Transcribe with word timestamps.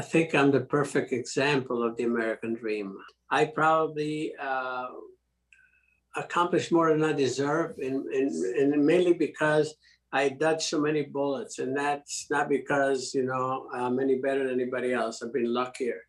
I 0.00 0.02
think 0.02 0.34
I'm 0.34 0.50
the 0.50 0.62
perfect 0.62 1.12
example 1.12 1.82
of 1.82 1.94
the 1.98 2.04
American 2.04 2.54
dream. 2.54 2.96
I 3.30 3.44
probably 3.44 4.32
uh, 4.40 4.86
accomplished 6.16 6.72
more 6.72 6.90
than 6.90 7.04
I 7.04 7.12
deserve, 7.12 7.76
and, 7.76 8.06
and, 8.06 8.30
and 8.72 8.86
mainly 8.86 9.12
because 9.12 9.74
I 10.10 10.30
dodged 10.30 10.62
so 10.62 10.80
many 10.80 11.02
bullets. 11.02 11.58
And 11.58 11.76
that's 11.76 12.28
not 12.30 12.48
because, 12.48 13.12
you 13.12 13.24
know, 13.24 13.68
I'm 13.74 14.00
any 14.00 14.16
better 14.20 14.48
than 14.48 14.58
anybody 14.58 14.94
else. 14.94 15.22
I've 15.22 15.34
been 15.34 15.52
luckier. 15.52 16.00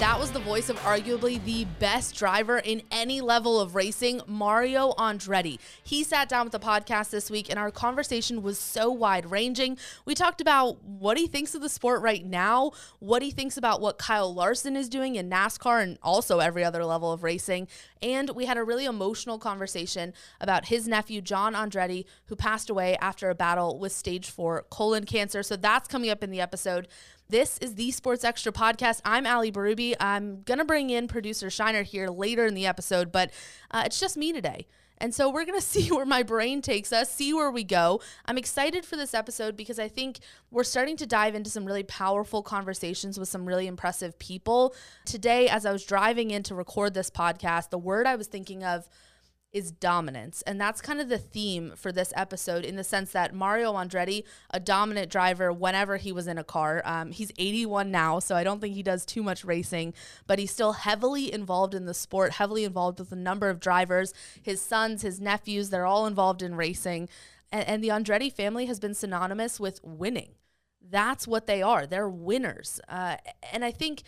That 0.00 0.18
was 0.18 0.30
the 0.30 0.38
voice 0.38 0.70
of 0.70 0.78
arguably 0.78 1.44
the 1.44 1.66
best 1.78 2.16
driver 2.16 2.56
in 2.56 2.80
any 2.90 3.20
level 3.20 3.60
of 3.60 3.74
racing, 3.74 4.22
Mario 4.26 4.92
Andretti. 4.92 5.58
He 5.82 6.04
sat 6.04 6.26
down 6.26 6.46
with 6.46 6.52
the 6.52 6.58
podcast 6.58 7.10
this 7.10 7.30
week, 7.30 7.50
and 7.50 7.58
our 7.58 7.70
conversation 7.70 8.42
was 8.42 8.58
so 8.58 8.90
wide 8.90 9.30
ranging. 9.30 9.76
We 10.06 10.14
talked 10.14 10.40
about 10.40 10.82
what 10.82 11.18
he 11.18 11.26
thinks 11.26 11.54
of 11.54 11.60
the 11.60 11.68
sport 11.68 12.00
right 12.00 12.24
now, 12.24 12.72
what 12.98 13.20
he 13.20 13.30
thinks 13.30 13.58
about 13.58 13.82
what 13.82 13.98
Kyle 13.98 14.32
Larson 14.32 14.74
is 14.74 14.88
doing 14.88 15.16
in 15.16 15.28
NASCAR 15.28 15.82
and 15.82 15.98
also 16.02 16.38
every 16.38 16.64
other 16.64 16.82
level 16.82 17.12
of 17.12 17.22
racing. 17.22 17.68
And 18.00 18.30
we 18.30 18.46
had 18.46 18.56
a 18.56 18.64
really 18.64 18.86
emotional 18.86 19.38
conversation 19.38 20.14
about 20.40 20.64
his 20.64 20.88
nephew, 20.88 21.20
John 21.20 21.52
Andretti, 21.52 22.06
who 22.24 22.36
passed 22.36 22.70
away 22.70 22.96
after 23.02 23.28
a 23.28 23.34
battle 23.34 23.78
with 23.78 23.92
stage 23.92 24.30
four 24.30 24.64
colon 24.70 25.04
cancer. 25.04 25.42
So 25.42 25.56
that's 25.56 25.88
coming 25.88 26.08
up 26.08 26.24
in 26.24 26.30
the 26.30 26.40
episode. 26.40 26.88
This 27.30 27.58
is 27.58 27.76
the 27.76 27.92
Sports 27.92 28.24
Extra 28.24 28.50
podcast. 28.50 29.02
I'm 29.04 29.24
Ali 29.24 29.52
Berube. 29.52 29.94
I'm 30.00 30.42
going 30.42 30.58
to 30.58 30.64
bring 30.64 30.90
in 30.90 31.06
producer 31.06 31.48
Shiner 31.48 31.84
here 31.84 32.08
later 32.08 32.44
in 32.44 32.54
the 32.54 32.66
episode, 32.66 33.12
but 33.12 33.30
uh, 33.70 33.84
it's 33.86 34.00
just 34.00 34.16
me 34.16 34.32
today. 34.32 34.66
And 34.98 35.14
so 35.14 35.30
we're 35.30 35.44
going 35.44 35.58
to 35.60 35.64
see 35.64 35.92
where 35.92 36.04
my 36.04 36.24
brain 36.24 36.60
takes 36.60 36.92
us, 36.92 37.08
see 37.08 37.32
where 37.32 37.52
we 37.52 37.62
go. 37.62 38.00
I'm 38.26 38.36
excited 38.36 38.84
for 38.84 38.96
this 38.96 39.14
episode 39.14 39.56
because 39.56 39.78
I 39.78 39.86
think 39.86 40.18
we're 40.50 40.64
starting 40.64 40.96
to 40.96 41.06
dive 41.06 41.36
into 41.36 41.50
some 41.50 41.64
really 41.64 41.84
powerful 41.84 42.42
conversations 42.42 43.16
with 43.16 43.28
some 43.28 43.46
really 43.46 43.68
impressive 43.68 44.18
people. 44.18 44.74
Today, 45.04 45.48
as 45.48 45.64
I 45.64 45.70
was 45.70 45.84
driving 45.84 46.32
in 46.32 46.42
to 46.42 46.56
record 46.56 46.94
this 46.94 47.10
podcast, 47.10 47.70
the 47.70 47.78
word 47.78 48.08
I 48.08 48.16
was 48.16 48.26
thinking 48.26 48.64
of 48.64 48.88
is 49.52 49.72
dominance. 49.72 50.42
And 50.42 50.60
that's 50.60 50.80
kind 50.80 51.00
of 51.00 51.08
the 51.08 51.18
theme 51.18 51.72
for 51.76 51.90
this 51.90 52.12
episode 52.16 52.64
in 52.64 52.76
the 52.76 52.84
sense 52.84 53.12
that 53.12 53.34
Mario 53.34 53.72
Andretti, 53.72 54.24
a 54.50 54.60
dominant 54.60 55.10
driver 55.10 55.52
whenever 55.52 55.96
he 55.96 56.12
was 56.12 56.26
in 56.26 56.38
a 56.38 56.44
car. 56.44 56.82
Um, 56.84 57.10
he's 57.10 57.32
81 57.38 57.90
now, 57.90 58.20
so 58.20 58.36
I 58.36 58.44
don't 58.44 58.60
think 58.60 58.74
he 58.74 58.82
does 58.82 59.04
too 59.04 59.22
much 59.22 59.44
racing, 59.44 59.94
but 60.26 60.38
he's 60.38 60.52
still 60.52 60.72
heavily 60.72 61.32
involved 61.32 61.74
in 61.74 61.86
the 61.86 61.94
sport, 61.94 62.32
heavily 62.34 62.64
involved 62.64 63.00
with 63.00 63.10
a 63.12 63.16
number 63.16 63.48
of 63.48 63.60
drivers. 63.60 64.14
His 64.40 64.60
sons, 64.60 65.02
his 65.02 65.20
nephews, 65.20 65.70
they're 65.70 65.86
all 65.86 66.06
involved 66.06 66.42
in 66.42 66.54
racing. 66.54 67.08
And, 67.50 67.66
and 67.66 67.84
the 67.84 67.88
Andretti 67.88 68.32
family 68.32 68.66
has 68.66 68.78
been 68.78 68.94
synonymous 68.94 69.58
with 69.58 69.80
winning. 69.82 70.30
That's 70.80 71.26
what 71.26 71.46
they 71.46 71.60
are. 71.60 71.86
They're 71.86 72.08
winners. 72.08 72.80
Uh, 72.88 73.16
and 73.52 73.64
I 73.64 73.70
think 73.70 74.02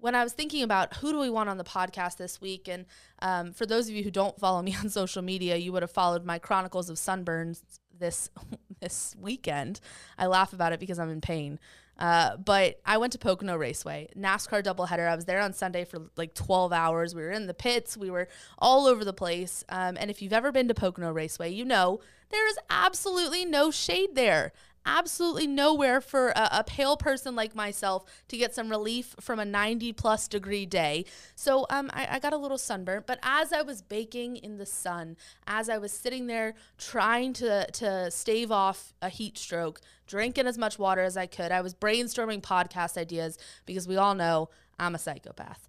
when 0.00 0.14
I 0.14 0.22
was 0.22 0.32
thinking 0.32 0.62
about 0.62 0.94
who 0.96 1.12
do 1.12 1.18
we 1.18 1.30
want 1.30 1.48
on 1.48 1.58
the 1.58 1.64
podcast 1.64 2.16
this 2.16 2.40
week, 2.40 2.68
and 2.68 2.86
um, 3.20 3.52
for 3.52 3.66
those 3.66 3.88
of 3.88 3.94
you 3.94 4.04
who 4.04 4.10
don't 4.10 4.38
follow 4.38 4.62
me 4.68 4.76
on 4.76 4.88
social 4.88 5.22
media, 5.22 5.56
you 5.56 5.72
would 5.72 5.82
have 5.82 5.90
followed 5.90 6.24
my 6.24 6.38
Chronicles 6.38 6.88
of 6.88 6.96
Sunburns 6.96 7.62
this 7.98 8.30
this 8.80 9.14
weekend. 9.20 9.80
I 10.16 10.26
laugh 10.26 10.52
about 10.52 10.72
it 10.72 10.80
because 10.80 10.98
I'm 10.98 11.10
in 11.10 11.20
pain. 11.20 11.58
Uh, 11.98 12.36
but 12.36 12.80
I 12.86 12.96
went 12.98 13.12
to 13.14 13.18
Pocono 13.18 13.56
Raceway, 13.56 14.08
NASCAR 14.16 14.62
doubleheader. 14.62 15.08
I 15.08 15.16
was 15.16 15.24
there 15.24 15.40
on 15.40 15.52
Sunday 15.52 15.84
for 15.84 16.02
like 16.16 16.32
12 16.32 16.72
hours. 16.72 17.12
We 17.12 17.22
were 17.22 17.32
in 17.32 17.48
the 17.48 17.54
pits, 17.54 17.96
we 17.96 18.08
were 18.08 18.28
all 18.58 18.86
over 18.86 19.04
the 19.04 19.12
place. 19.12 19.64
Um, 19.68 19.96
and 19.98 20.08
if 20.08 20.22
you've 20.22 20.32
ever 20.32 20.52
been 20.52 20.68
to 20.68 20.74
Pocono 20.74 21.10
Raceway, 21.10 21.50
you 21.50 21.64
know 21.64 21.98
there 22.30 22.46
is 22.48 22.58
absolutely 22.70 23.44
no 23.44 23.70
shade 23.70 24.14
there 24.14 24.52
absolutely 24.88 25.46
nowhere 25.46 26.00
for 26.00 26.30
a, 26.30 26.48
a, 26.52 26.64
pale 26.64 26.96
person 26.96 27.36
like 27.36 27.54
myself 27.54 28.04
to 28.26 28.36
get 28.38 28.54
some 28.54 28.70
relief 28.70 29.14
from 29.20 29.38
a 29.38 29.44
90 29.44 29.92
plus 29.92 30.26
degree 30.26 30.64
day. 30.64 31.04
So 31.34 31.66
um, 31.68 31.90
I, 31.92 32.08
I 32.12 32.18
got 32.18 32.32
a 32.32 32.38
little 32.38 32.56
sunburnt, 32.56 33.06
but 33.06 33.18
as 33.22 33.52
I 33.52 33.62
was 33.62 33.82
baking 33.82 34.36
in 34.36 34.56
the 34.56 34.66
sun, 34.66 35.16
as 35.46 35.68
I 35.68 35.76
was 35.76 35.92
sitting 35.92 36.26
there 36.26 36.54
trying 36.78 37.34
to, 37.34 37.66
to 37.70 38.10
stave 38.10 38.50
off 38.50 38.94
a 39.02 39.10
heat 39.10 39.36
stroke, 39.36 39.80
drinking 40.06 40.46
as 40.46 40.56
much 40.56 40.78
water 40.78 41.02
as 41.02 41.16
I 41.16 41.26
could, 41.26 41.52
I 41.52 41.60
was 41.60 41.74
brainstorming 41.74 42.40
podcast 42.40 42.96
ideas 42.96 43.38
because 43.66 43.86
we 43.86 43.96
all 43.96 44.14
know 44.14 44.48
I'm 44.78 44.94
a 44.94 44.98
psychopath. 44.98 45.68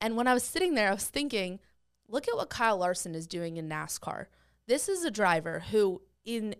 And 0.00 0.16
when 0.16 0.26
I 0.26 0.34
was 0.34 0.42
sitting 0.42 0.74
there, 0.74 0.88
I 0.88 0.94
was 0.94 1.06
thinking, 1.06 1.60
look 2.08 2.26
at 2.26 2.36
what 2.36 2.50
Kyle 2.50 2.78
Larson 2.78 3.14
is 3.14 3.28
doing 3.28 3.58
in 3.58 3.68
NASCAR. 3.68 4.26
This 4.66 4.88
is 4.88 5.04
a 5.04 5.10
driver 5.10 5.64
who, 5.70 6.02
in 6.24 6.56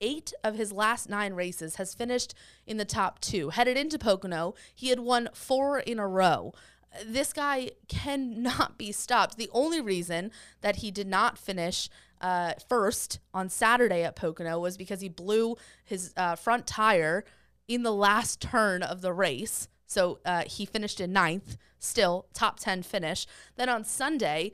eight 0.00 0.32
of 0.44 0.56
his 0.56 0.72
last 0.72 1.08
nine 1.08 1.34
races, 1.34 1.76
has 1.76 1.94
finished 1.94 2.34
in 2.66 2.76
the 2.76 2.84
top 2.84 3.20
two. 3.20 3.50
Headed 3.50 3.76
into 3.76 3.98
Pocono, 3.98 4.54
he 4.74 4.88
had 4.88 5.00
won 5.00 5.28
four 5.32 5.78
in 5.78 5.98
a 5.98 6.06
row. 6.06 6.52
This 7.04 7.32
guy 7.32 7.70
cannot 7.88 8.78
be 8.78 8.92
stopped. 8.92 9.36
The 9.36 9.50
only 9.52 9.80
reason 9.80 10.30
that 10.62 10.76
he 10.76 10.90
did 10.90 11.06
not 11.06 11.38
finish 11.38 11.88
uh, 12.20 12.54
first 12.68 13.20
on 13.32 13.48
Saturday 13.48 14.02
at 14.02 14.16
Pocono 14.16 14.58
was 14.58 14.76
because 14.76 15.00
he 15.00 15.08
blew 15.08 15.56
his 15.84 16.12
uh, 16.16 16.34
front 16.34 16.66
tire 16.66 17.24
in 17.68 17.82
the 17.82 17.92
last 17.92 18.40
turn 18.40 18.82
of 18.82 19.02
the 19.02 19.12
race. 19.12 19.68
So 19.86 20.18
uh, 20.24 20.44
he 20.46 20.66
finished 20.66 21.00
in 21.00 21.12
ninth, 21.12 21.56
still 21.78 22.26
top 22.34 22.58
10 22.58 22.82
finish. 22.82 23.26
Then 23.56 23.68
on 23.68 23.84
Sunday, 23.84 24.52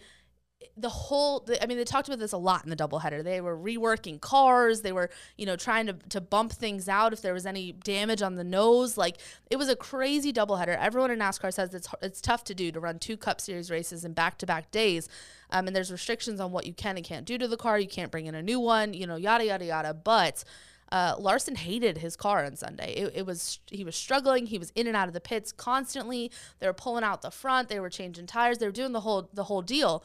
the 0.76 0.88
whole 0.88 1.46
i 1.60 1.66
mean 1.66 1.76
they 1.76 1.84
talked 1.84 2.08
about 2.08 2.18
this 2.18 2.32
a 2.32 2.38
lot 2.38 2.64
in 2.64 2.70
the 2.70 2.76
doubleheader 2.76 3.22
they 3.22 3.40
were 3.40 3.56
reworking 3.56 4.20
cars 4.20 4.82
they 4.82 4.92
were 4.92 5.10
you 5.36 5.46
know 5.46 5.56
trying 5.56 5.86
to, 5.86 5.92
to 6.08 6.20
bump 6.20 6.52
things 6.52 6.88
out 6.88 7.12
if 7.12 7.22
there 7.22 7.32
was 7.34 7.46
any 7.46 7.72
damage 7.72 8.22
on 8.22 8.34
the 8.34 8.44
nose 8.44 8.96
like 8.96 9.18
it 9.50 9.56
was 9.56 9.68
a 9.68 9.76
crazy 9.76 10.32
doubleheader 10.32 10.76
everyone 10.78 11.10
in 11.10 11.18
nascar 11.18 11.52
says 11.52 11.74
it's, 11.74 11.88
it's 12.02 12.20
tough 12.20 12.44
to 12.44 12.54
do 12.54 12.70
to 12.70 12.80
run 12.80 12.98
two 12.98 13.16
cup 13.16 13.40
series 13.40 13.70
races 13.70 14.04
in 14.04 14.12
back-to-back 14.12 14.70
days 14.70 15.08
um, 15.50 15.66
and 15.66 15.76
there's 15.76 15.92
restrictions 15.92 16.40
on 16.40 16.52
what 16.52 16.66
you 16.66 16.72
can 16.72 16.96
and 16.96 17.04
can't 17.04 17.26
do 17.26 17.38
to 17.38 17.48
the 17.48 17.56
car 17.56 17.78
you 17.78 17.88
can't 17.88 18.10
bring 18.10 18.26
in 18.26 18.34
a 18.34 18.42
new 18.42 18.60
one 18.60 18.94
you 18.94 19.06
know 19.06 19.16
yada 19.16 19.44
yada 19.44 19.64
yada 19.64 19.94
but 19.94 20.44
uh, 20.92 21.16
Larson 21.18 21.56
hated 21.56 21.98
his 21.98 22.14
car 22.14 22.44
on 22.44 22.54
Sunday. 22.54 22.92
It, 22.92 23.12
it, 23.16 23.26
was 23.26 23.58
he 23.68 23.82
was 23.82 23.96
struggling. 23.96 24.46
He 24.46 24.58
was 24.58 24.70
in 24.76 24.86
and 24.86 24.96
out 24.96 25.08
of 25.08 25.14
the 25.14 25.20
pits 25.20 25.50
constantly. 25.50 26.30
They 26.60 26.68
were 26.68 26.72
pulling 26.72 27.02
out 27.02 27.20
the 27.20 27.32
front. 27.32 27.68
They 27.68 27.80
were 27.80 27.90
changing 27.90 28.26
tires. 28.26 28.58
They 28.58 28.66
were 28.66 28.72
doing 28.72 28.92
the 28.92 29.00
whole 29.00 29.28
the 29.32 29.44
whole 29.44 29.62
deal. 29.62 30.04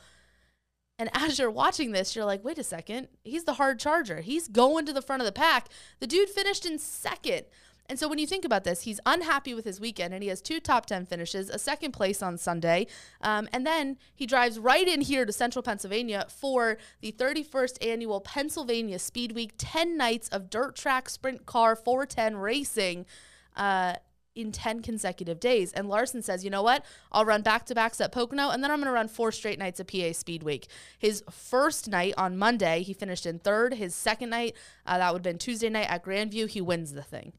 And 1.00 1.10
as 1.14 1.40
you're 1.40 1.50
watching 1.50 1.94
this, 1.94 2.14
you're 2.14 2.26
like, 2.26 2.44
wait 2.44 2.60
a 2.60 2.64
second, 2.64 3.08
he's 3.24 3.46
the 3.46 3.54
hard 3.54 3.80
charger. 3.80 4.20
He's 4.20 4.50
going 4.50 4.86
to 4.86 4.94
the 4.94 5.02
front 5.02 5.22
of 5.22 5.26
the 5.26 5.32
pack. 5.32 5.70
The 6.00 6.08
dude 6.08 6.30
finished 6.30 6.66
in 6.66 6.78
second. 6.78 7.46
And 7.88 7.98
so 7.98 8.08
when 8.08 8.20
you 8.20 8.28
think 8.28 8.46
about 8.46 8.66
this, 8.66 8.82
he's 8.84 9.00
unhappy 9.06 9.56
with 9.56 9.66
his 9.66 9.80
weekend 9.80 10.14
and 10.14 10.22
he 10.22 10.30
has 10.30 10.42
two 10.42 10.60
top 10.60 10.86
10 10.86 11.08
finishes, 11.08 11.50
a 11.50 11.58
second 11.58 11.94
place 11.94 12.22
on 12.22 12.38
Sunday. 12.38 12.86
Um, 13.22 13.50
and 13.52 13.66
then 13.66 13.98
he 14.14 14.28
drives 14.28 14.60
right 14.60 14.88
in 14.88 15.02
here 15.02 15.26
to 15.26 15.34
central 15.34 15.64
Pennsylvania 15.64 16.28
for 16.30 16.78
the 17.02 17.12
31st 17.14 17.84
annual 17.84 18.22
Pennsylvania 18.22 19.00
Speed 19.00 19.32
Week 19.32 19.54
10 19.58 19.98
nights 19.98 20.30
of 20.30 20.52
dirt 20.52 20.76
track 20.76 21.10
sprint 21.10 21.48
car 21.48 21.76
410 21.76 22.38
racing. 22.38 23.06
Uh, 23.56 23.96
in 24.36 24.52
10 24.52 24.82
consecutive 24.82 25.40
days. 25.40 25.74
And 25.74 25.90
Larson 25.90 26.22
says, 26.22 26.44
you 26.44 26.50
know 26.50 26.64
what? 26.64 26.86
I'll 27.12 27.26
run 27.26 27.42
back 27.42 27.66
to 27.66 27.76
backs 27.76 28.00
at 28.00 28.12
Pocono 28.12 28.50
and 28.50 28.64
then 28.64 28.72
I'm 28.72 28.78
going 28.78 28.88
to 28.88 28.94
run 28.94 29.08
four 29.08 29.32
straight 29.32 29.60
nights 29.60 29.80
of 29.80 29.88
PA 29.88 30.14
Speed 30.14 30.44
Week. 30.44 30.68
His 30.98 31.24
first 31.30 31.88
night 31.88 32.14
on 32.18 32.38
Monday, 32.38 32.84
he 32.84 32.94
finished 32.94 33.26
in 33.26 33.40
third. 33.40 33.74
His 33.74 33.96
second 33.96 34.30
night, 34.30 34.56
uh, 34.86 34.98
that 34.98 35.14
would 35.14 35.20
have 35.20 35.24
been 35.24 35.38
Tuesday 35.38 35.70
night 35.70 35.90
at 35.90 36.04
Grandview, 36.04 36.48
he 36.50 36.62
wins 36.62 36.94
the 36.94 37.04
thing. 37.04 37.34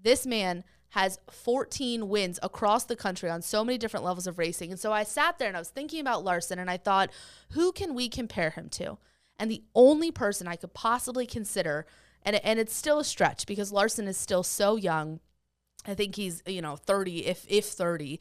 This 0.00 0.26
man 0.26 0.64
has 0.90 1.18
14 1.30 2.08
wins 2.08 2.38
across 2.42 2.84
the 2.84 2.96
country 2.96 3.28
on 3.28 3.42
so 3.42 3.64
many 3.64 3.76
different 3.76 4.04
levels 4.04 4.26
of 4.26 4.38
racing. 4.38 4.70
And 4.70 4.80
so 4.80 4.92
I 4.92 5.02
sat 5.02 5.38
there 5.38 5.48
and 5.48 5.56
I 5.56 5.60
was 5.60 5.68
thinking 5.68 6.00
about 6.00 6.24
Larson 6.24 6.58
and 6.58 6.70
I 6.70 6.78
thought, 6.78 7.10
who 7.50 7.72
can 7.72 7.94
we 7.94 8.08
compare 8.08 8.50
him 8.50 8.68
to? 8.70 8.96
And 9.38 9.50
the 9.50 9.62
only 9.74 10.10
person 10.10 10.48
I 10.48 10.56
could 10.56 10.74
possibly 10.74 11.26
consider, 11.26 11.86
and, 12.22 12.36
and 12.36 12.58
it's 12.58 12.74
still 12.74 12.98
a 12.98 13.04
stretch 13.04 13.46
because 13.46 13.70
Larson 13.70 14.08
is 14.08 14.16
still 14.16 14.42
so 14.42 14.76
young 14.76 15.20
I 15.88 15.94
think 15.94 16.16
he's, 16.16 16.42
you 16.46 16.62
know, 16.62 16.76
30, 16.76 17.26
if 17.26 17.46
if 17.48 17.66
30, 17.66 18.20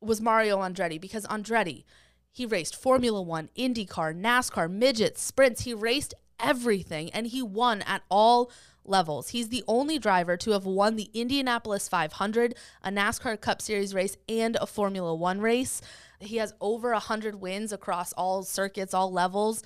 was 0.00 0.20
Mario 0.20 0.58
Andretti 0.58 1.00
because 1.00 1.26
Andretti, 1.26 1.84
he 2.30 2.46
raced 2.46 2.74
Formula 2.74 3.20
One, 3.22 3.50
IndyCar, 3.56 4.18
NASCAR, 4.18 4.70
midgets, 4.70 5.22
sprints. 5.22 5.62
He 5.62 5.74
raced 5.74 6.14
everything 6.40 7.10
and 7.10 7.26
he 7.28 7.42
won 7.42 7.82
at 7.82 8.02
all 8.10 8.50
levels. 8.84 9.28
He's 9.28 9.48
the 9.48 9.62
only 9.68 9.98
driver 9.98 10.36
to 10.38 10.52
have 10.52 10.64
won 10.64 10.96
the 10.96 11.10
Indianapolis 11.14 11.88
500, 11.88 12.54
a 12.82 12.90
NASCAR 12.90 13.40
Cup 13.40 13.62
Series 13.62 13.94
race, 13.94 14.16
and 14.28 14.56
a 14.56 14.66
Formula 14.66 15.14
One 15.14 15.40
race. 15.40 15.80
He 16.20 16.36
has 16.36 16.54
over 16.60 16.92
100 16.92 17.36
wins 17.36 17.72
across 17.72 18.12
all 18.14 18.42
circuits, 18.42 18.94
all 18.94 19.12
levels. 19.12 19.62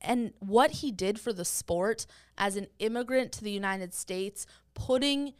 And 0.00 0.32
what 0.40 0.70
he 0.72 0.90
did 0.90 1.20
for 1.20 1.32
the 1.32 1.44
sport 1.44 2.06
as 2.38 2.56
an 2.56 2.66
immigrant 2.78 3.32
to 3.32 3.44
the 3.44 3.52
United 3.52 3.94
States, 3.94 4.46
putting 4.74 5.34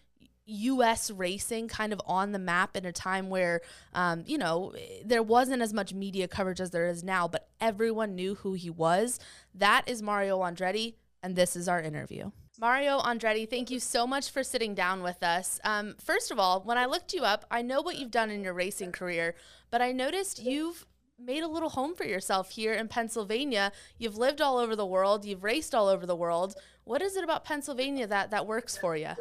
US 0.47 1.11
racing 1.11 1.69
kind 1.69 1.93
of 1.93 2.01
on 2.07 2.33
the 2.33 2.39
map 2.39 2.77
in 2.77 2.85
a 2.85 2.93
time 2.93 3.31
where, 3.31 3.61
um, 3.95 4.25
you 4.27 4.39
know, 4.39 4.73
there 5.05 5.23
wasn't 5.23 5.63
as 5.63 5.73
much 5.73 5.95
media 5.95 6.29
coverage 6.29 6.61
as 6.61 6.71
there 6.71 6.87
is 6.87 7.05
now, 7.05 7.29
but 7.29 7.49
everyone 7.61 8.15
knew 8.15 8.35
who 8.37 8.55
he 8.55 8.71
was. 8.71 9.21
That 9.55 9.85
is 9.87 10.03
Mario 10.03 10.41
Andretti, 10.41 10.95
and 11.23 11.37
this 11.37 11.55
is 11.57 11.69
our 11.69 11.81
interview. 11.81 12.31
Mario 12.61 13.01
Andretti, 13.01 13.49
thank 13.49 13.71
you 13.71 13.81
so 13.81 14.07
much 14.07 14.31
for 14.31 14.43
sitting 14.43 14.75
down 14.75 15.03
with 15.03 15.23
us. 15.23 15.59
Um, 15.65 15.95
first 16.01 16.31
of 16.31 16.39
all, 16.39 16.61
when 16.61 16.79
I 16.79 16.87
looked 16.87 17.15
you 17.15 17.23
up, 17.23 17.47
I 17.51 17.63
know 17.63 17.81
what 17.81 17.99
you've 17.99 18.11
done 18.11 18.31
in 18.31 18.45
your 18.45 18.55
racing 18.55 18.93
career, 18.93 19.35
but 19.71 19.81
I 19.81 19.93
noticed 19.93 20.43
you've 20.43 20.87
made 21.19 21.43
a 21.43 21.49
little 21.49 21.71
home 21.71 21.95
for 21.95 22.05
yourself 22.05 22.51
here 22.51 22.73
in 22.73 22.89
Pennsylvania. 22.89 23.73
You've 23.99 24.19
lived 24.19 24.41
all 24.41 24.59
over 24.59 24.77
the 24.77 24.87
world, 24.87 25.25
you've 25.25 25.45
raced 25.45 25.75
all 25.75 25.89
over 25.89 26.05
the 26.05 26.17
world. 26.17 26.55
What 26.85 27.01
is 27.01 27.17
it 27.17 27.25
about 27.25 27.45
Pennsylvania 27.45 28.07
that, 28.09 28.31
that 28.31 28.47
works 28.47 28.77
for 28.77 28.97
you? 28.97 29.13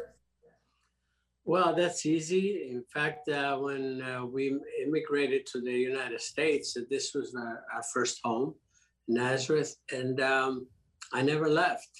Well, 1.44 1.74
that's 1.74 2.06
easy. 2.06 2.68
In 2.70 2.84
fact, 2.84 3.28
uh, 3.28 3.56
when 3.56 4.00
uh, 4.00 4.24
we 4.24 4.56
immigrated 4.86 5.44
to 5.46 5.60
the 5.60 5.72
United 5.72 6.20
States, 6.20 6.76
uh, 6.76 6.82
this 6.88 7.14
was 7.14 7.34
our, 7.34 7.64
our 7.74 7.82
first 7.92 8.20
home, 8.22 8.54
Nazareth, 9.08 9.74
and 9.90 10.20
um, 10.20 10.66
I 11.12 11.22
never 11.22 11.48
left. 11.48 11.90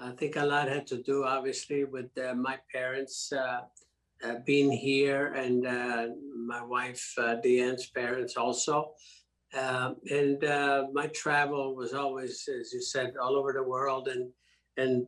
I 0.00 0.12
think 0.12 0.36
a 0.36 0.46
lot 0.46 0.68
had 0.68 0.86
to 0.86 1.02
do, 1.02 1.24
obviously, 1.24 1.84
with 1.84 2.16
uh, 2.16 2.34
my 2.34 2.58
parents 2.72 3.30
uh, 3.30 3.60
uh, 4.24 4.34
being 4.46 4.70
here 4.70 5.34
and 5.34 5.62
my 6.46 6.62
wife, 6.64 7.14
Dee 7.42 7.60
Ann's 7.60 7.90
parents 7.90 8.36
also. 8.36 8.92
Um, 9.54 9.96
and 10.10 10.40
my 10.94 11.08
travel 11.14 11.76
was 11.76 11.92
always, 11.92 12.48
as 12.48 12.72
you 12.72 12.80
said, 12.80 13.14
all 13.20 13.36
over 13.36 13.52
the 13.52 13.62
world, 13.62 14.08
and 14.08 14.30
and 14.76 15.06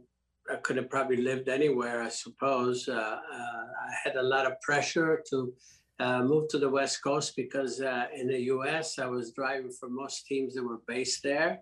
I 0.50 0.56
could 0.56 0.76
have 0.76 0.90
probably 0.90 1.19
lived 1.19 1.48
anywhere, 1.48 2.02
I 2.02 2.08
suppose. 2.08 2.88
Uh, 2.88 2.94
uh, 2.94 3.16
I 3.32 3.92
had 4.04 4.16
a 4.16 4.22
lot 4.22 4.46
of 4.46 4.60
pressure 4.60 5.22
to 5.31 5.52
uh, 5.98 6.22
move 6.22 6.48
to 6.48 6.58
the 6.58 6.69
West 6.69 7.02
Coast 7.02 7.34
because 7.37 7.81
uh, 7.81 8.06
in 8.14 8.28
the 8.28 8.40
US, 8.54 8.98
I 8.98 9.06
was 9.06 9.32
driving 9.32 9.70
for 9.70 9.88
most 9.88 10.26
teams 10.26 10.54
that 10.54 10.64
were 10.64 10.81
based 10.87 11.22
there. 11.22 11.60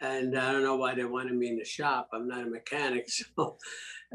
And 0.00 0.36
I 0.38 0.52
don't 0.52 0.64
know 0.64 0.76
why 0.76 0.94
they 0.94 1.04
wanted 1.04 1.34
me 1.34 1.48
in 1.48 1.56
the 1.56 1.64
shop. 1.64 2.08
I'm 2.12 2.28
not 2.28 2.46
a 2.46 2.50
mechanic. 2.50 3.08
So, 3.36 3.56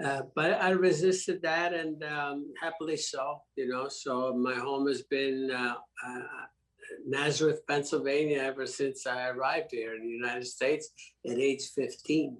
uh, 0.03 0.21
but 0.33 0.61
I 0.61 0.69
resisted 0.69 1.41
that 1.41 1.73
and 1.73 2.01
um, 2.05 2.53
happily 2.61 2.95
so, 2.95 3.41
you 3.57 3.67
know. 3.67 3.89
So 3.89 4.33
my 4.33 4.53
home 4.53 4.87
has 4.87 5.01
been 5.01 5.51
uh, 5.51 5.73
Nazareth, 7.05 7.65
Pennsylvania 7.67 8.39
ever 8.39 8.65
since 8.65 9.05
I 9.05 9.29
arrived 9.29 9.71
here 9.71 9.95
in 9.95 10.03
the 10.03 10.11
United 10.11 10.47
States 10.47 10.89
at 11.29 11.37
age 11.37 11.69
15. 11.75 12.37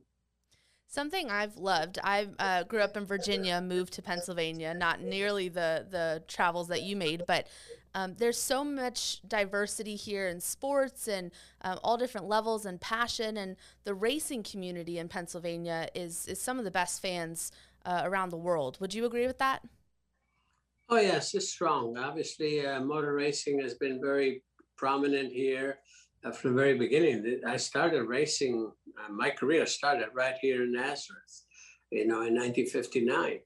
Something 0.91 1.30
I've 1.30 1.56
loved. 1.56 2.00
I 2.03 2.30
uh, 2.39 2.63
grew 2.63 2.80
up 2.80 2.97
in 2.97 3.06
Virginia, 3.06 3.62
moved 3.62 3.94
to 3.94 4.01
Pennsylvania. 4.01 4.74
Not 4.74 5.01
nearly 5.01 5.47
the 5.47 5.86
the 5.88 6.24
travels 6.27 6.68
that 6.69 6.81
you 6.81 6.95
made, 6.95 7.25
but 7.27 7.45
um, 7.94 8.15
there's 8.18 8.39
so 8.39 8.63
much 8.63 9.21
diversity 9.27 9.95
here 9.95 10.27
in 10.27 10.41
sports 10.41 11.07
and 11.07 11.30
um, 11.62 11.77
all 11.83 11.95
different 11.95 12.27
levels 12.27 12.65
and 12.65 12.81
passion. 12.81 13.38
And 13.38 13.56
the 13.83 13.94
racing 13.94 14.41
community 14.41 14.97
in 14.97 15.07
Pennsylvania 15.07 15.89
is 15.94 16.25
is 16.25 16.41
some 16.41 16.57
of 16.57 16.65
the 16.65 16.71
best 16.71 17.03
fans 17.03 17.51
uh, 17.86 18.01
around 18.03 18.31
the 18.31 18.38
world. 18.38 18.80
Would 18.80 18.95
you 18.95 19.06
agree 19.06 19.27
with 19.27 19.38
that? 19.38 19.62
Oh 20.89 21.00
yes, 21.00 21.36
it's 21.36 21.50
strong. 21.50 22.00
Obviously, 22.00 22.65
uh, 22.65 22.81
motor 22.81 23.13
racing 23.13 23.59
has 23.62 23.75
been 23.75 24.01
very 24.01 24.41
prominent 24.75 25.31
here 25.31 25.77
from 26.21 26.56
the 26.56 26.62
very 26.62 26.77
beginning. 26.77 27.42
I 27.48 27.57
started 27.57 28.04
racing, 28.04 28.71
uh, 28.98 29.12
my 29.12 29.30
career 29.30 29.66
started 29.66 30.10
right 30.13 30.36
here 30.42 30.63
in 30.63 30.74
Nazareth, 30.74 31.45
you 31.92 32.07
know, 32.07 32.21
in 32.21 32.36
1959. 32.36 33.39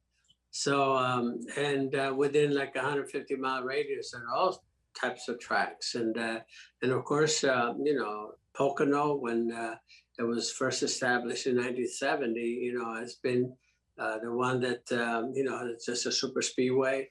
So, 0.52 0.96
um, 0.96 1.40
and 1.58 1.96
uh, 1.96 2.14
within 2.16 2.56
like 2.56 2.76
150 2.76 3.36
mile 3.36 3.64
radius, 3.64 4.14
are 4.14 4.34
all 4.34 4.64
types 5.00 5.28
of 5.28 5.40
tracks. 5.40 5.96
And, 5.96 6.18
uh, 6.18 6.40
and 6.82 6.92
of 6.92 7.04
course, 7.06 7.44
uh, 7.44 7.74
you 7.84 7.96
know, 7.96 8.32
Pocono, 8.56 9.16
when 9.16 9.52
uh, 9.52 9.76
it 10.20 10.24
was 10.24 10.52
first 10.52 10.84
established 10.84 11.48
in 11.48 11.56
1970, 11.56 12.40
you 12.40 12.78
know, 12.78 12.96
has 12.96 13.16
been 13.16 13.54
the 13.98 14.32
one 14.32 14.60
that, 14.62 14.92
um, 14.92 15.32
you 15.36 15.44
know, 15.44 15.60
it's 15.66 15.86
just 15.86 16.06
a 16.06 16.12
super 16.12 16.42
speedway 16.42 17.10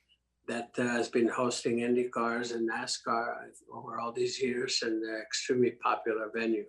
that 0.49 0.71
uh, 0.79 0.83
has 0.83 1.09
been 1.09 1.29
hosting 1.29 1.79
IndyCars 1.79 2.55
and 2.55 2.69
NASCAR 2.69 3.35
over 3.73 3.99
all 4.01 4.13
these 4.13 4.43
years 4.43 4.81
and 4.83 5.03
an 5.03 5.23
extremely 5.23 5.73
popular 5.83 6.31
venue. 6.35 6.65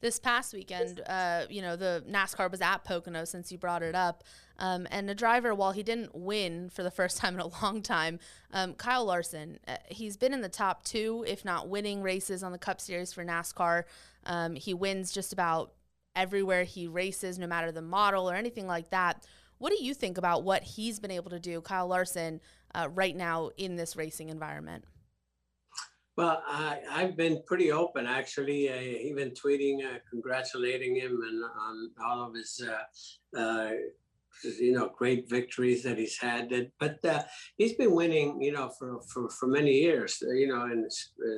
This 0.00 0.18
past 0.18 0.52
weekend, 0.52 1.00
uh, 1.06 1.44
you 1.48 1.62
know, 1.62 1.76
the 1.76 2.04
NASCAR 2.08 2.50
was 2.50 2.60
at 2.60 2.84
Pocono 2.84 3.24
since 3.24 3.50
you 3.50 3.58
brought 3.58 3.82
it 3.82 3.94
up. 3.94 4.22
Um, 4.58 4.86
and 4.90 5.08
the 5.08 5.14
driver, 5.14 5.54
while 5.54 5.72
he 5.72 5.82
didn't 5.82 6.14
win 6.14 6.68
for 6.68 6.82
the 6.82 6.90
first 6.90 7.16
time 7.20 7.34
in 7.34 7.40
a 7.40 7.62
long 7.62 7.82
time, 7.82 8.18
um, 8.52 8.74
Kyle 8.74 9.04
Larson, 9.04 9.58
uh, 9.66 9.76
he's 9.88 10.16
been 10.16 10.34
in 10.34 10.42
the 10.42 10.48
top 10.48 10.84
two, 10.84 11.24
if 11.26 11.44
not 11.44 11.68
winning 11.68 12.02
races 12.02 12.42
on 12.42 12.52
the 12.52 12.58
Cup 12.58 12.80
Series 12.80 13.12
for 13.12 13.24
NASCAR. 13.24 13.84
Um, 14.26 14.56
he 14.56 14.74
wins 14.74 15.12
just 15.12 15.32
about 15.32 15.72
everywhere 16.16 16.64
he 16.64 16.86
races, 16.86 17.38
no 17.38 17.46
matter 17.46 17.72
the 17.72 17.82
model 17.82 18.30
or 18.30 18.34
anything 18.34 18.66
like 18.66 18.90
that. 18.90 19.26
What 19.58 19.70
do 19.70 19.82
you 19.82 19.94
think 19.94 20.18
about 20.18 20.42
what 20.42 20.62
he's 20.62 21.00
been 21.00 21.10
able 21.10 21.30
to 21.30 21.40
do, 21.40 21.60
Kyle 21.60 21.86
Larson, 21.86 22.40
uh, 22.74 22.88
right 22.94 23.16
now 23.16 23.50
in 23.56 23.76
this 23.76 23.96
racing 23.96 24.28
environment? 24.28 24.84
Well, 26.16 26.42
I, 26.46 26.78
have 26.90 27.16
been 27.16 27.42
pretty 27.44 27.72
open 27.72 28.06
actually, 28.06 28.68
uh, 28.68 28.80
even 28.80 29.32
tweeting, 29.32 29.84
uh, 29.84 29.98
congratulating 30.08 30.94
him 30.94 31.20
and 31.28 31.42
on 31.60 31.90
all 32.04 32.22
of 32.22 32.34
his, 32.34 32.62
uh, 32.64 33.40
uh, 33.40 33.70
you 34.60 34.72
know, 34.72 34.92
great 34.96 35.28
victories 35.28 35.82
that 35.82 35.98
he's 35.98 36.16
had. 36.16 36.52
But 36.78 37.04
uh, 37.04 37.24
he's 37.56 37.74
been 37.74 37.92
winning, 37.92 38.40
you 38.40 38.52
know, 38.52 38.70
for, 38.78 39.00
for, 39.12 39.28
for 39.28 39.48
many 39.48 39.72
years, 39.72 40.22
you 40.22 40.46
know, 40.46 40.66
in 40.66 40.86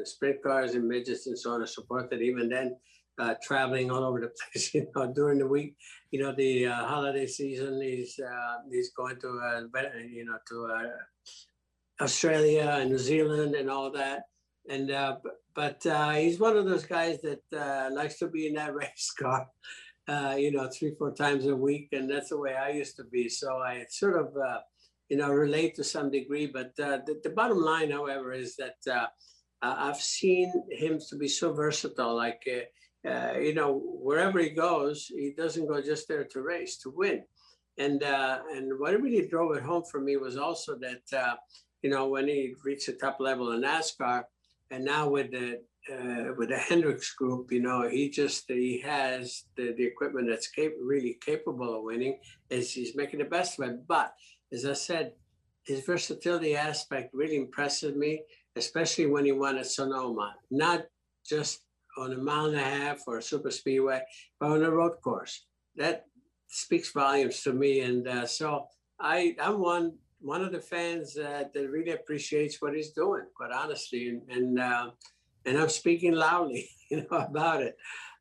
sprint 0.04 0.42
cars 0.42 0.74
and 0.74 0.86
midgets 0.86 1.26
and 1.26 1.38
so 1.38 1.52
on 1.52 1.60
and 1.60 1.68
so 1.68 1.82
forth. 1.84 2.10
That 2.10 2.20
even 2.20 2.50
then, 2.50 2.76
uh, 3.18 3.34
traveling 3.42 3.90
all 3.90 4.04
over 4.04 4.20
the 4.20 4.32
place, 4.52 4.74
you 4.74 4.86
know, 4.94 5.12
during 5.12 5.38
the 5.38 5.46
week, 5.46 5.76
you 6.10 6.22
know, 6.22 6.32
the 6.32 6.66
uh, 6.66 6.84
holiday 6.84 7.26
season, 7.26 7.80
he's 7.82 8.18
uh, 8.20 8.56
going 8.96 9.18
to, 9.20 9.40
uh, 9.44 9.60
you 10.08 10.24
know, 10.24 10.38
to 10.48 10.66
uh, 10.66 12.04
Australia 12.04 12.78
and 12.80 12.90
New 12.90 12.98
Zealand 12.98 13.54
and 13.54 13.70
all 13.70 13.90
that. 13.92 14.24
And 14.68 14.90
uh, 14.90 15.16
but 15.54 15.84
uh, 15.86 16.10
he's 16.10 16.40
one 16.40 16.56
of 16.56 16.64
those 16.66 16.84
guys 16.84 17.18
that 17.22 17.92
likes 17.92 18.18
to 18.18 18.28
be 18.28 18.48
in 18.48 18.54
that 18.54 18.74
race 18.82 19.12
car, 19.18 19.48
you 20.36 20.50
know, 20.50 20.68
three 20.68 20.94
four 20.98 21.12
times 21.12 21.46
a 21.46 21.56
week, 21.56 21.88
and 21.92 22.10
that's 22.10 22.30
the 22.30 22.38
way 22.38 22.54
I 22.54 22.70
used 22.70 22.96
to 22.96 23.04
be. 23.04 23.28
So 23.28 23.58
I 23.58 23.84
sort 23.88 24.16
of, 24.16 24.34
you 25.08 25.16
know, 25.16 25.30
relate 25.30 25.76
to 25.76 25.84
some 25.84 26.10
degree. 26.10 26.46
But 26.46 26.74
the, 26.76 27.02
the, 27.22 27.30
bottom 27.30 27.58
line, 27.58 27.92
however, 27.92 28.32
is 28.32 28.56
that 28.56 28.74
I've 29.62 30.02
seen 30.02 30.52
him 30.70 30.98
to 31.08 31.16
be 31.16 31.28
so 31.28 31.52
versatile. 31.52 32.16
Like, 32.16 32.42
Uh, 33.06 33.38
you 33.38 33.54
know, 33.54 33.80
wherever 33.84 34.38
he 34.38 34.50
goes, 34.50 35.06
he 35.06 35.32
doesn't 35.36 35.68
go 35.68 35.80
just 35.80 36.08
there 36.08 36.24
to 36.24 36.42
race 36.42 36.76
to 36.78 36.90
win. 36.90 37.22
And 37.78 38.02
uh, 38.02 38.40
and 38.52 38.72
what 38.78 39.00
really 39.00 39.28
drove 39.28 39.56
it 39.56 39.62
home 39.62 39.84
for 39.90 40.00
me 40.00 40.16
was 40.16 40.36
also 40.36 40.76
that 40.78 41.16
uh, 41.16 41.36
you 41.82 41.90
know, 41.90 42.08
when 42.08 42.26
he 42.26 42.54
reached 42.64 42.86
the 42.86 42.94
top 42.94 43.18
level 43.20 43.52
in 43.52 43.62
NASCAR, 43.62 44.24
and 44.70 44.84
now 44.84 45.08
with 45.08 45.30
the 45.30 45.60
uh, 45.92 46.32
with 46.36 46.48
the 46.48 46.58
Hendricks 46.58 47.12
group, 47.12 47.52
you 47.52 47.60
know, 47.60 47.88
he 47.88 48.08
just 48.08 48.44
he 48.48 48.80
has 48.80 49.44
the, 49.56 49.72
the 49.76 49.84
equipment 49.84 50.28
that's 50.28 50.48
cap- 50.48 50.72
really 50.82 51.18
capable 51.24 51.76
of 51.76 51.84
winning. 51.84 52.18
Is 52.50 52.72
he's 52.72 52.96
making 52.96 53.20
the 53.20 53.26
best 53.26 53.58
of 53.60 53.68
it. 53.68 53.86
But 53.86 54.14
as 54.52 54.64
I 54.64 54.72
said, 54.72 55.12
his 55.64 55.84
versatility 55.84 56.56
aspect 56.56 57.14
really 57.14 57.36
impresses 57.36 57.94
me, 57.94 58.22
especially 58.56 59.06
when 59.06 59.24
he 59.24 59.32
won 59.32 59.58
at 59.58 59.66
Sonoma. 59.66 60.34
Not 60.50 60.86
just 61.28 61.60
on 61.96 62.12
a 62.12 62.16
mile 62.16 62.46
and 62.46 62.56
a 62.56 62.60
half 62.60 63.02
or 63.06 63.18
a 63.18 63.22
super 63.22 63.50
speedway, 63.50 64.00
but 64.38 64.50
on 64.50 64.64
a 64.64 64.70
road 64.70 65.00
course. 65.02 65.46
That 65.76 66.06
speaks 66.48 66.92
volumes 66.92 67.42
to 67.42 67.52
me. 67.52 67.80
And 67.80 68.08
uh, 68.08 68.26
so 68.26 68.66
I 69.00 69.36
I'm 69.40 69.60
one 69.60 69.92
one 70.20 70.42
of 70.42 70.52
the 70.52 70.60
fans 70.60 71.16
uh, 71.18 71.44
that 71.52 71.70
really 71.70 71.92
appreciates 71.92 72.60
what 72.62 72.74
he's 72.74 72.90
doing, 72.90 73.24
quite 73.34 73.52
honestly, 73.52 74.08
and 74.08 74.22
and, 74.30 74.58
uh, 74.58 74.90
and 75.44 75.58
I'm 75.58 75.68
speaking 75.68 76.12
loudly, 76.12 76.68
you 76.90 76.98
know, 77.10 77.18
about 77.18 77.62
it. 77.62 77.76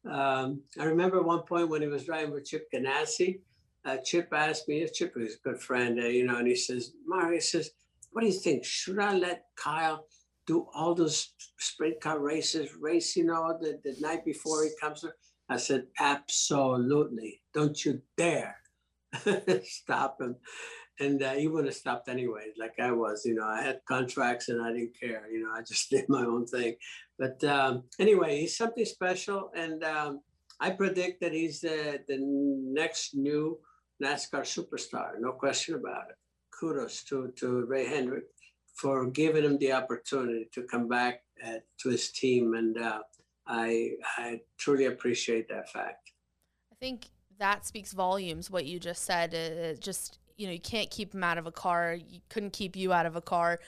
Um, 0.10 0.62
I 0.80 0.84
remember 0.84 1.22
one 1.22 1.42
point 1.44 1.70
when 1.70 1.82
he 1.82 1.88
was 1.88 2.06
driving 2.06 2.34
with 2.34 2.46
Chip 2.46 2.68
Ganassi. 2.74 3.40
Uh, 3.84 3.98
Chip 3.98 4.30
asked 4.34 4.68
me, 4.68 4.88
Chip 4.92 5.14
is 5.18 5.36
a 5.36 5.50
good 5.50 5.62
friend, 5.62 6.00
uh, 6.00 6.08
you 6.08 6.26
know, 6.26 6.38
and 6.38 6.48
he 6.48 6.56
says, 6.56 6.94
Mario, 7.06 7.36
he 7.36 7.40
says, 7.40 7.72
what 8.12 8.22
do 8.22 8.28
you 8.28 8.34
think? 8.34 8.66
Should 8.66 9.00
I 9.00 9.16
let 9.16 9.46
Kyle 9.56 10.06
do 10.48 10.68
all 10.74 10.94
those 10.94 11.34
sprint 11.60 12.00
car 12.02 12.20
races, 12.20 12.70
race, 12.80 13.16
you 13.16 13.26
know, 13.26 13.58
the, 13.60 13.80
the 13.84 13.96
night 14.00 14.26
before 14.26 14.64
he 14.64 14.70
comes? 14.82 15.06
I 15.50 15.58
said, 15.58 15.88
absolutely. 16.00 17.42
Don't 17.54 17.84
you 17.86 18.02
dare 18.18 18.58
stop 19.64 20.20
him 20.22 20.38
and 21.00 21.22
uh, 21.22 21.34
he 21.34 21.48
would 21.48 21.66
have 21.66 21.74
stopped 21.74 22.08
anyway, 22.10 22.52
like 22.58 22.74
I 22.80 22.92
was. 22.92 23.26
You 23.26 23.36
know, 23.36 23.46
I 23.46 23.62
had 23.62 23.82
contracts 23.88 24.50
and 24.50 24.62
I 24.62 24.72
didn't 24.72 25.00
care. 25.00 25.28
You 25.32 25.44
know, 25.44 25.52
I 25.54 25.62
just 25.62 25.90
did 25.92 26.06
my 26.08 26.24
own 26.24 26.46
thing. 26.46 26.76
But 27.18 27.44
um, 27.44 27.84
anyway, 28.00 28.40
he's 28.40 28.58
something 28.58 28.86
special, 28.86 29.52
and 29.56 29.84
um, 29.84 30.22
I 30.60 30.72
predict 30.72 31.22
that 31.22 31.34
he's 31.34 31.62
the 31.62 32.00
the 32.08 32.18
next 32.20 33.16
new 33.16 33.60
NASCAR 34.04 34.42
superstar, 34.42 35.12
no 35.20 35.32
question 35.32 35.76
about 35.76 36.10
it. 36.10 36.16
Kudos 36.58 37.04
to 37.06 37.32
to 37.38 37.66
Ray 37.66 37.88
Hendrick 37.88 38.26
for 38.76 39.10
giving 39.10 39.44
him 39.44 39.58
the 39.58 39.72
opportunity 39.72 40.48
to 40.54 40.64
come 40.64 40.88
back 40.88 41.22
uh, 41.46 41.60
to 41.80 41.90
his 41.90 42.12
team, 42.12 42.54
and 42.54 42.78
uh, 42.78 43.00
I 43.48 43.92
I 44.18 44.42
truly 44.58 44.86
appreciate 44.86 45.50
that 45.50 45.70
fact. 45.72 46.12
I 46.72 46.76
think 46.76 47.08
that 47.40 47.66
speaks 47.66 47.94
volumes. 47.94 48.52
What 48.52 48.66
you 48.66 48.80
just 48.80 49.04
said, 49.04 49.34
it 49.34 49.82
just 49.82 50.20
you 50.38 50.48
know, 50.48 50.54
you 50.54 50.60
can't 50.60 50.92
keep 50.92 51.14
him 51.14 51.24
out 51.24 51.38
of 51.38 51.48
a 51.48 51.52
car. 51.52 51.94
You 51.94 52.20
couldn't 52.30 52.54
keep 52.54 52.76
you 52.76 52.92
out 52.92 53.06
of 53.06 53.16
a 53.16 53.22
car. 53.22 53.60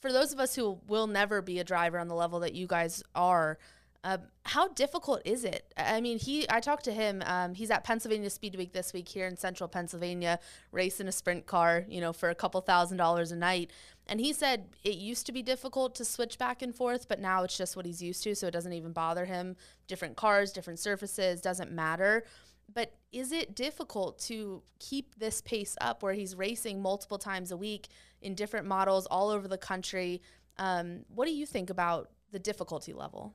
For 0.00 0.12
those 0.12 0.32
of 0.32 0.40
us 0.40 0.54
who 0.54 0.78
will 0.86 1.06
never 1.06 1.42
be 1.42 1.58
a 1.58 1.64
driver 1.64 1.98
on 1.98 2.08
the 2.08 2.14
level 2.14 2.40
that 2.40 2.54
you 2.54 2.66
guys 2.66 3.02
are, 3.14 3.58
uh, 4.04 4.18
how 4.44 4.68
difficult 4.68 5.20
is 5.24 5.44
it? 5.44 5.72
I 5.76 6.00
mean, 6.00 6.18
he. 6.18 6.46
I 6.48 6.60
talked 6.60 6.84
to 6.84 6.92
him. 6.92 7.22
Um, 7.26 7.54
he's 7.54 7.70
at 7.70 7.82
Pennsylvania 7.82 8.30
Speed 8.30 8.54
Week 8.54 8.72
this 8.72 8.92
week 8.92 9.08
here 9.08 9.26
in 9.26 9.36
Central 9.36 9.68
Pennsylvania, 9.68 10.38
racing 10.70 11.08
a 11.08 11.12
sprint 11.12 11.46
car. 11.46 11.84
You 11.88 12.00
know, 12.00 12.12
for 12.12 12.30
a 12.30 12.34
couple 12.34 12.60
thousand 12.60 12.98
dollars 12.98 13.32
a 13.32 13.36
night. 13.36 13.72
And 14.06 14.20
he 14.20 14.32
said 14.32 14.68
it 14.84 14.94
used 14.94 15.26
to 15.26 15.32
be 15.32 15.42
difficult 15.42 15.94
to 15.96 16.04
switch 16.04 16.38
back 16.38 16.62
and 16.62 16.74
forth, 16.74 17.08
but 17.08 17.20
now 17.20 17.42
it's 17.42 17.58
just 17.58 17.76
what 17.76 17.84
he's 17.84 18.00
used 18.00 18.22
to, 18.22 18.34
so 18.34 18.46
it 18.46 18.52
doesn't 18.52 18.72
even 18.72 18.92
bother 18.92 19.26
him. 19.26 19.56
Different 19.86 20.16
cars, 20.16 20.52
different 20.52 20.78
surfaces, 20.78 21.40
doesn't 21.42 21.70
matter. 21.70 22.24
But 22.72 22.94
is 23.12 23.32
it 23.32 23.54
difficult 23.54 24.18
to 24.20 24.62
keep 24.78 25.18
this 25.18 25.40
pace 25.40 25.76
up 25.80 26.02
where 26.02 26.14
he's 26.14 26.34
racing 26.34 26.80
multiple 26.80 27.18
times 27.18 27.50
a 27.50 27.56
week 27.56 27.88
in 28.22 28.34
different 28.34 28.66
models 28.66 29.06
all 29.06 29.28
over 29.28 29.48
the 29.48 29.58
country? 29.58 30.22
Um, 30.56 31.04
what 31.14 31.26
do 31.26 31.32
you 31.32 31.46
think 31.46 31.68
about 31.68 32.10
the 32.30 32.38
difficulty 32.38 32.92
level? 32.92 33.34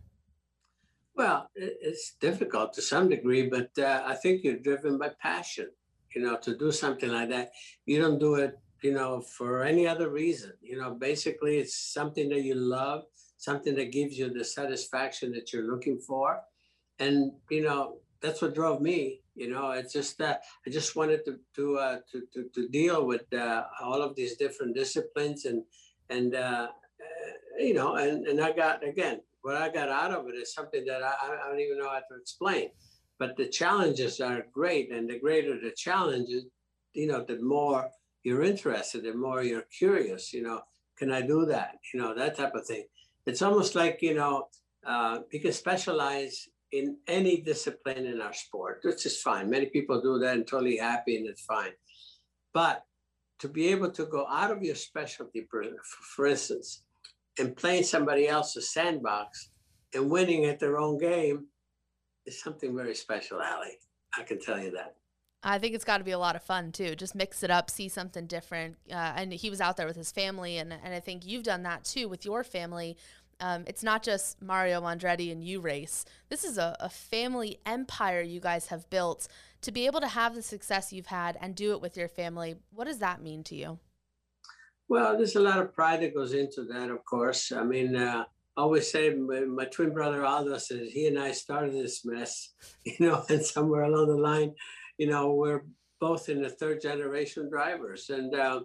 Well, 1.16 1.48
it's 1.56 2.16
difficult 2.20 2.74
to 2.74 2.82
some 2.82 3.08
degree, 3.08 3.48
but 3.48 3.70
uh, 3.78 4.04
I 4.06 4.16
think 4.16 4.44
you're 4.44 4.58
driven 4.58 4.98
by 4.98 5.12
passion. 5.22 5.70
You 6.16 6.24
know, 6.24 6.38
to 6.38 6.58
do 6.58 6.72
something 6.72 7.10
like 7.10 7.30
that, 7.30 7.52
you 7.86 8.02
don't 8.02 8.20
do 8.20 8.36
it, 8.36 8.58
you 8.84 8.94
know, 8.94 9.22
for 9.22 9.64
any 9.64 9.88
other 9.88 10.10
reason. 10.10 10.54
You 10.62 10.78
know, 10.78 10.94
basically, 10.96 11.58
it's 11.58 11.76
something 11.94 12.30
that 12.30 12.42
you 12.42 12.56
love, 12.56 13.04
something 13.38 13.76
that 13.76 13.92
gives 13.92 14.18
you 14.18 14.32
the 14.32 14.44
satisfaction 14.44 15.32
that 15.34 15.54
you're 15.54 15.72
looking 15.72 16.00
for, 16.00 16.42
and 17.00 17.32
you 17.50 17.62
know, 17.62 17.98
that's 18.22 18.42
what 18.42 18.56
drove 18.56 18.82
me. 18.82 19.22
You 19.36 19.50
know, 19.52 19.72
it's 19.72 19.94
just 19.94 20.18
that 20.20 20.42
I 20.66 20.72
just 20.72 20.96
wanted 20.96 21.26
to 21.26 21.40
to 21.56 21.78
uh, 21.78 21.98
to, 22.12 22.24
to, 22.34 22.50
to 22.56 22.68
deal 22.70 23.06
with 23.06 23.32
uh, 23.34 23.64
all 23.82 24.02
of 24.02 24.16
these 24.16 24.36
different 24.38 24.76
disciplines 24.76 25.46
and 25.46 25.64
and 26.10 26.36
uh, 26.36 26.68
uh, 26.70 27.32
you 27.60 27.76
know, 27.76 27.96
and 27.96 28.26
and 28.26 28.42
I 28.42 28.52
got 28.52 28.84
again 28.84 29.22
what 29.44 29.56
I 29.58 29.70
got 29.70 29.90
out 29.90 30.12
of 30.12 30.28
it 30.28 30.36
is 30.36 30.54
something 30.54 30.84
that 30.86 31.04
I, 31.04 31.14
I 31.22 31.50
don't 31.50 31.60
even 31.60 31.78
know 31.78 31.90
how 31.90 32.00
to 32.00 32.20
explain. 32.20 32.70
But 33.20 33.38
the 33.38 33.48
challenges 33.48 34.20
are 34.20 34.46
great, 34.52 34.92
and 34.92 35.08
the 35.10 35.20
greater 35.20 35.60
the 35.60 35.72
challenges, 35.72 36.46
you 36.94 37.08
know, 37.08 37.24
the 37.24 37.40
more 37.40 37.90
you're 38.24 38.44
interested, 38.44 39.04
the 39.04 39.14
more 39.14 39.44
you're 39.44 39.68
curious. 39.78 40.34
You 40.34 40.44
know, 40.44 40.62
can 40.98 41.12
I 41.12 41.22
do 41.22 41.46
that? 41.46 41.76
You 41.94 42.02
know, 42.02 42.16
that 42.16 42.38
type 42.38 42.56
of 42.56 42.66
thing. 42.66 42.86
It's 43.26 43.42
almost 43.42 43.76
like 43.76 44.02
you 44.02 44.16
know, 44.16 44.48
uh, 44.86 45.20
you 45.32 45.40
can 45.40 45.54
specialize 45.54 46.48
in 46.72 46.98
any 47.08 47.42
discipline 47.42 48.06
in 48.06 48.20
our 48.20 48.34
sport, 48.34 48.80
which 48.84 49.06
is 49.06 49.22
fine. 49.22 49.50
Many 49.50 49.68
people 49.68 50.02
do 50.02 50.18
that 50.20 50.36
and 50.36 50.48
totally 50.48 50.78
happy, 50.78 51.18
and 51.18 51.28
it's 51.28 51.46
fine. 51.46 51.74
But 52.54 52.84
to 53.40 53.50
be 53.50 53.68
able 53.68 53.92
to 53.92 54.06
go 54.06 54.26
out 54.28 54.52
of 54.52 54.64
your 54.64 54.76
specialty, 54.76 55.46
for, 55.52 55.64
for 56.16 56.26
instance, 56.28 56.84
and 57.40 57.56
playing 57.56 57.84
somebody 57.84 58.28
else's 58.28 58.72
sandbox 58.72 59.50
and 59.94 60.10
winning 60.10 60.46
at 60.46 60.60
their 60.60 60.78
own 60.78 60.98
game 60.98 61.48
is 62.26 62.42
something 62.42 62.76
very 62.76 62.96
special, 62.96 63.40
Ali. 63.40 63.78
I 64.18 64.24
can 64.24 64.40
tell 64.40 64.62
you 64.62 64.72
that. 64.72 64.96
I 65.46 65.60
think 65.60 65.76
it's 65.76 65.84
got 65.84 65.98
to 65.98 66.06
be 66.06 66.12
a 66.12 66.20
lot 66.20 66.38
of 66.38 66.44
fun 66.44 66.72
too. 66.72 66.96
Just 66.96 67.16
mix 67.16 67.44
it 67.44 67.52
up, 67.52 67.70
see 67.70 67.90
something 67.90 68.28
different. 68.28 68.78
Uh, 68.90 69.14
and 69.16 69.34
he 69.34 69.50
was 69.50 69.60
out 69.60 69.76
there 69.76 69.88
with 69.88 69.98
his 69.98 70.12
family, 70.12 70.58
and 70.58 70.72
and 70.72 70.94
I 70.94 71.00
think 71.00 71.26
you've 71.26 71.44
done 71.44 71.64
that 71.64 71.84
too 71.84 72.08
with 72.08 72.24
your 72.24 72.44
family. 72.44 72.96
Um, 73.40 73.66
it's 73.68 73.84
not 73.84 74.04
just 74.04 74.42
Mario 74.42 74.82
Andretti 74.82 75.32
and 75.32 75.44
you 75.44 75.60
race. 75.60 76.06
This 76.30 76.46
is 76.46 76.58
a, 76.58 76.78
a 76.80 76.88
family 76.88 77.60
empire 77.66 78.22
you 78.22 78.40
guys 78.40 78.68
have 78.68 78.90
built. 78.90 79.28
To 79.64 79.72
be 79.72 79.86
able 79.86 80.02
to 80.02 80.08
have 80.08 80.36
the 80.36 80.42
success 80.42 80.94
you've 80.94 81.08
had 81.08 81.38
and 81.42 81.56
do 81.56 81.72
it 81.72 81.82
with 81.82 81.98
your 81.98 82.08
family, 82.08 82.56
what 82.74 82.86
does 82.86 83.00
that 83.00 83.22
mean 83.22 83.44
to 83.46 83.56
you? 83.56 83.80
Well, 84.90 85.18
there's 85.18 85.36
a 85.36 85.42
lot 85.42 85.60
of 85.60 85.74
pride 85.74 86.02
that 86.02 86.16
goes 86.16 86.34
into 86.34 86.64
that, 86.66 86.90
of 86.90 87.04
course. 87.06 87.52
I 87.52 87.64
mean, 87.64 87.96
uh, 87.96 88.26
I 88.56 88.62
always 88.62 88.92
say 88.92 89.14
my, 89.14 89.42
my, 89.42 89.66
twin 89.66 89.94
brother 89.94 90.26
Aldo 90.26 90.58
says 90.58 90.92
he 90.92 91.08
and 91.08 91.18
I 91.18 91.32
started 91.32 91.74
this 91.74 92.06
mess, 92.06 92.54
you 92.84 92.96
know, 93.00 93.24
and 93.30 93.44
somewhere 93.44 93.84
along 93.84 94.08
the 94.08 94.18
line, 94.18 94.54
you 94.98 95.08
know, 95.08 95.32
we're 95.32 95.64
both 96.00 96.30
in 96.30 96.42
the 96.42 96.50
third 96.50 96.82
generation 96.82 97.50
drivers. 97.50 98.10
And, 98.10 98.36
uh, 98.36 98.62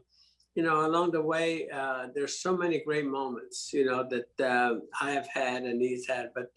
you 0.54 0.62
know, 0.62 0.84
along 0.84 1.12
the 1.12 1.22
way, 1.22 1.68
uh, 1.70 2.08
there's 2.14 2.40
so 2.40 2.56
many 2.56 2.82
great 2.84 3.06
moments, 3.06 3.70
you 3.72 3.87
know, 3.87 4.06
that 4.10 4.44
uh, 4.44 4.80
I 5.00 5.12
have 5.12 5.28
had 5.28 5.62
and 5.62 5.80
he's 5.80 6.06
had. 6.06 6.30
But 6.34 6.50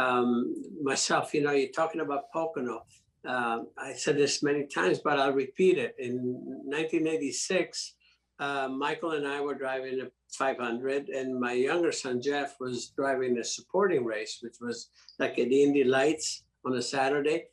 um, 0.00 0.54
myself, 0.82 1.32
you 1.32 1.42
know, 1.42 1.52
you're 1.52 1.70
talking 1.70 2.02
about 2.02 2.30
Pocono. 2.32 2.84
Uh, 3.26 3.60
I 3.76 3.94
said 3.94 4.16
this 4.16 4.42
many 4.42 4.66
times, 4.66 5.00
but 5.00 5.18
I'll 5.18 5.32
repeat 5.32 5.78
it. 5.78 5.96
In 5.98 6.18
1986, 6.66 7.94
uh, 8.38 8.68
Michael 8.68 9.12
and 9.12 9.26
I 9.26 9.40
were 9.40 9.54
driving 9.54 10.00
a 10.00 10.06
500, 10.32 11.08
and 11.08 11.38
my 11.40 11.52
younger 11.52 11.92
son 11.92 12.20
Jeff 12.20 12.56
was 12.60 12.88
driving 12.96 13.38
a 13.38 13.44
supporting 13.44 14.04
race, 14.04 14.38
which 14.42 14.56
was 14.60 14.90
like 15.18 15.38
at 15.38 15.48
the 15.48 15.62
Indy 15.62 15.84
Lights 15.84 16.44
on 16.64 16.74
a 16.74 16.82
Saturday. 16.82 17.44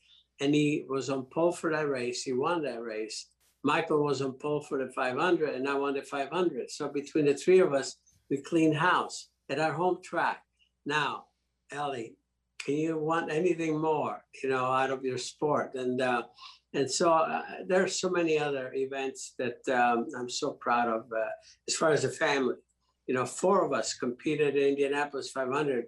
And 0.41 0.53
he 0.53 0.85
was 0.89 1.09
on 1.09 1.27
pole 1.31 1.51
for 1.51 1.71
that 1.71 1.87
race. 1.87 2.23
He 2.23 2.33
won 2.33 2.63
that 2.63 2.81
race. 2.81 3.27
Michael 3.63 4.03
was 4.03 4.21
on 4.21 4.33
pole 4.33 4.61
for 4.61 4.77
the 4.77 4.91
500 4.91 5.55
and 5.55 5.69
I 5.69 5.75
won 5.75 5.93
the 5.93 6.01
500. 6.01 6.69
So 6.69 6.89
between 6.89 7.25
the 7.25 7.33
three 7.33 7.59
of 7.59 7.73
us, 7.73 7.95
we 8.29 8.37
cleaned 8.37 8.75
house 8.75 9.29
at 9.49 9.59
our 9.59 9.71
home 9.71 9.99
track. 10.03 10.43
Now, 10.85 11.25
Ellie, 11.71 12.15
can 12.59 12.75
you 12.75 12.97
want 12.97 13.31
anything 13.31 13.79
more, 13.79 14.23
you 14.41 14.49
know, 14.49 14.65
out 14.65 14.91
of 14.91 15.05
your 15.05 15.17
sport? 15.17 15.75
And 15.75 16.01
uh, 16.01 16.23
and 16.73 16.89
so 16.89 17.11
uh, 17.13 17.43
there 17.67 17.83
are 17.83 17.87
so 17.87 18.09
many 18.09 18.39
other 18.39 18.71
events 18.73 19.35
that 19.37 19.59
um, 19.69 20.07
I'm 20.17 20.29
so 20.29 20.51
proud 20.51 20.89
of. 20.89 21.01
Uh, 21.11 21.29
as 21.67 21.75
far 21.75 21.91
as 21.91 22.01
the 22.01 22.09
family, 22.09 22.55
you 23.05 23.13
know, 23.13 23.25
four 23.25 23.63
of 23.63 23.73
us 23.73 23.93
competed 23.93 24.55
in 24.55 24.69
Indianapolis 24.69 25.29
500 25.29 25.85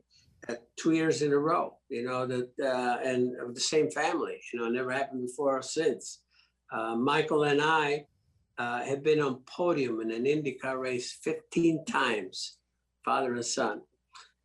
at 0.47 0.61
two 0.77 0.91
years 0.91 1.23
in 1.23 1.31
a 1.31 1.37
row. 1.37 1.77
You 1.89 2.03
know 2.03 2.27
that, 2.27 2.49
uh, 2.61 2.97
and 3.03 3.35
of 3.39 3.55
the 3.55 3.61
same 3.61 3.89
family. 3.89 4.39
You 4.53 4.59
know, 4.59 4.69
never 4.69 4.91
happened 4.91 5.25
before 5.27 5.57
or 5.57 5.63
since. 5.63 6.21
Uh, 6.71 6.95
Michael 6.95 7.43
and 7.43 7.61
I 7.61 8.05
uh, 8.57 8.83
have 8.83 9.03
been 9.03 9.21
on 9.21 9.41
podium 9.47 10.01
in 10.01 10.11
an 10.11 10.25
IndyCar 10.25 10.79
race 10.79 11.17
15 11.23 11.85
times, 11.85 12.57
father 13.03 13.33
and 13.33 13.45
son, 13.45 13.81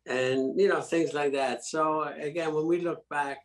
and 0.07 0.59
you 0.59 0.67
know 0.67 0.81
things 0.81 1.13
like 1.13 1.33
that. 1.33 1.65
So 1.65 2.03
again, 2.03 2.53
when 2.53 2.65
we 2.65 2.81
look 2.81 3.07
back, 3.09 3.39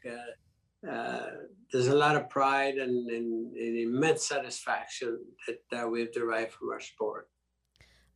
uh, 0.89 1.27
there's 1.73 1.89
a 1.89 1.97
lot 1.97 2.17
of 2.17 2.29
pride 2.29 2.77
and, 2.77 3.09
and, 3.11 3.57
and 3.57 3.79
immense 3.79 4.27
satisfaction 4.27 5.19
that 5.71 5.91
we've 5.91 6.13
derived 6.13 6.53
from 6.53 6.71
our 6.71 6.81
sport. 6.81 7.29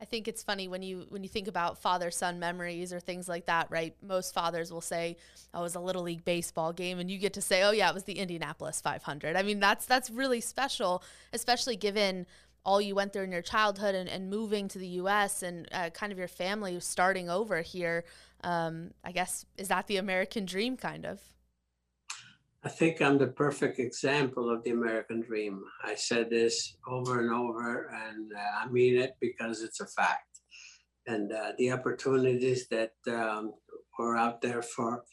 I 0.00 0.06
think 0.06 0.28
it's 0.28 0.42
funny 0.42 0.66
when 0.66 0.82
you 0.82 1.04
when 1.10 1.22
you 1.22 1.28
think 1.28 1.46
about 1.46 1.82
father 1.82 2.10
son 2.10 2.38
memories 2.38 2.90
or 2.90 3.00
things 3.00 3.28
like 3.28 3.46
that, 3.46 3.70
right? 3.70 3.94
Most 4.02 4.32
fathers 4.32 4.72
will 4.72 4.80
say, 4.80 5.18
"Oh, 5.52 5.60
it 5.60 5.62
was 5.62 5.74
a 5.74 5.80
little 5.80 6.02
league 6.02 6.24
baseball 6.24 6.72
game," 6.72 6.98
and 6.98 7.10
you 7.10 7.18
get 7.18 7.34
to 7.34 7.42
say, 7.42 7.62
"Oh 7.62 7.70
yeah, 7.70 7.90
it 7.90 7.94
was 7.94 8.04
the 8.04 8.18
Indianapolis 8.18 8.80
500." 8.80 9.36
I 9.36 9.42
mean, 9.42 9.60
that's 9.60 9.84
that's 9.84 10.08
really 10.08 10.40
special, 10.40 11.02
especially 11.34 11.76
given 11.76 12.26
all 12.64 12.80
you 12.80 12.94
went 12.94 13.12
through 13.12 13.24
in 13.24 13.32
your 13.32 13.42
childhood 13.42 13.94
and, 13.94 14.08
and 14.08 14.30
moving 14.30 14.68
to 14.68 14.78
the 14.78 14.88
U.S. 14.88 15.42
and 15.42 15.68
uh, 15.72 15.90
kind 15.90 16.12
of 16.12 16.18
your 16.18 16.28
family 16.28 16.78
starting 16.80 17.28
over 17.28 17.60
here. 17.60 18.04
Um, 18.42 18.92
I 19.04 19.12
guess 19.12 19.44
is 19.58 19.68
that 19.68 19.86
the 19.86 19.98
American 19.98 20.46
dream, 20.46 20.78
kind 20.78 21.04
of? 21.04 21.20
I 22.62 22.68
think 22.68 23.00
I'm 23.00 23.16
the 23.16 23.26
perfect 23.26 23.78
example 23.78 24.50
of 24.50 24.62
the 24.64 24.70
American 24.70 25.22
dream. 25.22 25.64
I 25.82 25.94
said 25.94 26.28
this 26.28 26.76
over 26.86 27.20
and 27.20 27.32
over, 27.32 27.88
and 27.88 28.30
uh, 28.36 28.64
I 28.64 28.68
mean 28.70 28.98
it 28.98 29.16
because 29.18 29.62
it's 29.62 29.80
a 29.80 29.86
fact. 29.86 30.40
And 31.06 31.32
uh, 31.32 31.52
the 31.56 31.72
opportunities 31.72 32.68
that 32.68 32.92
um, 33.08 33.54
were 33.98 34.16
out 34.16 34.42
there 34.42 34.62
for 34.62 35.04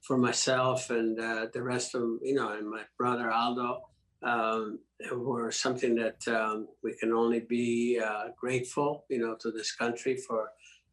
for 0.00 0.16
myself 0.16 0.90
and 0.90 1.18
uh, 1.20 1.46
the 1.52 1.62
rest 1.62 1.94
of 1.94 2.02
you 2.22 2.34
know, 2.34 2.52
and 2.56 2.70
my 2.70 2.84
brother 2.96 3.30
Aldo 3.30 3.82
um, 4.22 4.78
were 5.12 5.52
something 5.52 5.94
that 5.96 6.26
um, 6.28 6.68
we 6.82 6.94
can 6.96 7.12
only 7.12 7.40
be 7.40 8.00
uh, 8.02 8.28
grateful, 8.34 9.04
you 9.10 9.18
know, 9.18 9.36
to 9.40 9.50
this 9.50 9.72
country 9.72 10.16
for 10.16 10.48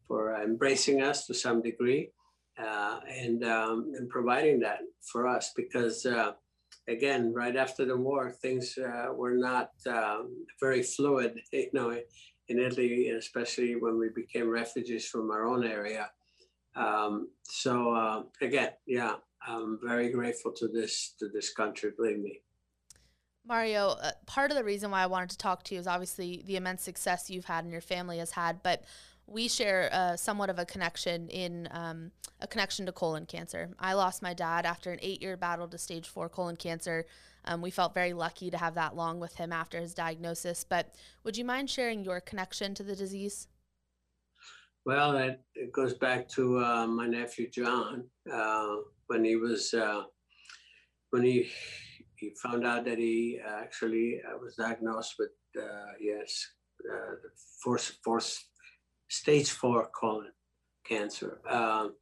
for 0.09 0.35
embracing 0.43 1.01
us 1.01 1.25
to 1.27 1.33
some 1.33 1.61
degree 1.61 2.11
uh, 2.59 2.99
and 3.09 3.43
um, 3.43 3.91
and 3.95 4.09
providing 4.09 4.59
that 4.59 4.79
for 5.11 5.27
us 5.27 5.51
because 5.55 6.05
uh, 6.05 6.33
again 6.87 7.33
right 7.33 7.55
after 7.55 7.85
the 7.85 7.95
war 7.95 8.31
things 8.31 8.77
uh, 8.77 9.13
were 9.13 9.35
not 9.35 9.71
um, 9.87 10.45
very 10.59 10.83
fluid 10.83 11.39
you 11.51 11.69
know 11.73 11.91
in 12.49 12.59
Italy 12.59 13.09
especially 13.09 13.75
when 13.75 13.97
we 13.97 14.09
became 14.15 14.49
refugees 14.49 15.07
from 15.07 15.31
our 15.31 15.45
own 15.45 15.65
area. 15.65 16.09
Um, 16.75 17.29
so 17.43 17.93
uh, 17.93 18.23
again 18.41 18.71
yeah 18.85 19.15
I'm 19.47 19.79
very 19.83 20.11
grateful 20.11 20.51
to 20.53 20.67
this 20.67 21.13
to 21.19 21.29
this 21.29 21.53
country 21.53 21.91
believe 21.95 22.19
me. 22.19 22.41
Mario, 23.47 23.95
uh, 24.01 24.11
part 24.27 24.51
of 24.51 24.57
the 24.57 24.63
reason 24.63 24.91
why 24.91 25.01
I 25.01 25.07
wanted 25.07 25.31
to 25.31 25.37
talk 25.37 25.63
to 25.63 25.73
you 25.73 25.79
is 25.79 25.87
obviously 25.87 26.43
the 26.45 26.57
immense 26.57 26.83
success 26.83 27.29
you've 27.29 27.45
had 27.45 27.63
and 27.63 27.71
your 27.71 27.81
family 27.81 28.19
has 28.19 28.31
had, 28.31 28.61
but 28.61 28.83
we 29.31 29.47
share 29.47 29.89
uh, 29.91 30.15
somewhat 30.15 30.49
of 30.49 30.59
a 30.59 30.65
connection 30.65 31.29
in 31.29 31.67
um, 31.71 32.11
a 32.41 32.47
connection 32.47 32.85
to 32.85 32.91
colon 32.91 33.25
cancer. 33.25 33.69
I 33.79 33.93
lost 33.93 34.21
my 34.21 34.33
dad 34.33 34.65
after 34.65 34.91
an 34.91 34.99
eight 35.01 35.21
year 35.21 35.37
battle 35.37 35.67
to 35.69 35.77
stage 35.77 36.07
four 36.07 36.27
colon 36.29 36.57
cancer. 36.57 37.05
um, 37.45 37.61
we 37.61 37.71
felt 37.71 37.93
very 37.93 38.13
lucky 38.13 38.51
to 38.51 38.57
have 38.57 38.75
that 38.75 38.95
long 38.95 39.19
with 39.19 39.35
him 39.35 39.51
after 39.51 39.79
his 39.79 39.93
diagnosis. 39.93 40.63
But 40.63 40.93
would 41.23 41.37
you 41.37 41.45
mind 41.45 41.69
sharing 41.69 42.03
your 42.03 42.19
connection 42.19 42.75
to 42.75 42.83
the 42.83 42.95
disease? 42.95 43.47
Well, 44.85 45.15
it, 45.15 45.39
it 45.55 45.71
goes 45.71 45.93
back 45.93 46.27
to 46.29 46.59
uh, 46.59 46.87
my 46.87 47.07
nephew 47.07 47.49
John 47.49 48.05
uh, 48.31 48.75
when 49.07 49.23
he 49.23 49.35
was 49.35 49.73
uh, 49.73 50.03
when 51.11 51.23
he 51.23 51.49
he 52.15 52.33
found 52.41 52.65
out 52.65 52.85
that 52.85 52.97
he 52.97 53.39
actually 53.45 54.19
uh, 54.27 54.37
was 54.37 54.55
diagnosed 54.55 55.15
with 55.17 55.29
uh, 55.57 55.93
yes 55.99 56.45
fourth 57.63 57.97
fourth 58.03 58.43
stage 59.11 59.51
four 59.51 59.89
colon 59.99 60.31
cancer. 60.87 61.41
Um, 61.49 61.95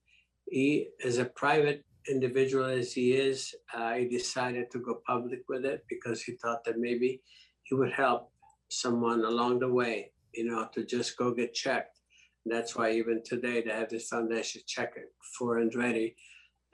he, 0.46 0.90
as 1.04 1.18
a 1.18 1.26
private 1.26 1.84
individual 2.08 2.66
as 2.66 2.94
he 2.94 3.14
is, 3.14 3.54
he 3.98 4.06
decided 4.08 4.70
to 4.72 4.80
go 4.80 5.02
public 5.06 5.42
with 5.50 5.66
it 5.66 5.84
because 5.90 6.22
he 6.22 6.34
thought 6.34 6.64
that 6.66 6.78
maybe 6.78 7.22
he 7.64 7.76
would 7.76 7.92
help 7.92 8.32
someone 8.70 9.26
along 9.26 9.60
the 9.60 9.74
way, 9.82 10.12
you 10.34 10.46
know, 10.46 10.68
to 10.74 10.86
just 10.86 11.18
go 11.18 11.34
get 11.34 11.54
checked 11.54 12.00
And 12.46 12.54
that's 12.54 12.76
why 12.76 12.92
even 12.92 13.22
today 13.24 13.62
they 13.62 13.72
have 13.72 13.90
this 13.90 14.08
foundation 14.08 14.62
check 14.68 14.94
it 14.96 15.12
for 15.38 15.60
Andretti. 15.60 16.16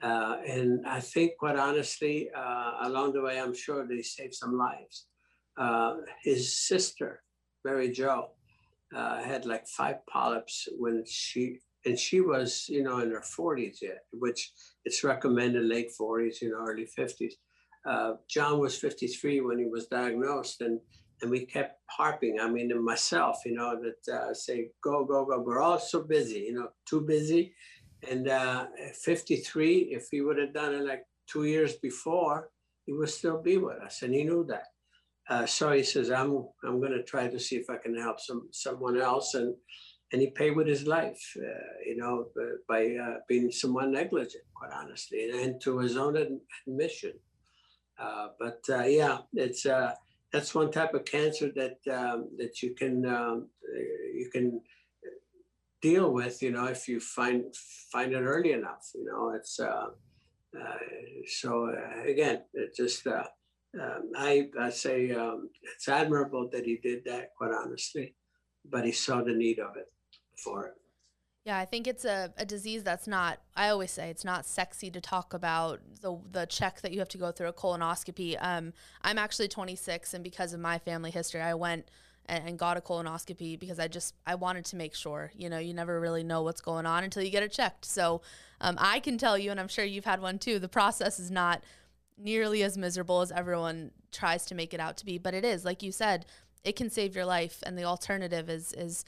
Uh, 0.02 0.36
and 0.46 0.86
I 0.86 1.00
think, 1.00 1.32
quite 1.38 1.56
honestly, 1.56 2.28
uh, 2.36 2.72
along 2.82 3.14
the 3.14 3.22
way, 3.22 3.40
I'm 3.40 3.54
sure 3.54 3.86
they 3.86 4.02
saved 4.02 4.34
some 4.34 4.56
lives. 4.56 5.06
Uh, 5.58 5.96
his 6.22 6.56
sister, 6.58 7.22
Mary 7.64 7.90
Jo, 7.90 8.32
uh, 8.94 9.22
had 9.22 9.46
like 9.46 9.66
five 9.66 9.96
polyps 10.06 10.68
when 10.78 11.04
she, 11.06 11.58
and 11.84 11.98
she 11.98 12.20
was, 12.20 12.66
you 12.68 12.82
know, 12.82 12.98
in 12.98 13.10
her 13.10 13.22
40s 13.22 13.78
yet, 13.82 14.04
which 14.12 14.52
it's 14.84 15.04
recommended 15.04 15.64
late 15.64 15.90
40s, 16.00 16.40
you 16.40 16.50
know, 16.50 16.64
early 16.66 16.88
50s. 16.98 17.32
Uh, 17.86 18.14
John 18.28 18.58
was 18.58 18.76
53 18.76 19.40
when 19.42 19.58
he 19.58 19.66
was 19.66 19.86
diagnosed, 19.86 20.60
and 20.60 20.80
and 21.22 21.30
we 21.30 21.46
kept 21.46 21.80
harping. 21.88 22.38
I 22.40 22.48
mean, 22.48 22.70
and 22.70 22.84
myself, 22.84 23.38
you 23.46 23.54
know, 23.54 23.80
that 23.80 24.12
uh, 24.12 24.34
say, 24.34 24.68
go, 24.82 25.04
go, 25.04 25.24
go. 25.24 25.40
We're 25.40 25.62
all 25.62 25.78
so 25.78 26.02
busy, 26.02 26.40
you 26.40 26.52
know, 26.52 26.68
too 26.86 27.00
busy. 27.00 27.54
And 28.10 28.28
uh, 28.28 28.66
53, 29.02 29.78
if 29.92 30.08
he 30.10 30.20
would 30.20 30.38
have 30.38 30.52
done 30.52 30.74
it 30.74 30.84
like 30.84 31.04
two 31.26 31.44
years 31.44 31.76
before, 31.76 32.50
he 32.84 32.92
would 32.92 33.08
still 33.08 33.40
be 33.40 33.56
with 33.56 33.78
us, 33.78 34.02
and 34.02 34.14
he 34.14 34.24
knew 34.24 34.44
that. 34.48 34.66
Uh, 35.28 35.46
so 35.46 35.72
he 35.72 35.82
says, 35.82 36.10
"I'm 36.10 36.46
I'm 36.64 36.80
going 36.80 36.92
to 36.92 37.02
try 37.02 37.28
to 37.28 37.38
see 37.38 37.56
if 37.56 37.68
I 37.68 37.76
can 37.76 37.96
help 37.96 38.20
some 38.20 38.48
someone 38.52 39.00
else," 39.00 39.34
and 39.34 39.54
and 40.12 40.20
he 40.20 40.30
paid 40.30 40.54
with 40.54 40.68
his 40.68 40.86
life, 40.86 41.20
uh, 41.36 41.72
you 41.84 41.96
know, 41.96 42.26
by 42.68 42.94
uh, 42.94 43.16
being 43.28 43.50
somewhat 43.50 43.88
negligent, 43.88 44.44
quite 44.54 44.70
honestly, 44.72 45.28
and 45.30 45.60
to 45.62 45.78
his 45.78 45.96
own 45.96 46.38
admission. 46.66 47.12
Uh, 47.98 48.28
but 48.38 48.60
yeah, 48.68 49.18
it's 49.32 49.66
that's 50.32 50.54
one 50.54 50.70
type 50.70 50.94
of 50.94 51.04
cancer 51.04 51.50
that 51.54 51.78
um, 51.92 52.28
that 52.36 52.62
you 52.62 52.74
can 52.74 53.06
um, 53.06 53.48
you 54.14 54.28
can 54.32 54.60
deal 55.80 56.12
with. 56.12 56.42
You 56.42 56.52
know, 56.52 56.66
if 56.66 56.88
you 56.88 57.00
find 57.00 57.44
find 57.92 58.12
it 58.12 58.20
early 58.20 58.52
enough. 58.52 58.90
You 58.94 59.04
know, 59.04 59.32
it's 59.34 59.58
uh, 59.58 59.88
uh, 60.60 60.78
so 61.26 61.70
uh, 61.70 62.02
again, 62.08 62.42
it 62.54 62.74
just 62.76 63.06
uh, 63.06 63.24
um, 63.74 64.10
I 64.16 64.48
I 64.58 64.70
say 64.70 65.10
um, 65.12 65.50
it's 65.74 65.88
admirable 65.88 66.48
that 66.52 66.64
he 66.64 66.78
did 66.82 67.04
that. 67.06 67.30
Quite 67.36 67.52
honestly, 67.52 68.14
but 68.64 68.84
he 68.84 68.92
saw 68.92 69.22
the 69.22 69.34
need 69.34 69.58
of 69.58 69.76
it 69.76 69.86
for 70.42 70.66
it. 70.66 70.74
Yeah, 71.46 71.58
I 71.58 71.64
think 71.64 71.86
it's 71.86 72.04
a, 72.04 72.34
a 72.36 72.44
disease 72.44 72.82
that's 72.82 73.06
not, 73.06 73.38
I 73.54 73.68
always 73.68 73.92
say 73.92 74.10
it's 74.10 74.24
not 74.24 74.46
sexy 74.46 74.90
to 74.90 75.00
talk 75.00 75.32
about 75.32 75.80
the, 76.00 76.18
the 76.32 76.44
check 76.46 76.80
that 76.80 76.90
you 76.90 76.98
have 76.98 77.08
to 77.10 77.18
go 77.18 77.30
through 77.30 77.46
a 77.46 77.52
colonoscopy. 77.52 78.36
Um, 78.40 78.72
I'm 79.02 79.16
actually 79.16 79.46
26, 79.46 80.12
and 80.12 80.24
because 80.24 80.52
of 80.52 80.58
my 80.58 80.80
family 80.80 81.12
history, 81.12 81.40
I 81.40 81.54
went 81.54 81.88
and, 82.26 82.48
and 82.48 82.58
got 82.58 82.76
a 82.76 82.80
colonoscopy 82.80 83.60
because 83.60 83.78
I 83.78 83.86
just, 83.86 84.16
I 84.26 84.34
wanted 84.34 84.64
to 84.64 84.76
make 84.76 84.96
sure, 84.96 85.30
you 85.36 85.48
know, 85.48 85.58
you 85.58 85.72
never 85.72 86.00
really 86.00 86.24
know 86.24 86.42
what's 86.42 86.60
going 86.60 86.84
on 86.84 87.04
until 87.04 87.22
you 87.22 87.30
get 87.30 87.44
it 87.44 87.52
checked. 87.52 87.84
So 87.84 88.22
um, 88.60 88.74
I 88.80 88.98
can 88.98 89.16
tell 89.16 89.38
you, 89.38 89.52
and 89.52 89.60
I'm 89.60 89.68
sure 89.68 89.84
you've 89.84 90.04
had 90.04 90.20
one 90.20 90.40
too, 90.40 90.58
the 90.58 90.68
process 90.68 91.20
is 91.20 91.30
not 91.30 91.62
nearly 92.18 92.62
as 92.62 92.78
miserable 92.78 93.20
as 93.20 93.30
everyone 93.32 93.90
tries 94.12 94.46
to 94.46 94.54
make 94.54 94.72
it 94.72 94.80
out 94.80 94.96
to 94.98 95.04
be, 95.04 95.18
but 95.18 95.34
it 95.34 95.44
is, 95.44 95.64
like 95.64 95.82
you 95.82 95.92
said, 95.92 96.26
it 96.64 96.76
can 96.76 96.90
save 96.90 97.14
your 97.14 97.24
life, 97.24 97.62
and 97.64 97.78
the 97.78 97.84
alternative 97.84 98.48
is, 98.48 98.72
is, 98.72 99.04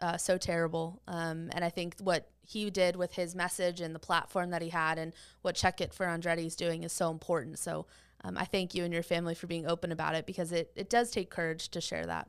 uh, 0.00 0.16
so 0.16 0.38
terrible. 0.38 1.02
Um, 1.06 1.50
and 1.52 1.64
I 1.64 1.68
think 1.68 1.96
what 2.00 2.30
he 2.40 2.70
did 2.70 2.96
with 2.96 3.14
his 3.14 3.34
message 3.34 3.80
and 3.80 3.94
the 3.94 3.98
platform 4.00 4.50
that 4.50 4.62
he 4.62 4.70
had 4.70 4.98
and 4.98 5.12
what 5.42 5.54
Check 5.54 5.80
It 5.80 5.94
for 5.94 6.06
Andretti 6.06 6.46
is 6.46 6.56
doing 6.56 6.82
is 6.82 6.92
so 6.92 7.10
important. 7.10 7.58
So 7.58 7.86
um, 8.24 8.36
I 8.36 8.44
thank 8.44 8.74
you 8.74 8.84
and 8.84 8.92
your 8.92 9.02
family 9.02 9.34
for 9.34 9.46
being 9.46 9.66
open 9.66 9.92
about 9.92 10.14
it 10.14 10.26
because 10.26 10.52
it, 10.52 10.72
it 10.74 10.90
does 10.90 11.10
take 11.10 11.30
courage 11.30 11.68
to 11.70 11.80
share 11.80 12.06
that. 12.06 12.28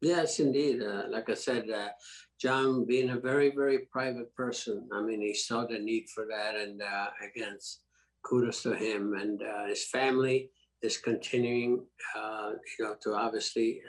Yes, 0.00 0.40
indeed. 0.40 0.82
Uh, 0.82 1.04
like 1.08 1.30
I 1.30 1.34
said, 1.34 1.70
uh, 1.70 1.90
John 2.40 2.84
being 2.84 3.10
a 3.10 3.20
very, 3.20 3.50
very 3.50 3.86
private 3.90 4.34
person, 4.34 4.88
I 4.92 5.00
mean, 5.00 5.20
he 5.20 5.32
saw 5.32 5.64
the 5.64 5.78
need 5.78 6.08
for 6.12 6.26
that. 6.28 6.56
And 6.56 6.82
uh, 6.82 7.10
again, 7.24 7.56
kudos 8.22 8.62
to 8.62 8.74
him 8.74 9.14
and 9.14 9.42
uh, 9.42 9.66
his 9.66 9.84
family 9.86 10.50
is 10.82 10.98
continuing, 10.98 11.84
uh, 12.16 12.52
you 12.78 12.84
know, 12.84 12.94
to 13.02 13.14
obviously 13.14 13.80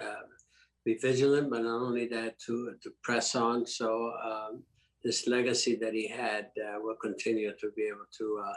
be 0.85 0.95
vigilant, 0.95 1.49
but 1.49 1.63
not 1.63 1.81
only 1.81 2.07
that, 2.07 2.39
to, 2.39 2.73
to 2.81 2.91
press 3.03 3.35
on. 3.35 3.65
So 3.65 4.11
um, 4.23 4.63
this 5.03 5.27
legacy 5.27 5.75
that 5.81 5.93
he 5.93 6.07
had 6.07 6.47
uh, 6.57 6.79
will 6.79 6.95
continue 7.01 7.51
to 7.59 7.71
be 7.75 7.83
able 7.83 8.07
to 8.17 8.43
uh, 8.45 8.53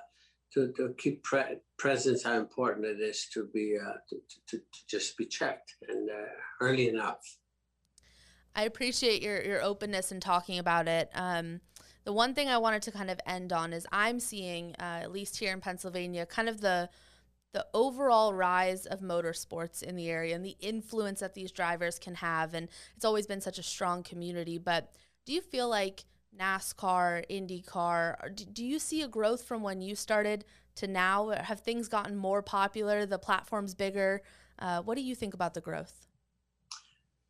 to, 0.54 0.72
to 0.76 0.94
keep 0.96 1.22
pre- 1.24 1.58
presence. 1.76 2.22
How 2.22 2.38
important 2.38 2.86
it 2.86 3.00
is 3.00 3.26
to 3.34 3.48
be 3.52 3.76
uh, 3.80 3.94
to, 4.08 4.16
to, 4.16 4.56
to, 4.58 4.62
just 4.88 5.16
be 5.16 5.26
checked 5.26 5.74
and 5.88 6.08
uh, 6.08 6.28
early 6.60 6.88
enough. 6.88 7.18
I 8.54 8.62
appreciate 8.62 9.22
your 9.22 9.42
your 9.42 9.62
openness 9.62 10.12
in 10.12 10.20
talking 10.20 10.58
about 10.58 10.88
it. 10.88 11.10
Um, 11.14 11.60
the 12.06 12.12
one 12.12 12.34
thing 12.34 12.48
I 12.48 12.56
wanted 12.58 12.82
to 12.82 12.92
kind 12.92 13.10
of 13.10 13.20
end 13.26 13.52
on 13.52 13.72
is 13.72 13.84
I'm 13.90 14.20
seeing, 14.20 14.76
uh, 14.78 15.00
at 15.02 15.10
least 15.10 15.36
here 15.38 15.52
in 15.52 15.60
Pennsylvania, 15.60 16.24
kind 16.24 16.48
of 16.48 16.62
the 16.62 16.88
the 17.52 17.66
overall 17.72 18.34
rise 18.34 18.84
of 18.84 19.00
motorsports 19.00 19.82
in 19.82 19.96
the 19.96 20.10
area 20.10 20.34
and 20.34 20.44
the 20.44 20.56
influence 20.60 21.20
that 21.20 21.34
these 21.34 21.50
drivers 21.50 21.98
can 21.98 22.14
have. 22.16 22.52
And 22.52 22.68
it's 22.94 23.04
always 23.04 23.26
been 23.26 23.40
such 23.40 23.58
a 23.58 23.62
strong 23.62 24.02
community. 24.02 24.58
But 24.58 24.92
do 25.24 25.32
you 25.32 25.40
feel 25.40 25.66
like 25.66 26.04
NASCAR, 26.38 27.24
IndyCar, 27.30 28.52
do 28.52 28.62
you 28.62 28.78
see 28.78 29.00
a 29.00 29.08
growth 29.08 29.44
from 29.44 29.62
when 29.62 29.80
you 29.80 29.96
started 29.96 30.44
to 30.74 30.86
now? 30.86 31.30
Have 31.30 31.60
things 31.60 31.88
gotten 31.88 32.14
more 32.14 32.42
popular? 32.42 33.06
The 33.06 33.18
platform's 33.18 33.74
bigger? 33.74 34.20
Uh, 34.58 34.82
what 34.82 34.96
do 34.96 35.02
you 35.02 35.14
think 35.14 35.32
about 35.32 35.54
the 35.54 35.62
growth? 35.62 36.05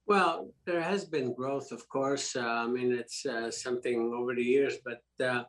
Well, 0.07 0.53
there 0.65 0.81
has 0.81 1.05
been 1.05 1.35
growth, 1.35 1.73
of 1.73 1.89
course. 1.89 2.37
Uh, 2.37 2.41
I 2.41 2.67
mean, 2.69 2.93
it's 2.93 3.27
uh, 3.27 3.51
something 3.51 4.13
over 4.17 4.35
the 4.37 4.43
years, 4.43 4.75
but 4.85 5.03
uh, 5.21 5.45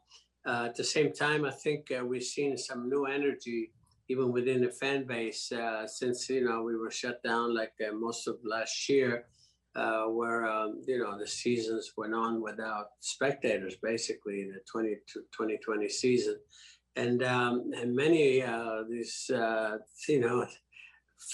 uh, 0.48 0.66
at 0.66 0.76
the 0.76 0.84
same 0.84 1.14
time, 1.14 1.46
I 1.46 1.52
think 1.52 1.92
uh, 1.92 2.04
we've 2.04 2.24
seen 2.24 2.58
some 2.58 2.90
new 2.90 3.06
energy 3.06 3.72
even 4.10 4.32
within 4.32 4.62
the 4.62 4.72
fan 4.72 5.06
base, 5.06 5.52
uh, 5.52 5.86
since 5.86 6.30
you 6.30 6.44
know 6.44 6.64
we 6.64 6.78
were 6.78 6.90
shut 6.90 7.22
down 7.24 7.54
like 7.54 7.74
most 7.94 8.26
of 8.26 8.38
last 8.44 8.88
year, 8.88 9.26
where 9.76 10.48
um, 10.48 10.82
you 10.88 10.98
know 10.98 11.20
the 11.20 11.28
seasons 11.28 11.92
went 11.98 12.14
on 12.16 12.42
without 12.42 12.88
spectators, 13.02 13.76
basically 13.84 14.46
the 14.46 14.62
20 14.72 14.96
to 15.14 15.20
2020 15.36 15.90
season, 15.90 16.38
and 16.96 17.22
um, 17.22 17.70
and 17.76 17.94
many 17.94 18.42
these 18.90 19.30
you 20.08 20.22
know 20.22 20.48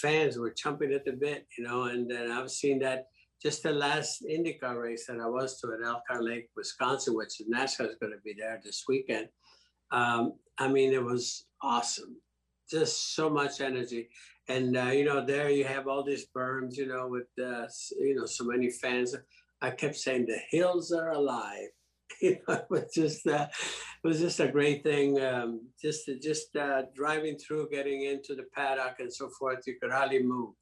fans 0.02 0.36
were 0.36 0.50
chomping 0.50 0.94
at 0.94 1.04
the 1.04 1.12
bit, 1.12 1.46
you 1.56 1.64
know, 1.64 1.84
and 1.84 2.10
then 2.10 2.30
I've 2.30 2.50
seen 2.50 2.80
that. 2.80 3.06
Just 3.44 3.62
the 3.62 3.72
last 3.72 4.22
IndyCar 4.22 4.80
race 4.80 5.06
that 5.06 5.20
I 5.20 5.26
was 5.26 5.60
to 5.60 5.72
at 5.74 5.86
Elkhart 5.86 6.24
Lake, 6.24 6.48
Wisconsin, 6.56 7.14
which 7.14 7.42
NASCAR 7.52 7.90
is 7.90 7.96
going 8.00 8.12
to 8.12 8.22
be 8.24 8.34
there 8.38 8.60
this 8.64 8.84
weekend. 8.88 9.28
Um, 9.90 10.32
I 10.58 10.68
mean, 10.68 10.92
it 10.92 11.04
was 11.04 11.46
awesome 11.60 12.16
just 12.70 13.14
so 13.14 13.30
much 13.30 13.60
energy. 13.60 14.08
And 14.48 14.76
uh, 14.76 14.86
you 14.86 15.04
know, 15.04 15.24
there 15.24 15.50
you 15.50 15.64
have 15.64 15.88
all 15.88 16.02
these 16.02 16.26
berms, 16.36 16.76
you 16.76 16.86
know, 16.86 17.08
with 17.08 17.28
uh, 17.38 17.66
you 17.98 18.14
know 18.14 18.26
so 18.26 18.44
many 18.44 18.70
fans. 18.70 19.14
I 19.62 19.70
kept 19.70 19.96
saying 19.96 20.26
the 20.26 20.38
hills 20.50 20.92
are 20.92 21.12
alive. 21.12 21.68
you 22.20 22.36
know, 22.46 22.54
it 22.54 22.66
was 22.68 22.92
just 22.94 23.26
uh, 23.26 23.46
it 23.50 24.06
was 24.06 24.20
just 24.20 24.40
a 24.40 24.48
great 24.48 24.82
thing. 24.82 25.20
Um, 25.20 25.68
just 25.80 26.10
just 26.22 26.54
uh, 26.56 26.82
driving 26.94 27.38
through, 27.38 27.70
getting 27.70 28.04
into 28.04 28.34
the 28.34 28.44
paddock 28.54 28.96
and 28.98 29.12
so 29.12 29.30
forth, 29.38 29.60
you 29.66 29.76
could 29.80 29.92
hardly 29.92 30.22
move. 30.22 30.54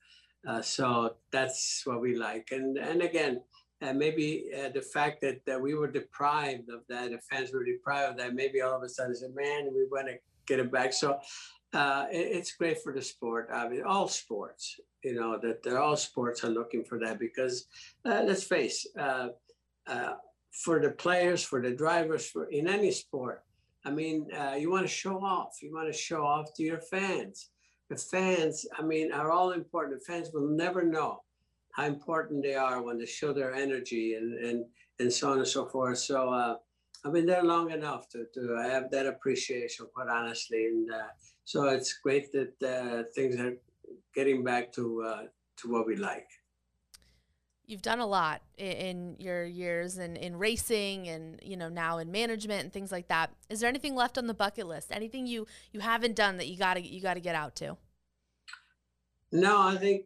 Uh, 0.46 0.60
so 0.60 1.14
that's 1.30 1.82
what 1.84 2.00
we 2.00 2.16
like. 2.16 2.48
And 2.50 2.76
and 2.76 3.02
again, 3.02 3.40
uh, 3.82 3.92
maybe 3.92 4.50
uh, 4.56 4.68
the 4.68 4.80
fact 4.80 5.20
that, 5.20 5.44
that 5.44 5.60
we 5.60 5.74
were 5.74 5.90
deprived 5.90 6.70
of 6.70 6.82
that, 6.88 7.10
the 7.10 7.18
fans 7.18 7.52
were 7.52 7.64
deprived 7.64 8.12
of 8.12 8.16
that, 8.18 8.34
maybe 8.34 8.60
all 8.60 8.76
of 8.76 8.82
a 8.82 8.88
sudden 8.88 9.14
said, 9.14 9.34
man, 9.34 9.70
we 9.74 9.86
want 9.90 10.06
to 10.06 10.14
get 10.46 10.60
it 10.60 10.70
back. 10.70 10.92
So 10.92 11.18
uh, 11.72 12.06
it, 12.12 12.28
it's 12.36 12.52
great 12.52 12.80
for 12.80 12.92
the 12.92 13.02
sport. 13.02 13.48
I 13.52 13.68
mean, 13.68 13.82
all 13.82 14.06
sports, 14.06 14.78
you 15.02 15.14
know, 15.14 15.38
that 15.42 15.64
they're 15.64 15.80
all 15.80 15.96
sports 15.96 16.44
are 16.44 16.50
looking 16.50 16.84
for 16.84 17.00
that 17.00 17.18
because 17.18 17.66
uh, 18.04 18.22
let's 18.24 18.44
face, 18.44 18.86
uh, 18.98 19.28
uh 19.88 20.14
for 20.64 20.80
the 20.80 20.90
players, 20.90 21.42
for 21.42 21.62
the 21.62 21.70
drivers, 21.70 22.26
for 22.26 22.44
in 22.44 22.68
any 22.68 22.90
sport, 22.90 23.42
I 23.86 23.90
mean, 23.90 24.28
you 24.58 24.70
want 24.70 24.84
to 24.84 24.92
show 24.92 25.16
off. 25.24 25.56
You 25.62 25.72
want 25.72 25.90
to 25.90 25.98
show 25.98 26.24
off 26.24 26.52
to 26.54 26.62
your 26.62 26.82
fans. 26.82 27.48
The 27.92 27.98
fans, 27.98 28.64
I 28.78 28.82
mean, 28.82 29.12
are 29.12 29.30
all 29.30 29.50
important. 29.50 30.00
The 30.00 30.04
fans 30.06 30.30
will 30.32 30.48
never 30.48 30.82
know 30.82 31.22
how 31.72 31.84
important 31.84 32.42
they 32.42 32.54
are 32.54 32.82
when 32.82 32.98
they 32.98 33.04
show 33.04 33.34
their 33.34 33.52
energy 33.54 34.14
and 34.14 34.32
and 34.46 34.64
and 34.98 35.12
so 35.12 35.32
on 35.32 35.38
and 35.38 35.46
so 35.46 35.66
forth. 35.66 35.98
So 35.98 36.32
uh, 36.32 36.56
I've 37.04 37.12
been 37.12 37.26
there 37.26 37.44
long 37.44 37.70
enough 37.70 38.08
to 38.10 38.24
to 38.34 38.56
have 38.56 38.90
that 38.92 39.06
appreciation, 39.06 39.86
quite 39.94 40.08
honestly. 40.08 40.64
And 40.66 40.90
uh, 40.90 41.10
so 41.44 41.64
it's 41.68 41.92
great 41.92 42.32
that 42.32 42.54
uh, 42.62 43.02
things 43.14 43.38
are 43.38 43.56
getting 44.14 44.42
back 44.42 44.72
to 44.72 45.02
uh, 45.02 45.22
to 45.58 45.70
what 45.70 45.86
we 45.86 45.96
like. 45.96 46.28
You've 47.66 47.82
done 47.82 48.00
a 48.00 48.06
lot 48.06 48.42
in 48.58 49.16
your 49.18 49.44
years 49.44 49.96
and 49.96 50.16
in 50.16 50.36
racing 50.36 51.08
and 51.08 51.38
you 51.42 51.56
know 51.58 51.68
now 51.68 51.98
in 51.98 52.10
management 52.10 52.64
and 52.64 52.72
things 52.72 52.90
like 52.90 53.08
that. 53.08 53.32
Is 53.50 53.60
there 53.60 53.68
anything 53.68 53.94
left 53.94 54.16
on 54.16 54.26
the 54.26 54.34
bucket 54.34 54.66
list? 54.66 54.88
Anything 54.90 55.26
you 55.26 55.46
you 55.72 55.80
haven't 55.80 56.16
done 56.16 56.38
that 56.38 56.48
you 56.48 56.56
got 56.56 56.74
to 56.74 56.80
you 56.80 57.02
got 57.02 57.14
to 57.14 57.20
get 57.20 57.34
out 57.34 57.54
to? 57.56 57.76
No, 59.32 59.62
I 59.62 59.76
think 59.76 60.04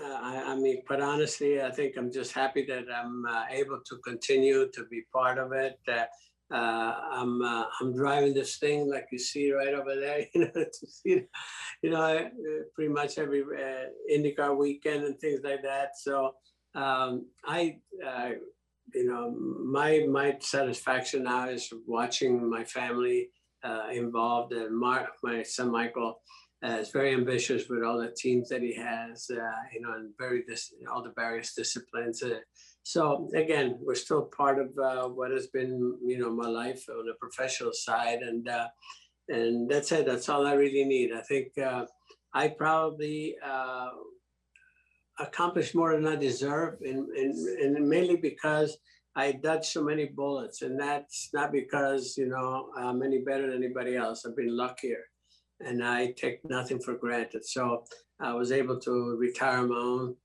uh, 0.00 0.18
I, 0.22 0.52
I, 0.52 0.56
mean, 0.56 0.82
quite 0.86 1.00
honestly, 1.00 1.60
I 1.60 1.70
think 1.70 1.96
I'm 1.96 2.12
just 2.12 2.32
happy 2.32 2.64
that 2.66 2.84
I'm 2.94 3.24
uh, 3.26 3.44
able 3.50 3.80
to 3.84 3.96
continue 4.04 4.70
to 4.72 4.84
be 4.86 5.02
part 5.12 5.38
of 5.38 5.52
it. 5.52 5.78
Uh, 5.88 6.04
uh 6.50 6.94
I'm 7.10 7.42
uh, 7.42 7.64
I'm 7.80 7.94
driving 7.94 8.32
this 8.32 8.58
thing 8.58 8.88
like 8.88 9.06
you 9.12 9.18
see 9.18 9.52
right 9.52 9.74
over 9.74 9.94
there. 9.96 10.24
You 10.34 10.40
know, 10.42 10.64
to 10.64 10.86
see, 10.86 11.22
you 11.82 11.90
know, 11.90 12.00
uh, 12.00 12.28
pretty 12.74 12.92
much 12.92 13.18
every 13.18 13.42
IndyCar 14.12 14.56
weekend 14.56 15.04
and 15.04 15.18
things 15.18 15.40
like 15.42 15.62
that. 15.62 15.90
So 15.96 16.32
um, 16.74 17.26
I, 17.44 17.78
you 18.94 19.04
know, 19.04 19.30
my 19.30 20.06
my 20.08 20.36
satisfaction 20.40 21.24
now 21.24 21.48
is 21.48 21.72
watching 21.86 22.48
my 22.48 22.64
family 22.64 23.30
involved 23.92 24.52
and 24.52 24.78
Mark, 24.78 25.10
my 25.22 25.42
son 25.42 25.72
Michael 25.72 26.20
uh, 26.64 26.78
is 26.78 26.90
very 26.90 27.12
ambitious 27.12 27.68
with 27.68 27.84
all 27.84 27.98
the 27.98 28.12
teams 28.16 28.48
that 28.48 28.62
he 28.62 28.74
has, 28.74 29.30
uh, 29.30 29.60
you 29.72 29.80
know, 29.80 29.92
and 29.94 30.12
very 30.18 30.42
dis- 30.48 30.74
all 30.92 31.02
the 31.02 31.12
various 31.16 31.54
disciplines. 31.54 32.22
Uh, 32.22 32.40
so 32.82 33.28
again, 33.34 33.78
we're 33.80 33.94
still 33.94 34.22
part 34.22 34.58
of 34.58 34.76
uh, 34.78 35.08
what 35.08 35.30
has 35.30 35.46
been, 35.48 35.96
you 36.04 36.18
know, 36.18 36.30
my 36.30 36.48
life 36.48 36.84
on 36.88 37.06
the 37.06 37.14
professional 37.20 37.72
side, 37.72 38.20
and 38.22 38.48
uh, 38.48 38.68
and 39.28 39.70
that's 39.70 39.92
it. 39.92 40.06
That's 40.06 40.28
all 40.28 40.46
I 40.46 40.54
really 40.54 40.84
need. 40.84 41.12
I 41.12 41.20
think 41.20 41.56
uh, 41.58 41.84
I 42.34 42.48
probably 42.48 43.36
accomplished 45.20 45.74
more 45.74 45.94
than 45.94 46.06
I 46.06 46.16
deserve, 46.16 46.80
and 46.80 47.08
and 47.10 47.88
mainly 47.88 48.16
because 48.16 48.78
I 49.14 49.32
dodged 49.32 49.66
so 49.66 49.84
many 49.84 50.06
bullets, 50.06 50.62
and 50.62 50.80
that's 50.80 51.28
not 51.32 51.52
because 51.52 52.16
you 52.16 52.26
know 52.26 52.70
I'm 52.76 53.02
any 53.02 53.18
better 53.18 53.46
than 53.46 53.62
anybody 53.62 53.94
else. 53.94 54.26
I've 54.26 54.36
been 54.36 54.56
luckier 54.56 55.04
and 55.60 55.84
I 55.84 56.12
take 56.12 56.44
nothing 56.48 56.80
for 56.80 56.94
granted. 56.94 57.44
So 57.44 57.84
I 58.20 58.32
was 58.34 58.52
able 58.52 58.78
to 58.80 59.16
retire 59.16 59.66
my 59.66 59.76
own 59.76 60.16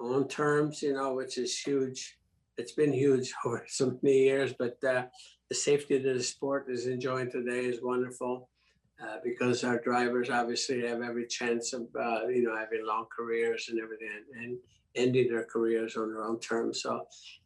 own 0.00 0.28
terms, 0.28 0.82
you 0.82 0.92
know, 0.92 1.14
which 1.14 1.38
is 1.38 1.58
huge. 1.58 2.18
It's 2.56 2.72
been 2.72 2.92
huge 2.92 3.32
over 3.44 3.64
so 3.68 3.98
many 4.02 4.18
years, 4.18 4.54
but 4.58 4.82
uh, 4.84 5.04
the 5.48 5.54
safety 5.54 5.96
of 5.96 6.02
the 6.02 6.22
sport 6.22 6.66
is 6.68 6.86
enjoying 6.86 7.30
today 7.30 7.64
is 7.64 7.80
wonderful 7.82 8.48
uh, 9.02 9.16
because 9.24 9.64
our 9.64 9.78
drivers 9.80 10.30
obviously 10.30 10.86
have 10.86 11.02
every 11.02 11.26
chance 11.26 11.72
of, 11.72 11.82
uh, 11.98 12.26
you 12.28 12.42
know, 12.42 12.56
having 12.56 12.84
long 12.86 13.06
careers 13.16 13.68
and 13.70 13.80
everything 13.80 14.08
and 14.40 14.58
ending 14.94 15.28
their 15.28 15.44
careers 15.44 15.96
on 15.96 16.12
their 16.12 16.22
own 16.22 16.40
terms. 16.40 16.82
So 16.82 17.02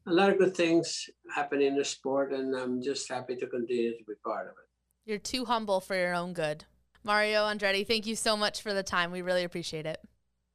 a 0.07 0.13
lot 0.13 0.31
of 0.31 0.39
good 0.39 0.57
things 0.57 1.09
happen 1.35 1.61
in 1.61 1.77
the 1.77 1.85
sport, 1.85 2.33
and 2.33 2.55
I'm 2.57 2.83
just 2.83 3.09
happy 3.09 3.37
to 3.37 3.47
continue 3.47 3.97
to 3.97 4.05
be 4.05 4.15
part 4.25 4.47
of 4.47 4.53
it. 4.53 4.69
You're 5.05 5.19
too 5.19 5.45
humble 5.45 5.81
for 5.81 5.97
your 5.97 6.15
own 6.15 6.33
good. 6.33 6.65
Mario 7.05 7.45
Andretti, 7.45 7.87
thank 7.87 8.07
you 8.07 8.17
so 8.17 8.37
much 8.37 8.63
for 8.63 8.73
the 8.73 8.83
time. 8.83 9.11
We 9.11 9.23
really 9.23 9.45
appreciate 9.45 9.87
it. 9.87 10.01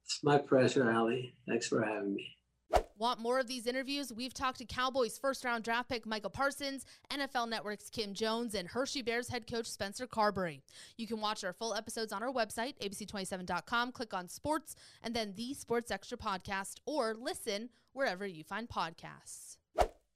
It's 0.04 0.20
my 0.22 0.38
pleasure, 0.38 0.90
Ali. 0.90 1.34
Thanks 1.46 1.68
for 1.68 1.84
having 1.84 2.14
me. 2.14 2.26
Want 2.98 3.20
more 3.20 3.38
of 3.38 3.46
these 3.46 3.66
interviews? 3.66 4.12
We've 4.12 4.34
talked 4.34 4.58
to 4.58 4.64
Cowboys 4.64 5.18
first 5.18 5.44
round 5.44 5.64
draft 5.64 5.88
pick 5.88 6.04
Micah 6.04 6.28
Parsons, 6.28 6.84
NFL 7.10 7.48
Network's 7.48 7.88
Kim 7.90 8.12
Jones, 8.12 8.54
and 8.54 8.66
Hershey 8.68 9.02
Bears 9.02 9.28
head 9.28 9.46
coach 9.46 9.66
Spencer 9.66 10.06
Carbery. 10.06 10.60
You 10.96 11.06
can 11.06 11.20
watch 11.20 11.44
our 11.44 11.52
full 11.52 11.74
episodes 11.74 12.12
on 12.12 12.22
our 12.22 12.32
website, 12.32 12.74
abc27.com. 12.80 13.92
Click 13.92 14.12
on 14.12 14.28
sports 14.28 14.74
and 15.02 15.14
then 15.14 15.34
the 15.36 15.54
Sports 15.54 15.90
Extra 15.90 16.18
podcast, 16.18 16.76
or 16.86 17.14
listen 17.14 17.68
wherever 17.92 18.26
you 18.26 18.42
find 18.42 18.68
podcasts. 18.68 19.56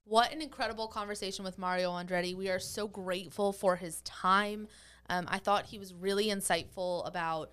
What 0.04 0.32
an 0.32 0.42
incredible 0.42 0.88
conversation 0.88 1.44
with 1.44 1.58
Mario 1.58 1.92
Andretti. 1.92 2.34
We 2.34 2.50
are 2.50 2.58
so 2.58 2.88
grateful 2.88 3.52
for 3.52 3.76
his 3.76 4.00
time. 4.00 4.66
Um, 5.08 5.26
I 5.28 5.38
thought 5.38 5.66
he 5.66 5.78
was 5.78 5.92
really 5.92 6.26
insightful 6.26 7.06
about 7.06 7.50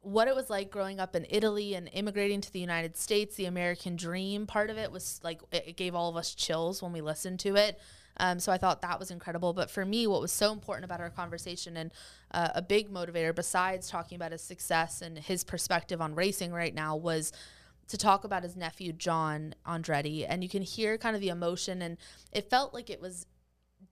what 0.00 0.28
it 0.28 0.34
was 0.34 0.50
like 0.50 0.70
growing 0.70 1.00
up 1.00 1.16
in 1.16 1.26
Italy 1.30 1.74
and 1.74 1.88
immigrating 1.92 2.40
to 2.42 2.52
the 2.52 2.60
United 2.60 2.96
States. 2.96 3.36
The 3.36 3.46
American 3.46 3.96
dream 3.96 4.46
part 4.46 4.68
of 4.70 4.76
it 4.76 4.92
was 4.92 5.18
like 5.22 5.40
it 5.50 5.76
gave 5.76 5.94
all 5.94 6.10
of 6.10 6.16
us 6.16 6.34
chills 6.34 6.82
when 6.82 6.92
we 6.92 7.00
listened 7.00 7.40
to 7.40 7.56
it. 7.56 7.80
Um, 8.18 8.38
so 8.38 8.52
I 8.52 8.58
thought 8.58 8.82
that 8.82 8.98
was 9.00 9.10
incredible. 9.10 9.52
But 9.52 9.70
for 9.70 9.84
me, 9.84 10.06
what 10.06 10.20
was 10.20 10.30
so 10.30 10.52
important 10.52 10.84
about 10.84 11.00
our 11.00 11.10
conversation 11.10 11.76
and 11.76 11.90
uh, 12.30 12.50
a 12.54 12.62
big 12.62 12.92
motivator, 12.92 13.34
besides 13.34 13.88
talking 13.88 14.16
about 14.16 14.32
his 14.32 14.42
success 14.42 15.02
and 15.02 15.18
his 15.18 15.42
perspective 15.42 16.00
on 16.00 16.14
racing 16.14 16.52
right 16.52 16.74
now, 16.74 16.96
was 16.96 17.32
to 17.88 17.98
talk 17.98 18.24
about 18.24 18.42
his 18.42 18.56
nephew 18.56 18.92
John 18.92 19.54
Andretti. 19.66 20.24
And 20.28 20.42
you 20.42 20.48
can 20.48 20.62
hear 20.62 20.96
kind 20.96 21.14
of 21.16 21.20
the 21.20 21.28
emotion, 21.28 21.82
and 21.82 21.96
it 22.32 22.48
felt 22.50 22.72
like 22.72 22.88
it 22.88 23.00
was 23.00 23.26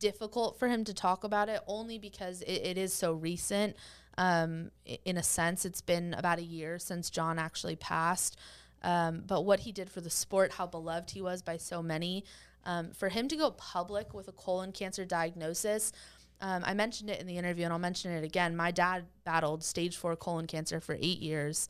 difficult 0.02 0.58
for 0.58 0.66
him 0.66 0.82
to 0.84 0.92
talk 0.92 1.22
about 1.22 1.48
it 1.48 1.60
only 1.68 1.96
because 1.96 2.42
it, 2.42 2.60
it 2.64 2.76
is 2.76 2.92
so 2.92 3.12
recent. 3.12 3.76
Um, 4.18 4.72
in 5.04 5.16
a 5.16 5.22
sense, 5.22 5.64
it's 5.64 5.80
been 5.80 6.12
about 6.14 6.40
a 6.40 6.42
year 6.42 6.78
since 6.80 7.08
John 7.08 7.38
actually 7.38 7.76
passed. 7.76 8.36
Um, 8.82 9.22
but 9.24 9.44
what 9.44 9.60
he 9.60 9.70
did 9.70 9.88
for 9.88 10.00
the 10.00 10.10
sport, 10.10 10.54
how 10.54 10.66
beloved 10.66 11.12
he 11.12 11.22
was 11.22 11.40
by 11.40 11.56
so 11.56 11.82
many, 11.82 12.24
um, 12.64 12.90
for 12.90 13.08
him 13.08 13.28
to 13.28 13.36
go 13.36 13.52
public 13.52 14.12
with 14.12 14.26
a 14.26 14.32
colon 14.32 14.72
cancer 14.72 15.04
diagnosis. 15.04 15.92
Um, 16.40 16.64
I 16.66 16.74
mentioned 16.74 17.08
it 17.08 17.20
in 17.20 17.28
the 17.28 17.38
interview 17.38 17.64
and 17.64 17.72
I'll 17.72 17.78
mention 17.78 18.10
it 18.10 18.24
again. 18.24 18.56
My 18.56 18.72
dad 18.72 19.04
battled 19.24 19.62
stage 19.62 19.96
four 19.96 20.16
colon 20.16 20.48
cancer 20.48 20.80
for 20.80 20.96
eight 21.00 21.20
years. 21.20 21.68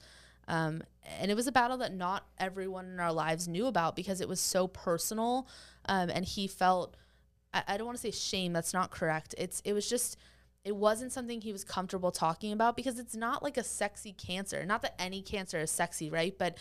Um, 0.49 0.83
and 1.21 1.31
it 1.31 1.35
was 1.35 1.47
a 1.47 1.53
battle 1.53 1.77
that 1.79 1.95
not 1.95 2.27
everyone 2.39 2.87
in 2.87 2.99
our 2.99 3.13
lives 3.13 3.47
knew 3.47 3.67
about 3.67 3.95
because 3.95 4.23
it 4.23 4.29
was 4.29 4.41
so 4.41 4.67
personal. 4.67 5.47
Um, 5.85 6.09
and 6.09 6.25
he 6.25 6.47
felt 6.47 6.97
I, 7.53 7.63
I 7.69 7.77
don't 7.77 7.87
want 7.87 7.99
to 7.99 8.03
say 8.03 8.11
shame. 8.11 8.53
That's 8.53 8.73
not 8.73 8.91
correct. 8.91 9.35
It's 9.39 9.61
it 9.65 9.73
was 9.73 9.89
just 9.89 10.17
it 10.65 10.77
wasn't 10.77 11.13
something 11.13 11.41
he 11.41 11.53
was 11.53 11.65
comfortable 11.65 12.13
talking 12.13 12.53
about 12.53 12.77
because 12.77 12.99
it's 12.99 13.17
not 13.17 13.43
like 13.43 13.57
a 13.57 13.65
sexy 13.65 14.13
cancer. 14.13 14.65
Not 14.65 14.83
that 14.83 14.95
any 15.01 15.21
cancer 15.21 15.59
is 15.59 15.71
sexy, 15.71 16.09
right? 16.09 16.37
But 16.39 16.57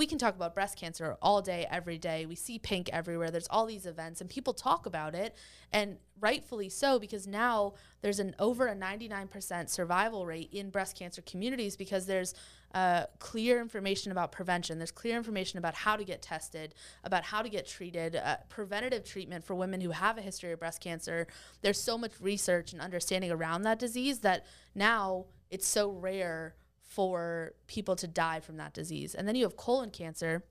we 0.00 0.06
can 0.06 0.16
talk 0.16 0.34
about 0.34 0.54
breast 0.54 0.78
cancer 0.78 1.18
all 1.20 1.42
day, 1.42 1.66
every 1.70 1.98
day. 1.98 2.24
We 2.24 2.34
see 2.34 2.58
pink 2.58 2.88
everywhere. 2.90 3.30
There's 3.30 3.46
all 3.50 3.66
these 3.66 3.84
events, 3.84 4.22
and 4.22 4.30
people 4.30 4.54
talk 4.54 4.86
about 4.86 5.14
it, 5.14 5.36
and 5.74 5.98
rightfully 6.18 6.70
so, 6.70 6.98
because 6.98 7.26
now 7.26 7.74
there's 8.00 8.18
an 8.18 8.34
over 8.38 8.66
a 8.66 8.74
99% 8.74 9.68
survival 9.68 10.24
rate 10.24 10.48
in 10.52 10.70
breast 10.70 10.98
cancer 10.98 11.20
communities 11.20 11.76
because 11.76 12.06
there's 12.06 12.32
uh, 12.72 13.04
clear 13.18 13.60
information 13.60 14.10
about 14.10 14.32
prevention. 14.32 14.78
There's 14.78 14.90
clear 14.90 15.18
information 15.18 15.58
about 15.58 15.74
how 15.74 15.96
to 15.96 16.04
get 16.04 16.22
tested, 16.22 16.72
about 17.04 17.24
how 17.24 17.42
to 17.42 17.50
get 17.50 17.66
treated, 17.66 18.16
uh, 18.16 18.36
preventative 18.48 19.04
treatment 19.04 19.44
for 19.44 19.54
women 19.54 19.82
who 19.82 19.90
have 19.90 20.16
a 20.16 20.22
history 20.22 20.52
of 20.52 20.60
breast 20.60 20.80
cancer. 20.80 21.26
There's 21.60 21.78
so 21.78 21.98
much 21.98 22.12
research 22.22 22.72
and 22.72 22.80
understanding 22.80 23.30
around 23.30 23.64
that 23.64 23.78
disease 23.78 24.20
that 24.20 24.46
now 24.74 25.26
it's 25.50 25.68
so 25.68 25.90
rare 25.90 26.54
for 26.90 27.52
people 27.68 27.94
to 27.94 28.08
die 28.08 28.40
from 28.40 28.56
that 28.56 28.74
disease. 28.74 29.14
And 29.14 29.26
then 29.26 29.36
you 29.36 29.44
have 29.44 29.56
colon 29.56 29.90
cancer, 29.90 30.42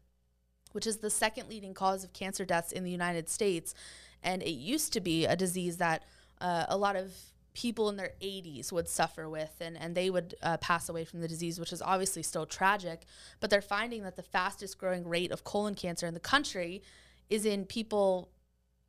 which 0.71 0.87
is 0.87 0.97
the 0.97 1.09
second 1.09 1.49
leading 1.49 1.73
cause 1.73 2.05
of 2.05 2.13
cancer 2.13 2.45
deaths 2.45 2.71
in 2.71 2.85
the 2.85 2.91
United 2.91 3.27
States. 3.27 3.75
And 4.23 4.41
it 4.41 4.51
used 4.51 4.93
to 4.93 5.01
be 5.01 5.25
a 5.25 5.35
disease 5.35 5.77
that 5.77 6.05
uh, 6.39 6.65
a 6.69 6.77
lot 6.77 6.95
of 6.95 7.13
people 7.53 7.89
in 7.89 7.97
their 7.97 8.13
80s 8.21 8.71
would 8.71 8.87
suffer 8.87 9.27
with 9.29 9.53
and, 9.59 9.75
and 9.77 9.95
they 9.95 10.09
would 10.09 10.35
uh, 10.41 10.55
pass 10.57 10.87
away 10.87 11.03
from 11.03 11.19
the 11.19 11.27
disease, 11.27 11.59
which 11.59 11.73
is 11.73 11.81
obviously 11.81 12.23
still 12.23 12.45
tragic. 12.45 13.01
But 13.41 13.49
they're 13.49 13.61
finding 13.61 14.03
that 14.03 14.15
the 14.15 14.23
fastest 14.23 14.77
growing 14.77 15.05
rate 15.05 15.31
of 15.31 15.43
colon 15.43 15.75
cancer 15.75 16.07
in 16.07 16.13
the 16.13 16.21
country 16.21 16.81
is 17.29 17.45
in 17.45 17.65
people 17.65 18.29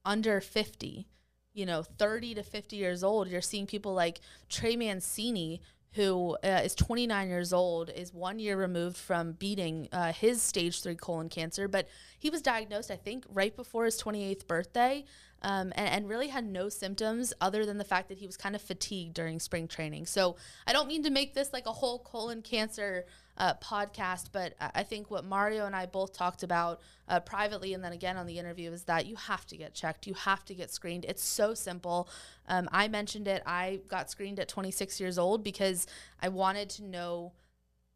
under 0.04 0.40
50, 0.40 1.08
you 1.52 1.66
know, 1.66 1.82
30 1.82 2.36
to 2.36 2.44
50 2.44 2.76
years 2.76 3.02
old. 3.02 3.26
You're 3.26 3.40
seeing 3.40 3.66
people 3.66 3.92
like 3.92 4.20
Trey 4.48 4.76
Mancini, 4.76 5.60
who 5.92 6.36
uh, 6.44 6.60
is 6.64 6.74
29 6.74 7.28
years 7.28 7.52
old, 7.52 7.90
is 7.90 8.14
one 8.14 8.38
year 8.38 8.56
removed 8.56 8.96
from 8.96 9.32
beating 9.32 9.88
uh, 9.92 10.12
his 10.12 10.40
stage 10.40 10.82
three 10.82 10.94
colon 10.94 11.28
cancer, 11.28 11.66
but 11.66 11.88
he 12.18 12.30
was 12.30 12.42
diagnosed, 12.42 12.90
I 12.90 12.96
think, 12.96 13.24
right 13.28 13.54
before 13.54 13.84
his 13.84 14.00
28th 14.00 14.46
birthday 14.46 15.04
um, 15.42 15.72
and, 15.74 15.88
and, 15.88 16.08
really 16.08 16.28
had 16.28 16.44
no 16.44 16.68
symptoms 16.68 17.32
other 17.40 17.64
than 17.64 17.78
the 17.78 17.84
fact 17.84 18.08
that 18.08 18.18
he 18.18 18.26
was 18.26 18.36
kind 18.36 18.54
of 18.54 18.60
fatigued 18.60 19.14
during 19.14 19.40
spring 19.40 19.66
training. 19.66 20.06
So 20.06 20.36
I 20.66 20.72
don't 20.72 20.86
mean 20.86 21.02
to 21.04 21.10
make 21.10 21.34
this 21.34 21.52
like 21.52 21.66
a 21.66 21.72
whole 21.72 21.98
colon 22.00 22.42
cancer 22.42 23.06
uh, 23.40 23.54
podcast, 23.54 24.26
but 24.32 24.52
I 24.60 24.82
think 24.82 25.10
what 25.10 25.24
Mario 25.24 25.64
and 25.64 25.74
I 25.74 25.86
both 25.86 26.12
talked 26.12 26.42
about 26.42 26.82
uh, 27.08 27.20
privately 27.20 27.72
and 27.72 27.82
then 27.82 27.92
again 27.92 28.18
on 28.18 28.26
the 28.26 28.38
interview 28.38 28.70
is 28.70 28.84
that 28.84 29.06
you 29.06 29.16
have 29.16 29.46
to 29.46 29.56
get 29.56 29.72
checked. 29.72 30.06
You 30.06 30.12
have 30.12 30.44
to 30.44 30.54
get 30.54 30.70
screened. 30.70 31.06
It's 31.08 31.24
so 31.24 31.54
simple. 31.54 32.06
Um, 32.48 32.68
I 32.70 32.86
mentioned 32.88 33.26
it. 33.26 33.42
I 33.46 33.80
got 33.88 34.10
screened 34.10 34.38
at 34.40 34.48
26 34.48 35.00
years 35.00 35.18
old 35.18 35.42
because 35.42 35.86
I 36.20 36.28
wanted 36.28 36.68
to 36.70 36.84
know 36.84 37.32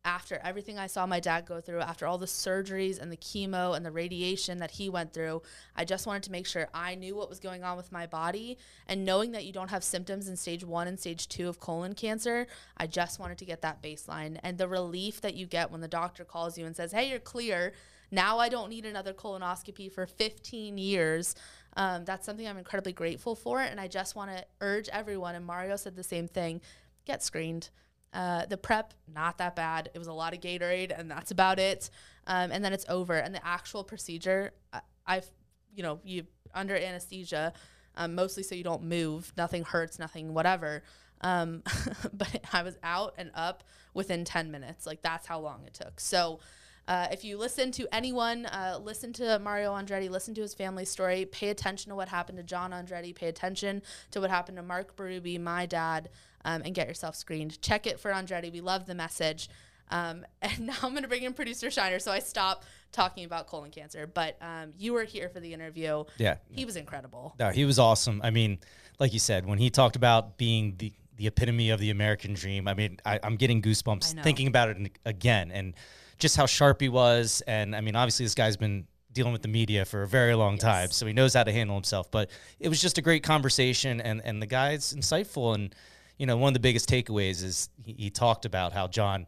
after 0.04 0.38
everything 0.44 0.78
I 0.78 0.86
saw 0.86 1.06
my 1.06 1.18
dad 1.18 1.46
go 1.46 1.60
through, 1.60 1.80
after 1.80 2.06
all 2.06 2.18
the 2.18 2.26
surgeries 2.26 3.00
and 3.00 3.10
the 3.10 3.16
chemo 3.16 3.76
and 3.76 3.84
the 3.84 3.90
radiation 3.90 4.58
that 4.58 4.72
he 4.72 4.88
went 4.90 5.12
through, 5.12 5.42
I 5.74 5.84
just 5.84 6.06
wanted 6.06 6.24
to 6.24 6.32
make 6.32 6.46
sure 6.46 6.68
I 6.74 6.94
knew 6.94 7.16
what 7.16 7.30
was 7.30 7.40
going 7.40 7.64
on 7.64 7.76
with 7.76 7.90
my 7.90 8.06
body. 8.06 8.58
And 8.86 9.04
knowing 9.04 9.32
that 9.32 9.44
you 9.44 9.52
don't 9.52 9.70
have 9.70 9.82
symptoms 9.82 10.28
in 10.28 10.36
stage 10.36 10.64
one 10.64 10.88
and 10.88 11.00
stage 11.00 11.28
two 11.28 11.48
of 11.48 11.58
colon 11.58 11.94
cancer, 11.94 12.46
I 12.76 12.86
just 12.86 13.18
wanted 13.18 13.38
to 13.38 13.44
get 13.44 13.62
that 13.62 13.82
baseline. 13.82 14.38
And 14.42 14.58
the 14.58 14.68
relief 14.68 15.20
that 15.22 15.34
you 15.34 15.46
get 15.46 15.70
when 15.70 15.80
the 15.80 15.88
doctor 15.88 16.24
calls 16.24 16.58
you 16.58 16.66
and 16.66 16.76
says, 16.76 16.92
hey, 16.92 17.08
you're 17.08 17.18
clear. 17.18 17.72
Now 18.10 18.38
I 18.38 18.48
don't 18.48 18.68
need 18.68 18.84
another 18.84 19.14
colonoscopy 19.14 19.90
for 19.90 20.06
15 20.06 20.76
years. 20.76 21.34
Um, 21.76 22.04
that's 22.04 22.26
something 22.26 22.46
I'm 22.46 22.58
incredibly 22.58 22.92
grateful 22.92 23.34
for. 23.34 23.60
And 23.60 23.80
I 23.80 23.88
just 23.88 24.14
want 24.14 24.30
to 24.36 24.44
urge 24.60 24.88
everyone, 24.90 25.34
and 25.34 25.44
Mario 25.44 25.76
said 25.76 25.96
the 25.96 26.02
same 26.02 26.28
thing 26.28 26.60
get 27.06 27.22
screened 27.22 27.68
uh, 28.14 28.46
the 28.46 28.57
prep, 28.57 28.94
not 29.12 29.38
that 29.38 29.57
bad. 29.57 29.90
It 29.92 29.98
was 29.98 30.07
a 30.07 30.12
lot 30.12 30.33
of 30.33 30.40
Gatorade, 30.40 30.96
and 30.96 31.11
that's 31.11 31.33
about 31.33 31.59
it. 31.59 31.90
Um, 32.27 32.53
and 32.53 32.64
then 32.64 32.72
it's 32.72 32.87
over. 32.88 33.14
And 33.14 33.35
the 33.35 33.44
actual 33.44 33.85
procedure, 33.85 34.53
I, 34.72 34.81
I've, 35.07 35.27
you 35.74 35.83
know, 35.83 36.00
you 36.05 36.27
under 36.55 36.77
anesthesia, 36.77 37.53
um, 37.96 38.14
mostly 38.14 38.44
so 38.44 38.55
you 38.55 38.64
don't 38.64 38.85
move. 38.85 39.33
Nothing 39.37 39.64
hurts, 39.64 39.98
nothing, 39.98 40.33
whatever. 40.33 40.85
Um, 41.20 41.62
but 42.12 42.40
I 42.53 42.62
was 42.62 42.79
out 42.85 43.14
and 43.18 43.31
up 43.35 43.64
within 43.94 44.24
10 44.24 44.50
minutes. 44.50 44.87
Like 44.87 45.03
that's 45.03 45.27
how 45.27 45.40
long 45.40 45.64
it 45.66 45.74
took. 45.74 45.98
So, 45.98 46.38
uh, 46.87 47.09
if 47.11 47.24
you 47.24 47.38
listen 47.38 47.72
to 47.72 47.88
anyone, 47.94 48.44
uh, 48.44 48.79
listen 48.83 49.11
to 49.14 49.38
Mario 49.38 49.72
Andretti, 49.72 50.11
listen 50.11 50.35
to 50.35 50.42
his 50.42 50.53
family 50.53 50.85
story, 50.85 51.24
pay 51.24 51.48
attention 51.48 51.88
to 51.88 51.96
what 51.96 52.09
happened 52.09 52.37
to 52.37 52.44
John 52.44 52.72
Andretti, 52.72 53.14
pay 53.14 53.29
attention 53.29 53.81
to 54.11 54.20
what 54.20 54.29
happened 54.29 54.59
to 54.59 54.62
Mark 54.62 54.94
Berube, 54.94 55.40
my 55.40 55.64
dad, 55.64 56.11
um, 56.44 56.62
and 56.64 56.74
get 56.74 56.88
yourself 56.88 57.16
screened. 57.16 57.61
Check 57.61 57.87
it 57.87 58.00
for 58.00 58.11
Andretti. 58.11 58.52
We 58.52 58.61
love 58.61 58.87
the 58.87 58.94
message. 58.94 59.48
Um, 59.90 60.24
and 60.42 60.61
now 60.61 60.74
I'm 60.83 60.90
going 60.90 61.02
to 61.02 61.09
bring 61.09 61.22
in 61.22 61.33
producer 61.33 61.70
Shiner. 61.70 61.98
So 61.98 62.11
I 62.11 62.18
stop 62.18 62.64
talking 62.92 63.24
about 63.24 63.46
colon 63.46 63.70
cancer. 63.70 64.07
But 64.07 64.37
um, 64.40 64.72
you 64.78 64.92
were 64.92 65.04
here 65.04 65.28
for 65.28 65.40
the 65.40 65.52
interview. 65.52 66.04
Yeah. 66.18 66.37
He 66.50 66.64
was 66.64 66.76
incredible. 66.76 67.35
No, 67.38 67.50
he 67.50 67.64
was 67.64 67.78
awesome. 67.78 68.20
I 68.22 68.30
mean, 68.30 68.59
like 68.98 69.12
you 69.12 69.18
said, 69.18 69.46
when 69.46 69.59
he 69.59 69.70
talked 69.70 69.96
about 69.96 70.38
being 70.38 70.74
the, 70.78 70.92
the 71.16 71.26
epitome 71.26 71.70
of 71.70 71.80
the 71.80 71.90
American 71.90 72.35
dream, 72.35 72.68
I 72.68 72.74
mean, 72.74 72.98
I, 73.04 73.20
am 73.22 73.37
getting 73.37 73.62
goosebumps 73.62 74.22
thinking 74.22 74.46
about 74.46 74.70
it 74.70 74.98
again. 75.04 75.50
And 75.50 75.74
just 76.18 76.37
how 76.37 76.46
sharp 76.46 76.80
he 76.80 76.88
was. 76.88 77.42
And 77.46 77.74
I 77.74 77.80
mean, 77.80 77.96
obviously, 77.96 78.24
this 78.24 78.35
guy's 78.35 78.57
been 78.57 78.87
dealing 79.12 79.33
with 79.33 79.42
the 79.42 79.48
media 79.48 79.85
for 79.85 80.02
a 80.02 80.09
very 80.09 80.35
long 80.35 80.54
yes. 80.54 80.62
time, 80.62 80.90
so 80.90 81.07
he 81.07 81.12
knows 81.12 81.35
how 81.35 81.44
to 81.44 81.52
handle 81.52 81.76
himself. 81.76 82.11
But 82.11 82.30
it 82.59 82.68
was 82.68 82.80
just 82.80 82.98
a 82.98 83.02
great 83.02 83.22
conversation, 83.22 84.00
and 84.00 84.20
and 84.24 84.42
the 84.42 84.46
guy's 84.46 84.94
insightful. 84.94 85.54
And 85.54 85.74
you 86.18 86.27
know, 86.27 86.37
one 86.37 86.48
of 86.48 86.55
the 86.55 86.61
biggest 86.61 86.88
takeaways 86.88 87.42
is 87.42 87.68
he, 87.83 87.92
he 87.92 88.11
talked 88.11 88.44
about 88.44 88.72
how 88.72 88.88
John 88.88 89.27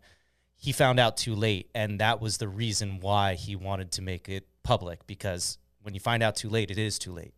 he 0.59 0.73
found 0.73 0.99
out 0.99 1.17
too 1.17 1.35
late, 1.35 1.69
and 1.75 2.01
that 2.01 2.21
was 2.21 2.39
the 2.39 2.49
reason 2.49 3.01
why 3.01 3.35
he 3.35 3.55
wanted 3.55 3.93
to 3.93 4.03
make 4.03 4.29
it 4.29 4.47
public 4.63 5.07
because 5.07 5.59
when 5.83 5.95
you 5.95 6.01
find 6.01 6.23
out 6.23 6.35
too 6.35 6.49
late, 6.49 6.71
it 6.71 6.79
is 6.79 6.99
too 6.99 7.13
late. 7.13 7.35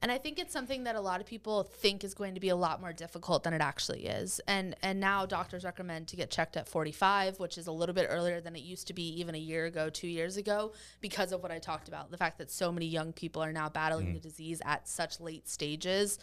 And 0.00 0.12
I 0.12 0.18
think 0.18 0.38
it's 0.38 0.52
something 0.52 0.84
that 0.84 0.94
a 0.94 1.00
lot 1.00 1.20
of 1.20 1.26
people 1.26 1.64
think 1.64 2.04
is 2.04 2.14
going 2.14 2.34
to 2.34 2.40
be 2.40 2.50
a 2.50 2.56
lot 2.56 2.80
more 2.80 2.92
difficult 2.92 3.42
than 3.42 3.52
it 3.52 3.60
actually 3.60 4.06
is. 4.06 4.40
And 4.46 4.76
and 4.82 5.00
now 5.00 5.26
doctors 5.26 5.64
recommend 5.64 6.06
to 6.08 6.16
get 6.16 6.30
checked 6.30 6.56
at 6.56 6.68
45, 6.68 7.40
which 7.40 7.58
is 7.58 7.66
a 7.66 7.72
little 7.72 7.94
bit 7.94 8.06
earlier 8.08 8.40
than 8.40 8.54
it 8.54 8.62
used 8.62 8.86
to 8.88 8.94
be 8.94 9.20
even 9.20 9.34
a 9.34 9.38
year 9.38 9.66
ago, 9.66 9.90
2 9.90 10.06
years 10.06 10.36
ago 10.36 10.72
because 11.00 11.32
of 11.32 11.42
what 11.42 11.50
I 11.50 11.58
talked 11.58 11.88
about, 11.88 12.10
the 12.10 12.16
fact 12.16 12.38
that 12.38 12.50
so 12.50 12.70
many 12.70 12.86
young 12.86 13.12
people 13.12 13.42
are 13.42 13.52
now 13.52 13.68
battling 13.68 14.08
mm. 14.08 14.14
the 14.14 14.20
disease 14.20 14.62
at 14.64 14.86
such 14.86 15.20
late 15.20 15.48
stages. 15.48 16.18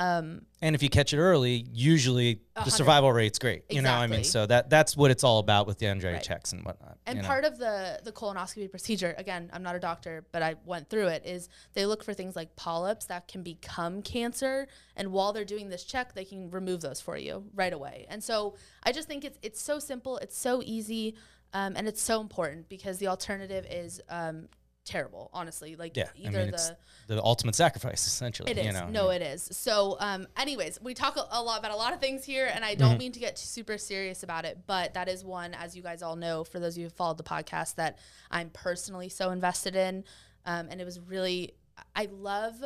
Um, 0.00 0.46
and 0.62 0.74
if 0.74 0.82
you 0.82 0.88
catch 0.88 1.12
it 1.12 1.18
early, 1.18 1.66
usually 1.74 2.40
the 2.64 2.70
survival 2.70 3.12
rate's 3.12 3.38
great. 3.38 3.64
You 3.68 3.82
know, 3.82 3.92
I 3.92 4.06
mean, 4.06 4.24
so 4.24 4.46
that 4.46 4.70
that's 4.70 4.96
what 4.96 5.10
it's 5.10 5.22
all 5.22 5.40
about 5.40 5.66
with 5.66 5.78
the 5.78 5.86
Andretti 5.86 6.14
right. 6.14 6.22
checks 6.22 6.52
and 6.52 6.64
whatnot. 6.64 6.96
And 7.04 7.22
part 7.22 7.42
know? 7.42 7.48
of 7.48 7.58
the 7.58 8.00
the 8.02 8.10
colonoscopy 8.10 8.70
procedure, 8.70 9.14
again, 9.18 9.50
I'm 9.52 9.62
not 9.62 9.76
a 9.76 9.78
doctor, 9.78 10.24
but 10.32 10.42
I 10.42 10.54
went 10.64 10.88
through 10.88 11.08
it. 11.08 11.26
Is 11.26 11.50
they 11.74 11.84
look 11.84 12.02
for 12.02 12.14
things 12.14 12.34
like 12.34 12.56
polyps 12.56 13.06
that 13.06 13.28
can 13.28 13.42
become 13.42 14.00
cancer, 14.00 14.68
and 14.96 15.12
while 15.12 15.34
they're 15.34 15.44
doing 15.44 15.68
this 15.68 15.84
check, 15.84 16.14
they 16.14 16.24
can 16.24 16.50
remove 16.50 16.80
those 16.80 17.02
for 17.02 17.18
you 17.18 17.44
right 17.54 17.72
away. 17.72 18.06
And 18.08 18.24
so 18.24 18.54
I 18.82 18.92
just 18.92 19.06
think 19.06 19.22
it's 19.22 19.38
it's 19.42 19.60
so 19.60 19.78
simple, 19.78 20.16
it's 20.18 20.36
so 20.36 20.62
easy. 20.64 21.14
Um, 21.52 21.74
and 21.74 21.88
it's 21.88 22.00
so 22.00 22.20
important 22.20 22.68
because 22.68 22.98
the 22.98 23.08
alternative 23.08 23.66
is 23.68 24.00
um, 24.08 24.46
terrible, 24.90 25.30
honestly. 25.32 25.76
Like 25.76 25.96
yeah, 25.96 26.08
either 26.16 26.40
I 26.40 26.42
mean, 26.42 26.50
the 26.50 26.76
the 27.06 27.22
ultimate 27.22 27.54
sacrifice, 27.54 28.06
essentially. 28.06 28.50
It 28.50 28.58
is. 28.58 28.66
You 28.66 28.72
know? 28.72 28.88
No, 28.88 29.10
it 29.10 29.22
is. 29.22 29.48
So, 29.52 29.96
um, 30.00 30.26
anyways, 30.36 30.80
we 30.82 30.94
talk 30.94 31.16
a, 31.16 31.26
a, 31.30 31.42
lot 31.42 31.58
about 31.60 31.70
a 31.70 31.76
lot 31.76 31.92
of 31.92 32.00
things 32.00 32.24
here, 32.24 32.50
and 32.52 32.64
I 32.64 32.74
don't 32.74 32.90
mm-hmm. 32.90 32.98
mean 32.98 33.12
to 33.12 33.20
get 33.20 33.38
super 33.38 33.78
serious 33.78 34.22
about 34.22 34.44
it, 34.44 34.58
but 34.66 34.94
that 34.94 35.08
is 35.08 35.24
one, 35.24 35.54
as 35.54 35.76
you 35.76 35.82
guys 35.82 36.02
all 36.02 36.16
know, 36.16 36.44
for 36.44 36.58
those 36.58 36.74
of 36.74 36.78
you 36.78 36.84
who 36.86 36.90
followed 36.90 37.18
the 37.18 37.24
podcast, 37.24 37.76
that 37.76 37.98
I'm 38.30 38.50
personally 38.50 39.08
so 39.08 39.30
invested 39.30 39.76
in, 39.76 40.04
um, 40.44 40.68
and 40.70 40.80
it 40.80 40.84
was 40.84 40.98
really, 41.00 41.54
I 41.94 42.08
love. 42.10 42.64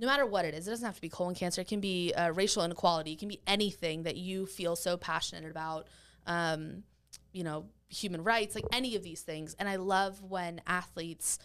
No 0.00 0.06
matter 0.06 0.26
what 0.26 0.44
it 0.44 0.54
is, 0.54 0.68
it 0.68 0.70
doesn't 0.70 0.86
have 0.86 0.94
to 0.94 1.00
be 1.00 1.08
colon 1.08 1.34
cancer. 1.34 1.60
It 1.60 1.66
can 1.66 1.80
be 1.80 2.12
uh, 2.12 2.30
racial 2.30 2.62
inequality. 2.62 3.14
It 3.14 3.18
can 3.18 3.26
be 3.26 3.40
anything 3.48 4.04
that 4.04 4.16
you 4.16 4.46
feel 4.46 4.76
so 4.76 4.96
passionate 4.96 5.50
about. 5.50 5.88
Um, 6.24 6.84
you 7.32 7.42
know, 7.42 7.66
human 7.88 8.22
rights, 8.22 8.54
like 8.54 8.64
any 8.72 8.96
of 8.96 9.02
these 9.02 9.22
things. 9.22 9.54
And 9.58 9.68
I 9.68 9.76
love 9.76 10.22
when 10.22 10.60
athletes 10.66 11.38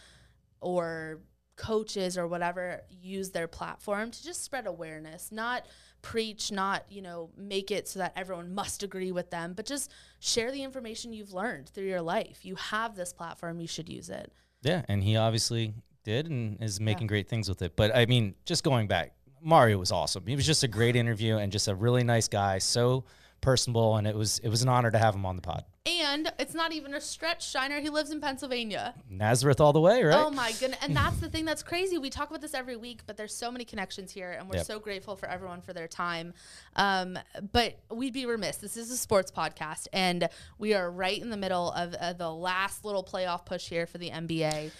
or 0.60 1.20
coaches 1.56 2.18
or 2.18 2.26
whatever 2.26 2.82
use 2.90 3.30
their 3.30 3.46
platform 3.46 4.10
to 4.10 4.24
just 4.24 4.42
spread 4.42 4.66
awareness, 4.66 5.30
not 5.30 5.66
preach, 6.02 6.52
not, 6.52 6.84
you 6.90 7.00
know, 7.00 7.30
make 7.36 7.70
it 7.70 7.88
so 7.88 7.98
that 7.98 8.12
everyone 8.16 8.54
must 8.54 8.82
agree 8.82 9.12
with 9.12 9.30
them, 9.30 9.54
but 9.54 9.64
just 9.64 9.90
share 10.20 10.52
the 10.52 10.62
information 10.62 11.12
you've 11.12 11.32
learned 11.32 11.68
through 11.68 11.86
your 11.86 12.02
life. 12.02 12.44
You 12.44 12.56
have 12.56 12.94
this 12.94 13.12
platform, 13.12 13.60
you 13.60 13.66
should 13.66 13.88
use 13.88 14.10
it. 14.10 14.32
Yeah, 14.62 14.82
and 14.88 15.02
he 15.02 15.16
obviously 15.16 15.74
did 16.04 16.28
and 16.28 16.62
is 16.62 16.80
making 16.80 17.04
yeah. 17.04 17.08
great 17.08 17.28
things 17.28 17.48
with 17.48 17.62
it. 17.62 17.76
But 17.76 17.94
I 17.94 18.06
mean, 18.06 18.34
just 18.44 18.64
going 18.64 18.86
back, 18.86 19.12
Mario 19.40 19.78
was 19.78 19.92
awesome. 19.92 20.26
He 20.26 20.36
was 20.36 20.46
just 20.46 20.62
a 20.62 20.68
great 20.68 20.96
interview 20.96 21.36
and 21.36 21.50
just 21.50 21.68
a 21.68 21.74
really 21.74 22.04
nice 22.04 22.28
guy. 22.28 22.58
So 22.58 23.04
personable, 23.44 23.96
and 23.96 24.06
it 24.06 24.16
was 24.16 24.38
it 24.40 24.48
was 24.48 24.62
an 24.62 24.68
honor 24.68 24.90
to 24.90 24.98
have 24.98 25.14
him 25.14 25.26
on 25.26 25.36
the 25.36 25.42
pod. 25.42 25.64
And 25.86 26.32
it's 26.38 26.54
not 26.54 26.72
even 26.72 26.94
a 26.94 27.00
stretch, 27.00 27.46
Shiner. 27.46 27.78
He 27.78 27.90
lives 27.90 28.10
in 28.10 28.18
Pennsylvania. 28.20 28.94
Nazareth 29.10 29.60
all 29.60 29.74
the 29.74 29.80
way, 29.80 30.02
right? 30.02 30.16
Oh 30.16 30.30
my 30.30 30.52
goodness! 30.52 30.78
And 30.82 30.96
that's 30.96 31.18
the 31.18 31.28
thing 31.28 31.44
that's 31.44 31.62
crazy. 31.62 31.98
We 31.98 32.08
talk 32.08 32.30
about 32.30 32.40
this 32.40 32.54
every 32.54 32.76
week, 32.76 33.02
but 33.06 33.18
there's 33.18 33.34
so 33.34 33.52
many 33.52 33.66
connections 33.66 34.10
here, 34.10 34.32
and 34.32 34.48
we're 34.48 34.56
yep. 34.56 34.66
so 34.66 34.78
grateful 34.78 35.14
for 35.14 35.28
everyone 35.28 35.60
for 35.60 35.74
their 35.74 35.86
time. 35.86 36.32
Um, 36.76 37.18
but 37.52 37.78
we'd 37.90 38.14
be 38.14 38.24
remiss. 38.24 38.56
This 38.56 38.78
is 38.78 38.90
a 38.90 38.96
sports 38.96 39.30
podcast, 39.30 39.88
and 39.92 40.28
we 40.58 40.72
are 40.72 40.90
right 40.90 41.20
in 41.20 41.28
the 41.28 41.36
middle 41.36 41.70
of 41.72 41.94
uh, 41.94 42.14
the 42.14 42.30
last 42.30 42.84
little 42.84 43.04
playoff 43.04 43.44
push 43.44 43.68
here 43.68 43.86
for 43.86 43.98
the 43.98 44.10
NBA. 44.10 44.70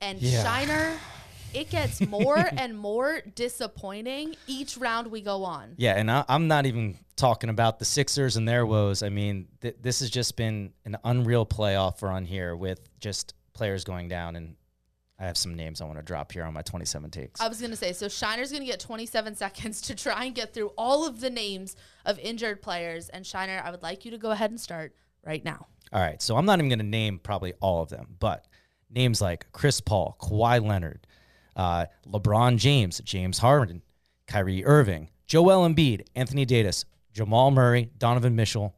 And 0.00 0.20
yeah. 0.20 0.42
Shiner 0.42 0.98
it 1.54 1.70
gets 1.70 2.00
more 2.06 2.48
and 2.56 2.78
more 2.78 3.22
disappointing 3.34 4.36
each 4.46 4.76
round 4.76 5.08
we 5.08 5.20
go 5.20 5.44
on. 5.44 5.74
Yeah, 5.76 5.94
and 5.94 6.10
I, 6.10 6.24
am 6.28 6.48
not 6.48 6.66
even 6.66 6.96
talking 7.16 7.50
about 7.50 7.78
the 7.78 7.84
Sixers 7.84 8.36
and 8.36 8.48
their 8.48 8.64
woes. 8.64 9.02
I 9.02 9.08
mean, 9.08 9.48
th- 9.60 9.76
this 9.80 10.00
has 10.00 10.10
just 10.10 10.36
been 10.36 10.72
an 10.84 10.96
unreal 11.04 11.44
playoff 11.44 12.02
run 12.02 12.24
here 12.24 12.56
with 12.56 12.80
just 13.00 13.34
players 13.52 13.84
going 13.84 14.08
down 14.08 14.36
and 14.36 14.54
I 15.20 15.26
have 15.26 15.36
some 15.36 15.54
names 15.54 15.80
I 15.80 15.84
want 15.84 15.98
to 15.98 16.04
drop 16.04 16.30
here 16.30 16.44
on 16.44 16.54
my 16.54 16.62
27 16.62 17.10
takes. 17.10 17.40
I 17.40 17.48
was 17.48 17.58
going 17.58 17.72
to 17.72 17.76
say, 17.76 17.92
so 17.92 18.06
Shiner's 18.06 18.52
going 18.52 18.62
to 18.62 18.68
get 18.68 18.78
27 18.78 19.34
seconds 19.36 19.80
to 19.82 19.94
try 19.94 20.26
and 20.26 20.34
get 20.34 20.54
through 20.54 20.68
all 20.78 21.06
of 21.06 21.20
the 21.20 21.30
names 21.30 21.74
of 22.04 22.18
injured 22.20 22.62
players. 22.62 23.08
And 23.08 23.26
Shiner, 23.26 23.60
I 23.64 23.70
would 23.70 23.82
like 23.82 24.04
you 24.04 24.12
to 24.12 24.18
go 24.18 24.30
ahead 24.30 24.50
and 24.50 24.60
start 24.60 24.94
right 25.26 25.44
now. 25.44 25.66
All 25.92 26.00
right. 26.00 26.22
So 26.22 26.36
I'm 26.36 26.46
not 26.46 26.60
even 26.60 26.68
going 26.68 26.78
to 26.78 26.84
name 26.84 27.18
probably 27.18 27.54
all 27.60 27.82
of 27.82 27.88
them, 27.88 28.14
but 28.20 28.46
names 28.90 29.20
like 29.20 29.50
Chris 29.50 29.80
Paul, 29.80 30.16
Kawhi 30.20 30.64
Leonard, 30.64 31.06
uh, 31.58 31.86
LeBron 32.06 32.56
James, 32.56 33.00
James 33.04 33.38
Harden, 33.38 33.82
Kyrie 34.26 34.64
Irving, 34.64 35.10
Joel 35.26 35.68
Embiid, 35.68 36.06
Anthony 36.14 36.46
Davis, 36.46 36.86
Jamal 37.12 37.50
Murray, 37.50 37.90
Donovan 37.98 38.36
Mitchell, 38.36 38.74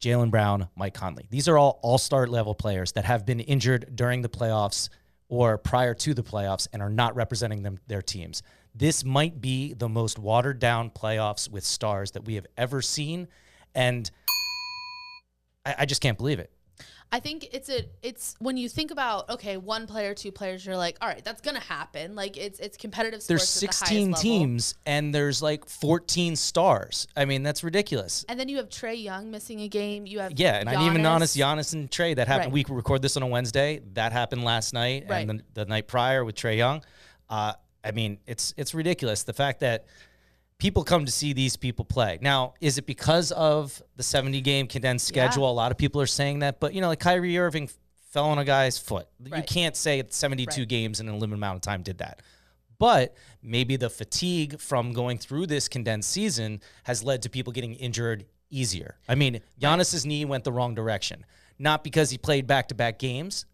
Jaylen 0.00 0.30
Brown, 0.30 0.68
Mike 0.76 0.92
Conley. 0.92 1.26
These 1.30 1.48
are 1.48 1.56
all 1.56 1.78
all 1.82 1.96
star 1.96 2.26
level 2.26 2.54
players 2.54 2.92
that 2.92 3.04
have 3.04 3.24
been 3.24 3.40
injured 3.40 3.94
during 3.94 4.20
the 4.20 4.28
playoffs 4.28 4.90
or 5.28 5.56
prior 5.56 5.94
to 5.94 6.12
the 6.12 6.22
playoffs 6.22 6.68
and 6.72 6.82
are 6.82 6.90
not 6.90 7.16
representing 7.16 7.62
them 7.62 7.78
their 7.86 8.02
teams. 8.02 8.42
This 8.74 9.04
might 9.04 9.40
be 9.40 9.72
the 9.72 9.88
most 9.88 10.18
watered 10.18 10.58
down 10.58 10.90
playoffs 10.90 11.48
with 11.48 11.64
stars 11.64 12.10
that 12.10 12.24
we 12.24 12.34
have 12.34 12.46
ever 12.58 12.82
seen, 12.82 13.28
and 13.74 14.10
I, 15.64 15.74
I 15.80 15.86
just 15.86 16.02
can't 16.02 16.18
believe 16.18 16.40
it. 16.40 16.50
I 17.12 17.20
think 17.20 17.48
it's 17.52 17.68
a 17.68 17.84
it's 18.02 18.34
when 18.40 18.56
you 18.56 18.68
think 18.68 18.90
about 18.90 19.30
okay, 19.30 19.56
one 19.56 19.86
player, 19.86 20.14
two 20.14 20.32
players, 20.32 20.66
you're 20.66 20.76
like, 20.76 20.96
all 21.00 21.08
right, 21.08 21.24
that's 21.24 21.40
gonna 21.40 21.60
happen. 21.60 22.16
Like 22.16 22.36
it's 22.36 22.58
it's 22.58 22.76
competitive. 22.76 23.24
There's 23.26 23.48
16 23.48 24.10
the 24.10 24.16
teams 24.16 24.74
and 24.84 25.14
there's 25.14 25.40
like 25.40 25.68
14 25.68 26.34
stars. 26.34 27.06
I 27.16 27.24
mean, 27.24 27.42
that's 27.42 27.62
ridiculous. 27.62 28.24
And 28.28 28.38
then 28.38 28.48
you 28.48 28.56
have 28.56 28.68
Trae 28.68 29.00
Young 29.00 29.30
missing 29.30 29.60
a 29.60 29.68
game. 29.68 30.06
You 30.06 30.18
have 30.20 30.32
yeah, 30.36 30.56
and 30.56 30.68
Giannis. 30.68 30.72
I 30.72 30.74
didn't 30.74 30.86
even 30.86 31.06
honest 31.06 31.36
Giannis 31.36 31.72
and 31.72 31.90
Trae. 31.90 32.16
that 32.16 32.26
happened. 32.26 32.52
Right. 32.52 32.66
We 32.68 32.74
record 32.74 33.00
this 33.02 33.16
on 33.16 33.22
a 33.22 33.28
Wednesday. 33.28 33.80
That 33.92 34.12
happened 34.12 34.44
last 34.44 34.74
night 34.74 35.06
right. 35.08 35.28
and 35.28 35.40
the, 35.40 35.44
the 35.54 35.64
night 35.66 35.86
prior 35.86 36.24
with 36.24 36.34
Trae 36.34 36.56
Young. 36.56 36.82
Uh, 37.30 37.52
I 37.84 37.92
mean, 37.92 38.18
it's 38.26 38.54
it's 38.56 38.74
ridiculous 38.74 39.22
the 39.22 39.32
fact 39.32 39.60
that 39.60 39.86
people 40.58 40.84
come 40.84 41.04
to 41.04 41.12
see 41.12 41.32
these 41.32 41.56
people 41.56 41.84
play. 41.84 42.18
Now, 42.20 42.54
is 42.60 42.78
it 42.78 42.86
because 42.86 43.32
of 43.32 43.82
the 43.96 44.02
70 44.02 44.40
game 44.40 44.66
condensed 44.66 45.10
Yeah. 45.14 45.26
schedule? 45.28 45.50
A 45.50 45.52
lot 45.52 45.72
of 45.72 45.78
people 45.78 46.00
are 46.00 46.06
saying 46.06 46.40
that, 46.40 46.60
but 46.60 46.74
you 46.74 46.80
know, 46.80 46.88
like 46.88 47.00
Kyrie 47.00 47.38
Irving 47.38 47.68
fell 48.10 48.26
on 48.26 48.38
a 48.38 48.44
guy's 48.44 48.78
foot. 48.78 49.08
You 49.24 49.42
can't 49.42 49.76
say 49.76 49.98
it's 49.98 50.16
72 50.16 50.60
Right. 50.62 50.68
games 50.68 51.00
in 51.00 51.08
a 51.08 51.12
limited 51.16 51.34
amount 51.38 51.56
of 51.56 51.62
time 51.62 51.82
did 51.82 51.98
that. 51.98 52.22
But 52.78 53.14
maybe 53.42 53.76
the 53.76 53.90
fatigue 53.90 54.60
from 54.60 54.92
going 54.92 55.18
through 55.18 55.46
this 55.46 55.68
condensed 55.68 56.10
season 56.10 56.60
has 56.84 57.02
led 57.02 57.22
to 57.22 57.30
people 57.30 57.52
getting 57.52 57.74
injured 57.74 58.26
easier. 58.50 58.96
I 59.08 59.14
mean, 59.14 59.40
Giannis's 59.60 60.04
knee 60.06 60.24
went 60.24 60.44
the 60.44 60.52
wrong 60.52 60.74
direction, 60.74 61.24
not 61.58 61.82
because 61.84 62.10
he 62.10 62.18
played 62.18 62.46
back 62.46 62.68
to 62.68 62.74
back 62.74 62.98
games, 62.98 63.46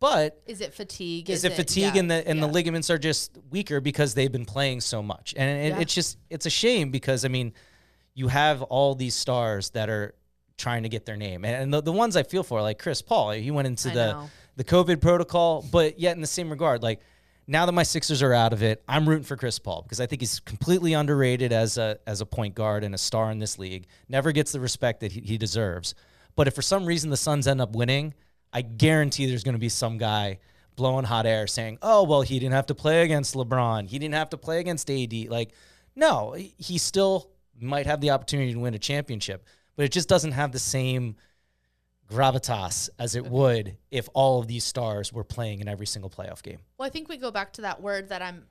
but 0.00 0.40
Is 0.46 0.60
it 0.60 0.74
fatigue? 0.74 1.30
is, 1.30 1.44
it 1.44 1.52
fatigue 1.52 1.94
yeah, 1.94 2.00
and 2.00 2.10
the 2.10 2.26
and 2.26 2.38
yeah. 2.40 2.46
the 2.46 2.52
ligaments 2.52 2.90
are 2.90 2.98
just 2.98 3.38
weaker 3.50 3.80
because 3.80 4.14
they've 4.14 4.32
been 4.32 4.46
playing 4.46 4.80
so 4.80 5.02
much 5.02 5.34
and 5.36 5.48
it, 5.48 5.68
Yeah. 5.68 5.80
it's 5.80 5.94
just 5.94 6.18
it's 6.30 6.46
a 6.46 6.50
shame 6.50 6.90
because 6.90 7.24
i 7.24 7.28
mean 7.28 7.52
you 8.14 8.28
have 8.28 8.62
all 8.62 8.94
these 8.94 9.14
stars 9.14 9.70
that 9.70 9.88
are 9.88 10.14
trying 10.58 10.82
to 10.82 10.88
get 10.88 11.06
their 11.06 11.16
name 11.16 11.44
and, 11.44 11.62
and 11.62 11.74
the, 11.74 11.82
the 11.82 11.92
ones 11.92 12.16
i 12.16 12.22
feel 12.22 12.42
for 12.42 12.60
like 12.60 12.78
chris 12.78 13.02
paul 13.02 13.30
he 13.30 13.50
went 13.50 13.66
into 13.68 13.90
I 13.90 13.94
the 13.94 14.12
know. 14.12 14.30
the 14.56 14.64
covid 14.64 15.00
protocol 15.00 15.64
but 15.70 16.00
yet 16.00 16.16
in 16.16 16.20
the 16.20 16.26
same 16.26 16.50
regard 16.50 16.82
like 16.82 17.00
now 17.46 17.66
that 17.66 17.72
my 17.72 17.82
Sixers 17.82 18.22
are 18.22 18.32
out 18.32 18.52
of 18.52 18.62
it, 18.62 18.80
I'm 18.86 19.08
rooting 19.08 19.24
for 19.24 19.34
Chris 19.36 19.58
Paul 19.58 19.82
because 19.82 20.00
I 20.00 20.06
think 20.06 20.22
he's 20.22 20.38
completely 20.38 20.92
underrated 20.92 21.52
as 21.52 21.78
a 21.78 21.98
as 22.06 22.20
a 22.20 22.26
point 22.26 22.54
guard 22.54 22.84
and 22.84 22.94
a 22.94 22.98
star 22.98 23.28
in 23.32 23.40
this 23.40 23.58
league. 23.58 23.86
Never 24.08 24.30
gets 24.30 24.52
the 24.52 24.60
respect 24.60 25.00
that 25.00 25.10
he, 25.10 25.20
he 25.22 25.36
deserves. 25.36 25.96
But 26.36 26.46
if 26.46 26.54
for 26.54 26.62
some 26.62 26.86
reason 26.86 27.10
the 27.10 27.16
Suns 27.16 27.48
end 27.48 27.60
up 27.60 27.74
winning, 27.74 28.14
I 28.52 28.62
guarantee 28.62 29.26
there's 29.26 29.44
going 29.44 29.54
to 29.54 29.60
be 29.60 29.68
some 29.68 29.98
guy 29.98 30.38
blowing 30.76 31.04
hot 31.04 31.26
air 31.26 31.46
saying, 31.46 31.78
"Oh, 31.82 32.04
well, 32.04 32.22
he 32.22 32.38
didn't 32.38 32.54
have 32.54 32.66
to 32.66 32.74
play 32.74 33.02
against 33.02 33.34
LeBron. 33.34 33.88
He 33.88 33.98
didn't 33.98 34.14
have 34.14 34.30
to 34.30 34.38
play 34.38 34.60
against 34.60 34.90
AD." 34.90 35.28
Like, 35.28 35.52
no, 35.94 36.32
he- 36.32 36.78
still 36.78 37.30
might 37.60 37.86
have 37.86 38.00
the 38.00 38.10
opportunity 38.10 38.52
to 38.54 38.58
win 38.58 38.74
a 38.74 38.78
championship, 38.78 39.44
but 39.76 39.84
it 39.84 39.92
just 39.92 40.08
doesn't 40.08 40.32
have 40.32 40.52
the 40.52 40.58
same 40.58 41.16
gravitas 42.08 42.88
as 42.98 43.14
it 43.14 43.24
would 43.26 43.76
if 43.90 44.08
all 44.14 44.40
of 44.40 44.48
these 44.48 44.64
stars 44.64 45.12
were 45.12 45.22
playing 45.22 45.60
in 45.60 45.68
every 45.68 45.86
single 45.86 46.10
playoff 46.10 46.42
game. 46.42 46.58
Well, 46.78 46.86
I 46.86 46.90
think 46.90 47.08
we 47.08 47.16
go 47.16 47.30
back 47.30 47.52
to 47.54 47.62
that 47.62 47.80
word 47.80 48.08
that 48.08 48.22
I'm 48.22 48.46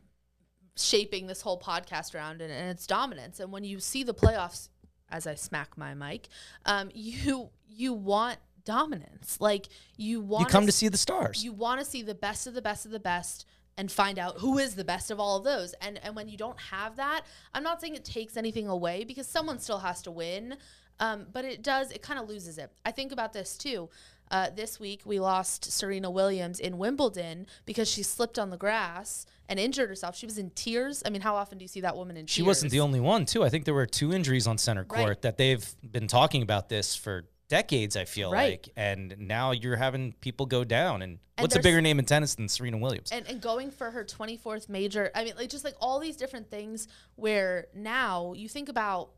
shaping 0.78 1.28
this 1.28 1.42
whole 1.42 1.60
podcast 1.60 2.16
around, 2.16 2.42
and, 2.42 2.52
and 2.52 2.70
it's 2.70 2.88
dominance. 2.88 3.40
And 3.40 3.52
when 3.52 3.64
you 3.64 3.80
see 3.80 4.04
the 4.04 4.14
playoffs, 4.14 4.70
as 5.10 5.28
I 5.28 5.36
smack 5.36 5.78
my 5.78 5.94
mic, 5.94 6.28
um, 6.66 6.90
you 6.94 7.50
you 7.68 7.94
want 7.94 8.38
dominance. 8.66 9.38
Like 9.40 9.68
you 9.98 10.22
want 10.22 10.42
You 10.42 10.48
come 10.52 10.66
to 10.66 10.72
see 10.72 10.88
the 10.88 10.98
stars. 10.98 11.44
you 11.44 11.52
want 11.54 11.80
to 11.80 11.86
see 11.86 12.02
the 12.02 12.16
best 12.16 12.48
of 12.48 12.54
the 12.54 12.62
best 12.62 12.86
of 12.86 12.92
the 12.92 13.00
best 13.00 13.46
and 13.78 13.92
find 13.92 14.20
out 14.20 14.40
who 14.40 14.58
is 14.58 14.76
the 14.76 14.84
best 14.84 15.10
of 15.12 15.20
all 15.20 15.38
of 15.38 15.44
those. 15.44 15.74
And 15.82 16.00
and 16.04 16.16
when 16.16 16.28
you 16.28 16.38
don't 16.38 16.60
have 16.60 16.96
that, 16.98 17.22
I'm 17.54 17.64
not 17.64 17.80
saying 17.82 17.96
it 17.96 18.06
takes 18.06 18.38
anything 18.38 18.68
away 18.68 19.04
because 19.04 19.28
someone 19.28 19.60
still 19.60 19.80
has 19.80 20.02
to 20.04 20.12
win. 20.12 20.58
Um, 21.02 21.28
but 21.32 21.46
it 21.46 21.64
does, 21.64 21.92
it 21.92 22.02
kind 22.02 22.20
of 22.20 22.28
loses 22.28 22.58
it. 22.58 22.72
I 22.86 22.92
think 22.92 23.14
about 23.14 23.32
this 23.32 23.58
too. 23.58 23.90
Uh, 24.32 24.50
this 24.54 24.82
week 24.82 25.02
we 25.06 25.18
lost 25.20 25.72
Serena 25.72 26.12
Williams 26.12 26.60
in 26.60 26.78
Wimbledon 26.78 27.48
because 27.66 27.90
she 27.90 28.04
slipped 28.04 28.38
on 28.38 28.50
the 28.50 28.58
grass 28.58 29.26
and 29.48 29.58
injured 29.60 29.88
herself. 29.90 30.16
She 30.18 30.26
was 30.26 30.38
in 30.38 30.50
tears. 30.52 31.02
I 31.06 31.10
mean, 31.10 31.22
how 31.22 31.36
often 31.36 31.58
do 31.58 31.64
you 31.64 31.70
see 31.70 31.80
that 31.82 31.96
woman 31.96 32.18
in 32.18 32.26
tears? 32.26 32.32
She 32.32 32.44
wasn't 32.44 32.72
the 32.74 32.82
only 32.82 33.00
one, 33.00 33.26
too. 33.26 33.44
I 33.46 33.50
think 33.50 33.64
there 33.64 33.74
were 33.74 33.86
two 33.88 34.12
injuries 34.14 34.46
on 34.46 34.58
center 34.58 34.84
court 34.84 35.08
Right. 35.08 35.22
that 35.24 35.38
they've 35.38 35.66
been 35.90 36.08
talking 36.08 36.42
about 36.44 36.68
this 36.70 36.96
for 36.96 37.24
decades, 37.50 37.98
I 37.98 38.06
feel 38.06 38.32
Right. 38.32 38.52
like. 38.66 38.70
And 38.78 39.16
now 39.20 39.52
you're 39.52 39.76
having 39.76 40.14
people 40.22 40.46
go 40.46 40.64
down. 40.64 41.02
And, 41.02 41.20
And 41.38 41.44
what's 41.44 41.56
a 41.56 41.60
bigger 41.62 41.82
name 41.82 42.00
in 42.00 42.06
tennis 42.06 42.36
than 42.36 42.48
Serena 42.48 42.78
Williams? 42.78 43.12
and, 43.12 43.28
and 43.28 43.42
going 43.42 43.72
for 43.72 43.92
her 43.92 44.06
24th 44.06 44.70
major 44.70 45.10
i 45.16 45.24
mean 45.24 45.34
like 45.38 45.50
just 45.50 45.64
like 45.66 45.76
all 45.82 46.00
these 46.00 46.16
different 46.16 46.50
things 46.50 46.88
where 47.16 47.68
now 47.74 48.34
you 48.34 48.48
think 48.48 48.70
about 48.70 49.12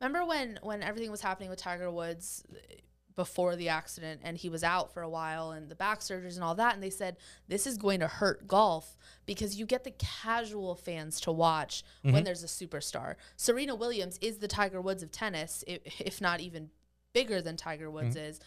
remember 0.00 0.24
when 0.24 0.58
when 0.62 0.82
everything 0.82 1.10
was 1.10 1.20
happening 1.20 1.50
with 1.50 1.58
tiger 1.58 1.90
woods 1.90 2.44
eh, 2.54 2.74
before 3.16 3.56
the 3.56 3.68
accident 3.68 4.20
and 4.22 4.38
he 4.38 4.48
was 4.48 4.62
out 4.62 4.94
for 4.94 5.02
a 5.02 5.08
while 5.08 5.50
and 5.50 5.68
the 5.68 5.74
back 5.74 5.98
surgeries 5.98 6.36
and 6.36 6.44
all 6.44 6.54
that 6.54 6.74
and 6.74 6.82
they 6.82 6.90
said 6.90 7.16
this 7.48 7.66
is 7.66 7.76
going 7.76 7.98
to 7.98 8.06
hurt 8.06 8.46
golf 8.46 8.96
because 9.26 9.56
you 9.58 9.66
get 9.66 9.82
the 9.82 9.90
casual 9.98 10.76
fans 10.76 11.20
to 11.20 11.32
watch 11.32 11.82
when 12.02 12.22
there's 12.22 12.44
a 12.44 12.46
superstar 12.46 13.16
serena 13.36 13.74
williams 13.74 14.16
is 14.20 14.38
the 14.38 14.46
tiger 14.48 14.80
woods 14.80 15.02
of 15.02 15.10
tennis 15.10 15.64
i- 15.68 15.80
if 15.98 16.20
not 16.20 16.38
even 16.40 16.70
bigger 17.12 17.40
than 17.40 17.56
tiger 17.56 17.90
woods 17.90 18.16
is 18.16 18.40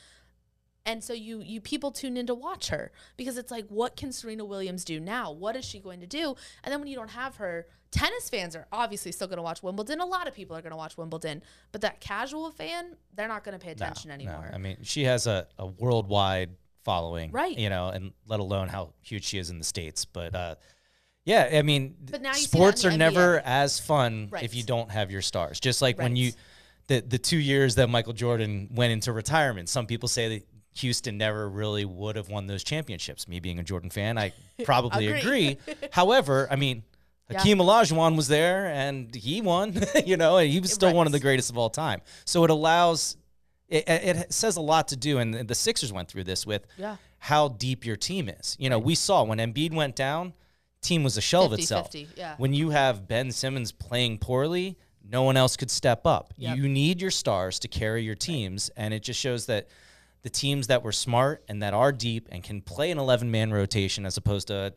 and 0.85 1.03
so 1.03 1.13
you 1.13 1.41
you 1.41 1.61
people 1.61 1.91
tune 1.91 2.17
in 2.17 2.27
to 2.27 2.33
watch 2.33 2.69
her 2.69 2.91
because 3.17 3.37
it's 3.37 3.51
like 3.51 3.65
what 3.67 3.95
can 3.95 4.11
Serena 4.11 4.43
Williams 4.43 4.83
do 4.83 4.99
now? 4.99 5.31
What 5.31 5.55
is 5.55 5.63
she 5.63 5.79
going 5.79 5.99
to 5.99 6.07
do? 6.07 6.35
And 6.63 6.71
then 6.71 6.79
when 6.79 6.87
you 6.87 6.95
don't 6.95 7.11
have 7.11 7.35
her, 7.35 7.67
tennis 7.91 8.29
fans 8.29 8.55
are 8.55 8.67
obviously 8.71 9.11
still 9.11 9.27
going 9.27 9.37
to 9.37 9.43
watch 9.43 9.61
Wimbledon. 9.61 9.99
A 9.99 10.05
lot 10.05 10.27
of 10.27 10.33
people 10.33 10.55
are 10.55 10.61
going 10.61 10.71
to 10.71 10.77
watch 10.77 10.97
Wimbledon, 10.97 11.43
but 11.71 11.81
that 11.81 11.99
casual 11.99 12.51
fan, 12.51 12.95
they're 13.15 13.27
not 13.27 13.43
going 13.43 13.57
to 13.57 13.63
pay 13.63 13.71
attention 13.71 14.09
no. 14.09 14.15
anymore. 14.15 14.49
I 14.53 14.57
mean, 14.57 14.77
she 14.81 15.03
has 15.03 15.27
a, 15.27 15.47
a 15.59 15.67
worldwide 15.67 16.51
following, 16.83 17.31
Right. 17.31 17.57
You 17.57 17.69
know, 17.69 17.89
and 17.89 18.13
let 18.25 18.39
alone 18.39 18.67
how 18.67 18.93
huge 19.01 19.25
she 19.25 19.37
is 19.37 19.49
in 19.49 19.59
the 19.59 19.63
States. 19.63 20.05
But, 20.05 20.33
uh, 20.33 20.55
yeah, 21.25 21.49
I 21.53 21.61
mean, 21.61 21.95
But 22.09 22.21
now 22.21 22.29
you 22.29 22.35
see 22.35 22.41
that 22.45 22.49
sports 22.49 22.85
are 22.85 22.89
the 22.91 22.97
never 22.97 23.39
as 23.45 23.79
fun 23.79 24.29
Right. 24.31 24.43
if 24.43 24.55
you 24.55 24.63
don't 24.63 24.89
have 24.89 25.11
your 25.11 25.21
stars. 25.21 25.59
Just 25.59 25.81
like 25.81 25.99
when 25.99 26.15
you, 26.15 26.31
the 26.91 27.01
the 27.01 27.17
two 27.17 27.37
years 27.37 27.75
that 27.75 27.89
Michael 27.89 28.13
Jordan 28.13 28.69
went 28.73 28.91
into 28.93 29.11
retirement, 29.13 29.69
some 29.69 29.85
people 29.87 30.09
say 30.09 30.25
that 30.37 30.47
Houston 30.75 31.17
never 31.17 31.49
really 31.49 31.85
would 31.85 32.15
have 32.15 32.29
won 32.29 32.47
those 32.47 32.63
championships. 32.63 33.27
Me 33.27 33.39
being 33.39 33.59
a 33.59 33.63
Jordan 33.63 33.89
fan, 33.89 34.17
I 34.17 34.33
probably 34.63 35.07
Agree. 35.07 35.57
agree. 35.65 35.75
However, 35.91 36.47
I 36.49 36.55
mean, 36.55 36.83
Yeah. 37.29 37.37
Hakeem 37.39 37.59
Olajuwon 37.59 38.15
was 38.15 38.27
there 38.27 38.67
and 38.67 39.13
he 39.15 39.41
won, 39.41 39.67
you 40.05 40.17
know, 40.17 40.37
and 40.37 40.49
he 40.51 40.59
was 40.59 40.71
still 40.71 40.93
one 40.93 41.07
of 41.07 41.13
the 41.13 41.19
greatest 41.19 41.49
of 41.49 41.57
all 41.57 41.69
time. 41.69 41.99
So 42.25 42.43
it 42.45 42.49
allows, 42.49 43.17
it, 43.69 43.83
it 43.87 44.33
says 44.33 44.55
a 44.57 44.61
lot 44.61 44.87
to 44.89 44.95
do. 44.97 45.17
And 45.19 45.33
the 45.47 45.55
Sixers 45.55 45.91
went 45.93 46.07
through 46.09 46.23
this 46.25 46.45
with 46.45 46.65
Yeah. 46.77 46.95
how 47.19 47.47
deep 47.49 47.85
your 47.85 47.95
team 47.97 48.29
is. 48.29 48.55
You 48.59 48.69
know, 48.69 48.79
we 48.79 48.95
saw 48.95 49.23
when 49.23 49.39
Embiid 49.39 49.73
went 49.73 49.95
down, 49.95 50.33
team 50.81 51.03
was 51.03 51.15
a 51.17 51.21
shell 51.21 51.45
of 51.45 51.53
itself. 51.53 51.91
50, 51.91 52.07
yeah. 52.17 52.35
When 52.37 52.53
you 52.53 52.69
have 52.71 53.07
Ben 53.07 53.31
Simmons 53.31 53.71
playing 53.71 54.17
poorly, 54.19 54.77
no 55.07 55.23
one 55.23 55.37
else 55.37 55.57
could 55.57 55.71
step 55.71 56.05
up. 56.05 56.33
Yep. 56.37 56.57
You 56.57 56.67
need 56.69 57.01
your 57.01 57.11
stars 57.11 57.59
to 57.59 57.67
carry 57.67 58.03
your 58.03 58.15
teams, 58.15 58.69
and 58.77 58.93
it 58.93 59.03
just 59.03 59.19
shows 59.19 59.45
that 59.47 59.67
the 60.21 60.29
teams 60.29 60.67
that 60.67 60.83
were 60.83 60.91
smart 60.91 61.43
and 61.47 61.63
that 61.63 61.73
are 61.73 61.91
deep 61.91 62.27
and 62.31 62.43
can 62.43 62.61
play 62.61 62.91
an 62.91 62.97
11 62.99 63.29
man 63.31 63.51
rotation 63.51 64.05
as 64.05 64.17
opposed 64.17 64.47
to 64.47 64.73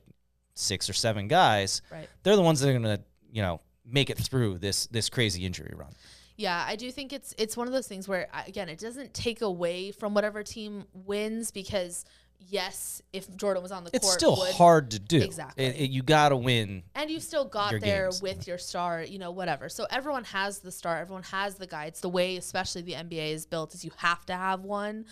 six 0.54 0.88
or 0.88 0.92
seven 0.94 1.28
guys, 1.28 1.82
Right. 1.90 2.08
they're 2.22 2.36
the 2.36 2.42
ones 2.42 2.60
that 2.60 2.68
are 2.70 2.78
going 2.78 2.82
to, 2.96 3.02
you 3.32 3.42
know, 3.42 3.60
make 3.84 4.08
it 4.08 4.16
through 4.16 4.58
this 4.58 4.86
this 4.86 5.10
crazy 5.10 5.44
injury 5.44 5.74
run. 5.76 5.92
Yeah, 6.36 6.64
I 6.66 6.74
do 6.76 6.90
think 6.90 7.12
it's 7.12 7.34
it's 7.36 7.56
one 7.56 7.66
of 7.66 7.72
those 7.74 7.86
things 7.86 8.08
where 8.08 8.28
again, 8.46 8.68
it 8.70 8.78
doesn't 8.78 9.12
take 9.12 9.42
away 9.42 9.92
from 9.92 10.14
whatever 10.14 10.42
team 10.42 10.84
wins 10.94 11.50
because 11.50 12.04
yes, 12.48 13.02
if 13.12 13.34
Jordan 13.36 13.62
was 13.62 13.72
on 13.72 13.84
the 13.84 13.90
court. 13.90 13.96
It's 14.02 14.06
court, 14.06 14.20
still 14.20 14.36
would, 14.36 14.54
hard 14.54 14.90
to 14.92 14.98
do. 14.98 15.20
Exactly. 15.20 15.64
It- 15.64 15.76
it- 15.76 15.90
you 15.90 16.02
got 16.02 16.30
to 16.30 16.36
win. 16.36 16.82
and 16.94 17.10
you 17.10 17.20
still 17.20 17.44
got 17.44 17.80
there 17.80 18.04
games. 18.04 18.22
with 18.22 18.46
your 18.46 18.58
star, 18.58 19.02
you 19.02 19.18
know, 19.18 19.30
whatever. 19.30 19.68
So 19.68 19.86
everyone 19.90 20.24
has 20.24 20.58
the 20.60 20.72
star, 20.72 20.98
everyone 20.98 21.22
has 21.24 21.56
the 21.56 21.66
guy. 21.66 21.86
It's 21.86 22.00
the 22.00 22.08
way, 22.08 22.36
especially 22.36 22.82
the 22.82 22.94
NBA 22.94 23.32
is 23.32 23.46
built, 23.46 23.74
is 23.74 23.84
you 23.84 23.90
have 23.96 24.24
to 24.26 24.34
have 24.34 24.60
one. 24.60 25.06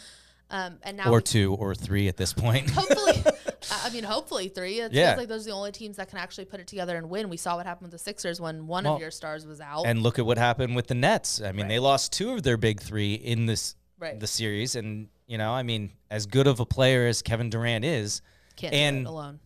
Um, 0.51 0.79
and 0.83 0.99
now 0.99 1.09
Or 1.11 1.17
we- 1.17 1.23
two 1.23 1.55
or 1.55 1.75
three 1.75 2.09
at 2.09 2.19
this 2.19 2.35
point. 2.35 2.69
hopefully, 2.75 3.25
I 3.71 3.89
mean, 3.89 4.05
hopefully 4.05 4.49
three. 4.49 4.81
It 4.81 4.93
Yeah. 4.93 5.11
feels 5.13 5.19
like 5.21 5.29
those 5.29 5.47
are 5.47 5.51
the 5.51 5.57
only 5.57 5.73
teams 5.73 5.97
that 5.97 6.11
can 6.11 6.19
actually 6.19 6.45
put 6.45 6.61
it 6.61 6.67
together 6.67 6.95
and 6.99 7.09
win. 7.09 7.31
We 7.31 7.39
saw 7.39 7.57
what 7.57 7.65
happened 7.65 7.87
with 7.91 7.93
the 7.93 8.05
Sixers 8.05 8.39
when 8.39 8.67
one 8.67 8.85
Well, 8.85 8.97
of 8.97 9.01
your 9.01 9.11
stars 9.11 9.47
was 9.47 9.63
out. 9.63 9.85
And 9.87 10.03
look 10.03 10.19
at 10.19 10.27
what 10.27 10.37
happened 10.37 10.77
with 10.77 10.89
the 10.89 10.95
Nets. 10.95 11.41
I 11.41 11.53
mean, 11.53 11.63
Right. 11.63 11.69
they 11.69 11.79
lost 11.79 12.13
two 12.13 12.33
of 12.33 12.43
their 12.43 12.59
big 12.59 12.83
three 12.83 13.15
in 13.15 13.47
this 13.47 13.77
Right. 14.03 14.19
the 14.19 14.27
series, 14.27 14.75
and 14.75 15.09
you 15.29 15.39
know, 15.39 15.53
I 15.53 15.63
mean, 15.63 15.93
as 16.11 16.27
good 16.27 16.47
of 16.49 16.59
a 16.61 16.67
player 16.67 17.07
as 17.07 17.23
Kevin 17.23 17.49
Durant 17.51 17.85
is, 17.85 18.21
Can't 18.57 18.73
do 18.73 18.79
and 18.79 18.97
it 18.99 19.07
alone. 19.07 19.39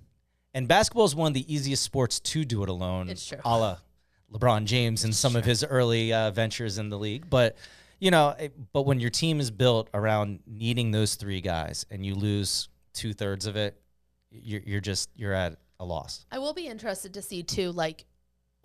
and 0.55 0.67
basketball 0.67 1.05
is 1.05 1.15
one 1.15 1.29
of 1.29 1.35
the 1.35 1.53
easiest 1.55 1.83
sports 1.83 2.21
to 2.21 2.45
do 2.45 2.63
it 2.63 2.69
alone. 2.71 3.11
It's 3.11 3.27
true. 3.27 3.39
A 3.45 3.59
la 3.59 3.77
LeBron 4.33 4.65
James 4.65 5.05
and 5.05 5.15
some 5.15 5.37
of 5.37 5.45
his 5.45 5.63
early 5.63 6.13
uh, 6.13 6.31
ventures 6.33 6.79
in 6.79 6.89
the 6.89 6.99
league, 6.99 7.29
but 7.31 7.57
you 8.01 8.11
know, 8.11 8.31
it- 8.39 8.55
but 8.73 8.83
when 8.83 8.99
your 8.99 9.11
team 9.11 9.41
is 9.41 9.51
built 9.51 9.89
around 9.95 10.41
needing 10.47 10.91
those 10.91 11.15
three 11.17 11.41
guys, 11.43 11.85
and 11.91 12.05
you 12.05 12.15
lose 12.15 12.69
two 12.95 13.13
thirds 13.13 13.47
of 13.47 13.57
it, 13.57 13.79
you're 14.31 14.63
you're 14.65 14.81
just 14.81 15.11
you're 15.17 15.33
at 15.35 15.59
a 15.79 15.85
loss. 15.85 16.25
I 16.33 16.39
will 16.39 16.55
be 16.55 16.67
interested 16.67 17.13
to 17.15 17.21
see 17.23 17.43
too, 17.43 17.73
like 17.73 18.07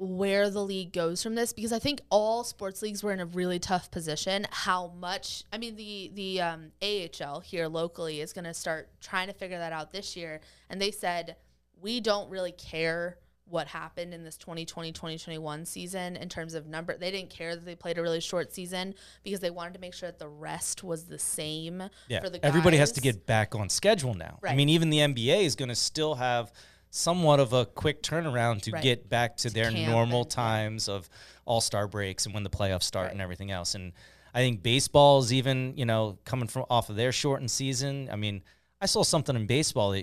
where 0.02 0.50
the 0.50 0.64
league 0.64 0.92
goes 0.92 1.22
from 1.22 1.36
this 1.36 1.54
because 1.54 1.72
I 1.72 1.78
think 1.78 2.02
all 2.10 2.44
sports 2.44 2.82
leagues 2.82 3.04
were 3.04 3.12
in 3.12 3.20
a 3.20 3.26
really 3.28 3.60
tough 3.60 3.92
position. 3.92 4.48
How 4.50 4.88
much? 5.00 5.44
I 5.54 5.60
mean, 5.60 5.76
the 5.76 6.12
the 6.16 6.42
um, 6.42 6.72
AHL 6.82 7.42
here 7.42 7.68
locally 7.68 8.20
is 8.20 8.34
going 8.34 8.46
to 8.46 8.54
start 8.54 8.90
trying 9.00 9.28
to 9.28 9.34
figure 9.34 9.60
that 9.60 9.72
out 9.72 9.92
this 9.92 10.16
year, 10.16 10.42
and 10.72 10.82
they 10.82 10.90
said 10.90 11.36
we 11.80 12.02
don't 12.02 12.32
really 12.32 12.52
care 12.52 13.20
what 13.46 13.68
happened 13.68 14.14
in 14.14 14.24
this 14.24 14.38
2020-2021 14.38 15.68
season 15.68 16.16
in 16.16 16.30
terms 16.30 16.54
of 16.54 16.68
number 16.68 16.96
they 16.96 17.12
didn't 17.12 17.30
care 17.30 17.54
that 17.54 17.66
they 17.66 17.76
played 17.76 17.98
a 17.98 18.02
really 18.02 18.22
short 18.22 18.54
season 18.54 18.96
because 19.24 19.42
they 19.42 19.50
wanted 19.50 19.74
to 19.74 19.80
make 19.80 19.94
sure 19.94 20.08
that 20.08 20.20
the 20.20 20.28
rest 20.28 20.86
was 20.86 21.04
the 21.04 21.20
same 21.20 21.84
Yeah, 22.08 22.22
for 22.22 22.30
the 22.30 22.44
everybody 22.46 22.78
has 22.78 22.94
to 22.94 23.02
get 23.02 23.26
back 23.26 23.54
on 23.54 23.68
schedule 23.68 24.14
now. 24.14 24.40
I 24.48 24.56
mean, 24.56 24.70
even 24.70 24.90
the 24.90 25.00
NBA 25.00 25.44
is 25.44 25.56
going 25.56 25.70
to 25.70 25.76
still 25.76 26.16
have 26.16 26.54
somewhat 26.92 27.40
of 27.40 27.54
a 27.54 27.66
quick 27.66 28.04
turnaround 28.04 28.62
to 28.64 28.72
Right. 28.72 28.84
get 28.84 29.10
back 29.10 29.38
to, 29.38 29.50
their 29.50 29.72
normal 29.72 30.26
times 30.26 30.88
of 30.90 31.10
all 31.46 31.62
star 31.62 31.88
breaks 31.88 32.26
and 32.26 32.34
when 32.36 32.44
the 32.44 32.50
playoffs 32.50 32.84
start 32.84 33.06
Right. 33.06 33.12
and 33.14 33.22
everything 33.22 33.50
else. 33.50 33.74
And 33.76 33.94
I 34.34 34.40
think 34.40 34.62
baseball 34.62 35.20
is 35.20 35.34
even, 35.34 35.74
you 35.78 35.86
know, 35.86 36.20
coming 36.26 36.48
from 36.48 36.66
off 36.70 36.90
of 36.90 36.96
their 36.98 37.12
shortened 37.12 37.50
season. 37.50 38.10
I 38.12 38.16
mean, 38.18 38.44
I 38.80 38.86
saw 38.86 39.04
something 39.04 39.36
in 39.36 39.46
baseball 39.48 39.96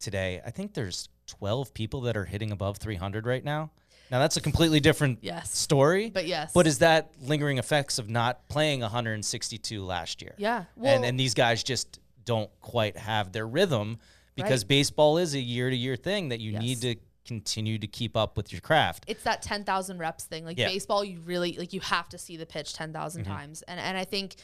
today. 0.00 0.40
I 0.46 0.50
think 0.50 0.74
there's 0.74 1.08
12 1.26 1.74
people 1.74 2.00
that 2.02 2.16
are 2.16 2.24
hitting 2.24 2.50
above 2.52 2.78
300 2.78 3.26
right 3.26 3.44
now. 3.44 3.70
Now 4.10 4.20
that's 4.20 4.36
a 4.36 4.40
completely 4.40 4.80
different 4.80 5.18
Yes. 5.22 5.54
story. 5.56 6.08
But 6.08 6.26
yes. 6.26 6.52
But 6.54 6.66
is 6.66 6.78
that 6.78 7.10
lingering 7.20 7.58
effects 7.58 7.98
of 7.98 8.08
not 8.08 8.48
playing 8.48 8.82
162 8.82 9.84
last 9.84 10.22
year? 10.22 10.34
Yeah. 10.38 10.64
Well, 10.76 10.94
and 10.94 11.04
and 11.04 11.20
these 11.20 11.34
guys 11.34 11.62
just 11.62 11.98
don't 12.24 12.50
quite 12.60 12.96
have 12.96 13.32
their 13.32 13.46
rhythm 13.46 13.98
because 14.42 14.62
Right. 14.64 14.68
baseball 14.68 15.18
is 15.18 15.34
a 15.34 15.40
year 15.40 15.70
to 15.70 15.76
year 15.76 15.96
thing 15.96 16.28
that 16.30 16.40
you 16.40 16.52
Yes. 16.52 16.62
need 16.62 16.80
to 16.82 16.96
continue 17.26 17.78
to 17.78 17.86
keep 17.86 18.16
up 18.16 18.36
with 18.36 18.52
your 18.52 18.60
craft. 18.60 19.04
it's 19.06 19.22
that 19.24 19.42
10,000 19.42 19.98
reps 19.98 20.24
thing. 20.24 20.44
Like 20.44 20.58
Yeah. 20.58 20.68
baseball, 20.68 21.04
you 21.04 21.20
really 21.20 21.52
like 21.58 21.72
you 21.72 21.80
have 21.80 22.08
to 22.08 22.18
see 22.18 22.36
the 22.36 22.46
pitch 22.46 22.72
10,000 22.72 23.22
mm-hmm. 23.24 23.32
times. 23.32 23.62
And 23.62 23.78
and 23.78 23.98
I 23.98 24.04
think 24.04 24.36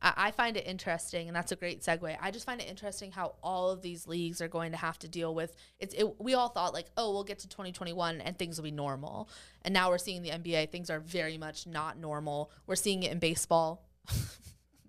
I, 0.00 0.12
I 0.16 0.30
find 0.30 0.56
it 0.56 0.66
interesting, 0.66 1.28
and 1.28 1.36
that's 1.36 1.52
a 1.52 1.56
great 1.56 1.82
segue. 1.82 2.16
I 2.20 2.30
just 2.30 2.46
find 2.46 2.60
it 2.60 2.68
interesting 2.68 3.10
how 3.10 3.34
all 3.42 3.70
of 3.70 3.82
these 3.82 4.06
leagues 4.06 4.40
are 4.40 4.48
going 4.48 4.72
to 4.72 4.76
have 4.78 4.98
to 5.00 5.08
deal 5.08 5.34
with 5.34 5.56
it's. 5.80 5.94
It, 5.94 6.20
we 6.20 6.34
all 6.34 6.48
thought 6.48 6.72
like, 6.72 6.86
oh, 6.96 7.12
we'll 7.12 7.24
get 7.24 7.40
to 7.40 7.48
2021 7.48 8.20
and 8.20 8.38
things 8.38 8.56
will 8.56 8.64
be 8.64 8.70
normal, 8.70 9.28
and 9.62 9.74
now 9.74 9.90
we're 9.90 9.98
seeing 9.98 10.22
the 10.22 10.30
NBA. 10.30 10.70
Things 10.70 10.90
are 10.90 11.00
very 11.00 11.38
much 11.38 11.66
not 11.66 11.98
normal. 11.98 12.50
We're 12.66 12.76
seeing 12.76 13.02
it 13.02 13.12
in 13.12 13.18
baseball. 13.18 13.84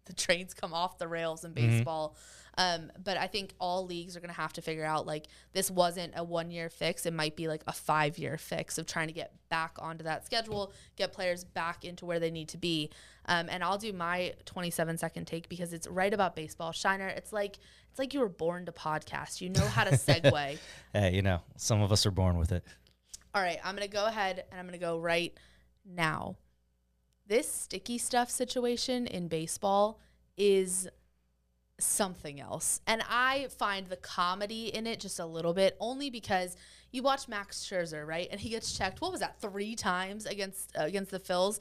the 0.09 0.15
trains 0.15 0.53
come 0.53 0.73
off 0.73 0.97
the 0.97 1.07
rails 1.07 1.45
in 1.45 1.53
baseball. 1.53 2.15
Um, 2.57 2.91
but 3.01 3.15
I 3.15 3.27
think 3.27 3.53
all 3.57 3.85
leagues 3.85 4.17
are 4.17 4.19
going 4.19 4.33
to 4.33 4.41
have 4.41 4.51
to 4.53 4.61
figure 4.61 4.83
out 4.83 5.07
like 5.07 5.27
this 5.53 5.71
wasn't 5.71 6.13
a 6.17 6.23
one 6.25 6.51
year 6.51 6.67
fix. 6.67 7.05
It 7.05 7.13
might 7.13 7.37
be 7.37 7.47
like 7.47 7.63
a 7.67 7.71
five 7.71 8.17
year 8.17 8.37
fix 8.37 8.77
of 8.77 8.85
trying 8.85 9.07
to 9.07 9.13
get 9.13 9.31
back 9.49 9.77
onto 9.79 10.03
that 10.03 10.25
schedule, 10.25 10.73
get 10.97 11.13
players 11.13 11.45
back 11.45 11.85
into 11.85 12.05
where 12.05 12.19
they 12.19 12.31
need 12.31 12.49
to 12.49 12.57
be. 12.57 12.89
Um, 13.27 13.47
and 13.49 13.63
I'll 13.63 13.77
do 13.77 13.93
my 13.93 14.33
27 14.45 14.97
second 14.97 15.25
take 15.25 15.47
because 15.47 15.71
it's 15.71 15.87
right 15.87 16.13
about 16.13 16.35
baseball. 16.35 16.73
Shiner, 16.73 17.07
it's 17.07 17.31
like 17.31 17.59
it's 17.91 17.99
like 17.99 18.13
you 18.13 18.19
were 18.19 18.29
born 18.29 18.65
to 18.65 18.71
podcast. 18.73 19.39
You 19.39 19.49
know 19.49 19.65
how 19.65 19.85
to 19.85 19.91
segue. 19.91 20.57
Hey, 20.93 21.13
you 21.13 21.21
know, 21.21 21.41
some 21.55 21.81
of 21.81 21.91
us 21.91 22.05
are 22.07 22.11
born 22.11 22.37
with 22.37 22.51
it. 22.51 22.63
All 23.35 23.43
right, 23.43 23.59
I'm 23.63 23.75
going 23.75 23.87
to 23.87 23.93
go 23.93 24.07
ahead 24.07 24.43
and 24.51 24.59
I'm 24.59 24.65
going 24.65 24.77
to 24.77 24.83
go 24.83 24.97
right 24.97 25.37
now. 25.85 26.35
This 27.29 27.49
sticky 27.49 27.99
stuff 27.99 28.31
situation 28.31 29.05
in 29.05 29.27
baseball 29.27 29.99
is 30.35 30.89
something 31.79 32.41
else. 32.41 32.81
And 32.87 33.03
I 33.07 33.49
find 33.55 33.85
the 33.85 33.97
comedy 33.97 34.73
in 34.73 34.87
it 34.87 34.99
just 34.99 35.19
a 35.19 35.25
little 35.27 35.53
bit 35.53 35.77
only 35.79 36.09
because 36.09 36.57
you 36.91 37.03
watch 37.03 37.27
Max 37.27 37.63
Scherzer, 37.63 38.05
right? 38.05 38.27
And 38.31 38.41
he 38.41 38.49
gets 38.49 38.75
checked. 38.75 38.99
What 38.99 39.11
was 39.11 39.21
that? 39.21 39.39
3 39.39 39.75
times 39.75 40.25
against 40.25 40.75
uh, 40.75 40.85
against 40.85 41.11
the 41.11 41.19
Phils. 41.19 41.59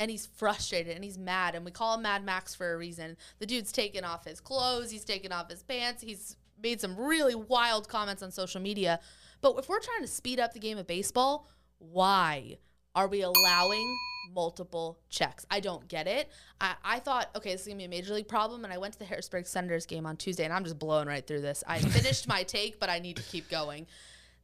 And 0.00 0.10
he's 0.10 0.26
frustrated 0.26 0.96
and 0.96 1.04
he's 1.04 1.16
mad 1.16 1.54
and 1.54 1.64
we 1.64 1.70
call 1.70 1.94
him 1.94 2.02
Mad 2.02 2.24
Max 2.24 2.56
for 2.56 2.74
a 2.74 2.76
reason. 2.76 3.16
The 3.38 3.46
dude's 3.46 3.70
taken 3.70 4.02
off 4.02 4.24
his 4.24 4.40
clothes, 4.40 4.90
he's 4.90 5.04
taken 5.04 5.30
off 5.30 5.48
his 5.48 5.62
pants, 5.62 6.02
he's 6.02 6.36
made 6.60 6.80
some 6.80 6.96
really 6.96 7.36
wild 7.36 7.88
comments 7.88 8.24
on 8.24 8.32
social 8.32 8.60
media. 8.60 8.98
But 9.40 9.54
if 9.56 9.68
we're 9.68 9.78
trying 9.78 10.02
to 10.02 10.08
speed 10.08 10.40
up 10.40 10.52
the 10.52 10.58
game 10.58 10.78
of 10.78 10.88
baseball, 10.88 11.48
why 11.78 12.58
are 12.96 13.06
we 13.06 13.22
allowing 13.22 13.96
multiple 14.34 14.98
checks? 15.08 15.46
I 15.50 15.60
don't 15.60 15.86
get 15.88 16.06
it. 16.06 16.30
I, 16.60 16.74
I 16.84 16.98
thought, 16.98 17.30
okay, 17.36 17.52
this 17.52 17.62
is 17.62 17.68
gonna 17.68 17.78
be 17.78 17.84
a 17.84 17.88
major 17.88 18.14
league 18.14 18.28
problem, 18.28 18.64
and 18.64 18.72
I 18.72 18.78
went 18.78 18.92
to 18.94 18.98
the 18.98 19.04
Harrisburg 19.04 19.46
Senators 19.46 19.86
game 19.86 20.06
on 20.06 20.16
Tuesday, 20.16 20.44
and 20.44 20.52
I'm 20.52 20.64
just 20.64 20.78
blowing 20.78 21.08
right 21.08 21.26
through 21.26 21.40
this. 21.40 21.62
I 21.66 21.78
finished 21.78 22.28
my 22.28 22.42
take, 22.42 22.80
but 22.80 22.90
I 22.90 22.98
need 22.98 23.16
to 23.16 23.22
keep 23.22 23.48
going. 23.48 23.86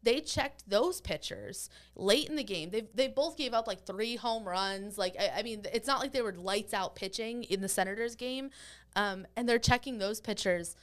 They 0.04 0.20
checked 0.20 0.68
those 0.68 1.00
pitchers 1.00 1.70
late 1.94 2.28
in 2.28 2.34
the 2.34 2.42
game. 2.44 2.70
They 2.70 2.88
they 2.94 3.08
both 3.08 3.36
gave 3.36 3.54
up 3.54 3.66
like 3.66 3.84
three 3.86 4.16
home 4.16 4.46
runs. 4.46 4.98
Like 4.98 5.14
I, 5.18 5.40
I 5.40 5.42
mean, 5.42 5.64
it's 5.72 5.86
not 5.86 6.00
like 6.00 6.12
they 6.12 6.22
were 6.22 6.32
lights 6.32 6.74
out 6.74 6.96
pitching 6.96 7.44
in 7.44 7.60
the 7.60 7.68
Senators 7.68 8.16
game, 8.16 8.50
um, 8.96 9.26
and 9.36 9.48
they're 9.48 9.60
checking 9.60 9.98
those 9.98 10.20
pitchers. 10.20 10.76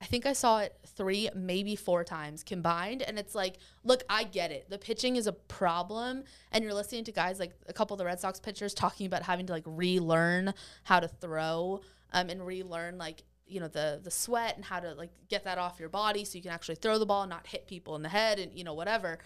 I 0.00 0.04
think 0.04 0.26
I 0.26 0.34
saw 0.34 0.58
it 0.58 0.76
three, 0.94 1.30
maybe 1.34 1.74
four 1.74 2.04
times 2.04 2.44
combined. 2.44 3.00
And 3.00 3.18
it's 3.18 3.34
like, 3.34 3.56
look, 3.82 4.02
I 4.10 4.24
get 4.24 4.52
it. 4.52 4.68
The 4.68 4.78
pitching 4.78 5.16
is 5.16 5.26
a 5.26 5.32
problem. 5.32 6.24
And 6.52 6.62
you're 6.62 6.74
listening 6.74 7.04
to 7.04 7.12
guys 7.12 7.40
like 7.40 7.52
a 7.66 7.72
couple 7.72 7.94
of 7.94 7.98
the 7.98 8.04
Red 8.04 8.20
Sox 8.20 8.38
pitchers 8.38 8.74
talking 8.74 9.06
about 9.06 9.22
having 9.22 9.46
to 9.46 9.54
like 9.54 9.64
relearn 9.64 10.52
how 10.84 11.00
to 11.00 11.08
throw 11.08 11.80
um, 12.12 12.28
and 12.28 12.46
relearn 12.46 12.98
like, 12.98 13.22
you 13.46 13.60
know, 13.60 13.68
the 13.68 14.00
the 14.02 14.10
sweat 14.10 14.56
and 14.56 14.64
how 14.64 14.80
to 14.80 14.92
like 14.94 15.10
get 15.28 15.44
that 15.44 15.56
off 15.56 15.80
your 15.80 15.88
body 15.88 16.24
so 16.24 16.36
you 16.36 16.42
can 16.42 16.50
actually 16.50 16.74
throw 16.74 16.98
the 16.98 17.06
ball 17.06 17.22
and 17.22 17.30
not 17.30 17.46
hit 17.46 17.66
people 17.66 17.96
in 17.96 18.02
the 18.02 18.08
head 18.08 18.38
and, 18.38 18.52
you 18.52 18.64
know, 18.64 18.74
whatever. 18.74 19.18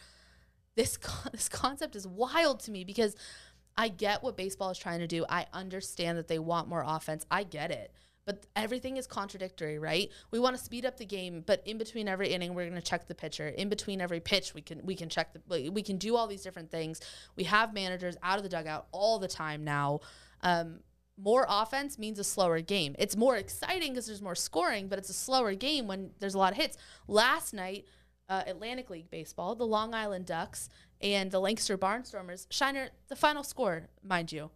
This, 0.76 0.96
con- 0.98 1.32
this 1.32 1.48
concept 1.48 1.96
is 1.96 2.06
wild 2.06 2.60
to 2.60 2.70
me 2.70 2.84
because 2.84 3.16
I 3.76 3.88
get 3.88 4.22
what 4.22 4.36
baseball 4.36 4.70
is 4.70 4.78
trying 4.78 5.00
to 5.00 5.06
do. 5.08 5.24
I 5.28 5.46
understand 5.52 6.16
that 6.18 6.28
they 6.28 6.38
want 6.38 6.68
more 6.68 6.84
offense. 6.86 7.26
I 7.30 7.42
get 7.42 7.70
it. 7.72 7.92
But 8.26 8.46
everything 8.54 8.96
is 8.96 9.06
contradictory, 9.06 9.78
right? 9.78 10.10
We 10.30 10.38
want 10.38 10.56
to 10.56 10.62
speed 10.62 10.84
up 10.84 10.98
the 10.98 11.06
game, 11.06 11.42
but 11.44 11.62
in 11.66 11.78
between 11.78 12.06
every 12.06 12.28
inning, 12.28 12.54
we're 12.54 12.68
going 12.68 12.80
to 12.80 12.86
check 12.86 13.08
the 13.08 13.14
pitcher. 13.14 13.48
In 13.48 13.68
between 13.68 14.00
every 14.00 14.20
pitch, 14.20 14.54
we 14.54 14.60
can 14.62 14.80
we 14.84 14.94
can 14.94 15.08
check 15.08 15.32
the 15.32 15.70
we 15.70 15.82
can 15.82 15.96
do 15.96 16.16
all 16.16 16.26
these 16.26 16.42
different 16.42 16.70
things. 16.70 17.00
We 17.36 17.44
have 17.44 17.74
managers 17.74 18.16
out 18.22 18.36
of 18.36 18.42
the 18.42 18.48
dugout 18.48 18.86
all 18.92 19.18
the 19.18 19.28
time 19.28 19.64
now. 19.64 20.00
Um, 20.42 20.80
more 21.22 21.46
offense 21.48 21.98
means 21.98 22.18
a 22.18 22.24
slower 22.24 22.60
game. 22.60 22.94
It's 22.98 23.16
more 23.16 23.36
exciting 23.36 23.92
because 23.92 24.06
there's 24.06 24.22
more 24.22 24.34
scoring, 24.34 24.88
but 24.88 24.98
it's 24.98 25.10
a 25.10 25.14
slower 25.14 25.54
game 25.54 25.86
when 25.86 26.10
there's 26.18 26.34
a 26.34 26.38
lot 26.38 26.52
of 26.52 26.58
hits. 26.58 26.76
Last 27.08 27.52
night, 27.52 27.86
uh, 28.28 28.44
Atlantic 28.46 28.90
League 28.90 29.10
baseball, 29.10 29.54
the 29.54 29.66
Long 29.66 29.92
Island 29.92 30.26
Ducks 30.26 30.68
and 31.00 31.30
the 31.30 31.40
Lancaster 31.40 31.76
Barnstormers. 31.76 32.46
Shiner, 32.50 32.90
the 33.08 33.16
final 33.16 33.42
score, 33.42 33.88
mind 34.02 34.32
you, 34.32 34.50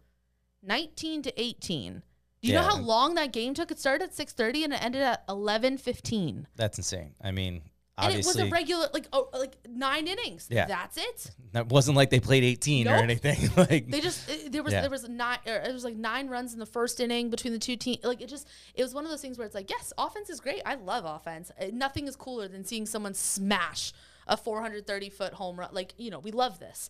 19 0.63 1.23
to 1.23 1.41
18. 1.41 2.01
Do 2.45 2.51
you 2.51 2.57
know 2.57 2.63
how 2.63 2.77
long 2.77 3.15
that 3.15 3.31
game 3.33 3.53
took? 3.53 3.71
It 3.71 3.79
started 3.79 4.03
at 4.05 4.13
6:30 4.15 4.63
and 4.65 4.73
it 4.73 4.83
ended 4.83 5.01
at 5.01 5.27
11:15. 5.27 6.45
That's 6.55 6.77
insane. 6.77 7.15
I 7.21 7.31
mean, 7.31 7.61
And 7.97 8.13
it 8.13 8.25
was 8.25 8.37
a 8.37 8.49
regular 8.49 8.87
like 8.93 9.07
oh, 9.13 9.29
like 9.33 9.55
9 9.67 10.07
innings. 10.07 10.47
Yeah. 10.49 10.65
That's 10.65 10.97
it. 10.97 11.31
that 11.53 11.67
wasn't 11.69 11.95
like 11.97 12.09
they 12.09 12.19
played 12.19 12.43
18 12.43 12.87
or 12.87 12.95
anything. 12.95 13.49
like, 13.57 13.89
They 13.89 14.01
just 14.01 14.29
it- 14.29 14.51
there 14.51 14.63
was 14.63 14.73
Yeah. 14.73 14.81
there 14.81 14.89
was 14.89 15.07
nine 15.07 15.39
or 15.47 15.55
it 15.55 15.73
was 15.73 15.83
like 15.83 15.95
nine 15.95 16.27
runs 16.27 16.53
in 16.53 16.59
the 16.59 16.65
first 16.65 16.99
inning 16.99 17.29
between 17.29 17.53
the 17.53 17.59
two 17.59 17.77
teams. 17.77 18.03
Like 18.03 18.21
it 18.21 18.29
just 18.29 18.47
it 18.73 18.83
was 18.83 18.93
one 18.93 19.05
of 19.05 19.09
those 19.11 19.21
things 19.21 19.37
where 19.37 19.45
it's 19.45 19.55
like 19.55 19.69
yes, 19.69 19.91
offense 19.97 20.29
is 20.29 20.39
great. 20.39 20.61
I 20.65 20.75
love 20.75 21.05
offense. 21.05 21.51
Uh, 21.59 21.67
Nothing 21.73 22.07
is 22.07 22.15
cooler 22.15 22.47
than 22.47 22.63
seeing 22.63 22.85
someone 22.85 23.13
smash 23.13 23.93
a 24.27 24.35
430 24.35 25.09
foot 25.09 25.33
home 25.33 25.59
run. 25.59 25.69
Like 25.71 25.93
you 25.97 26.11
know 26.11 26.19
we 26.19 26.31
love 26.31 26.59
this. 26.59 26.89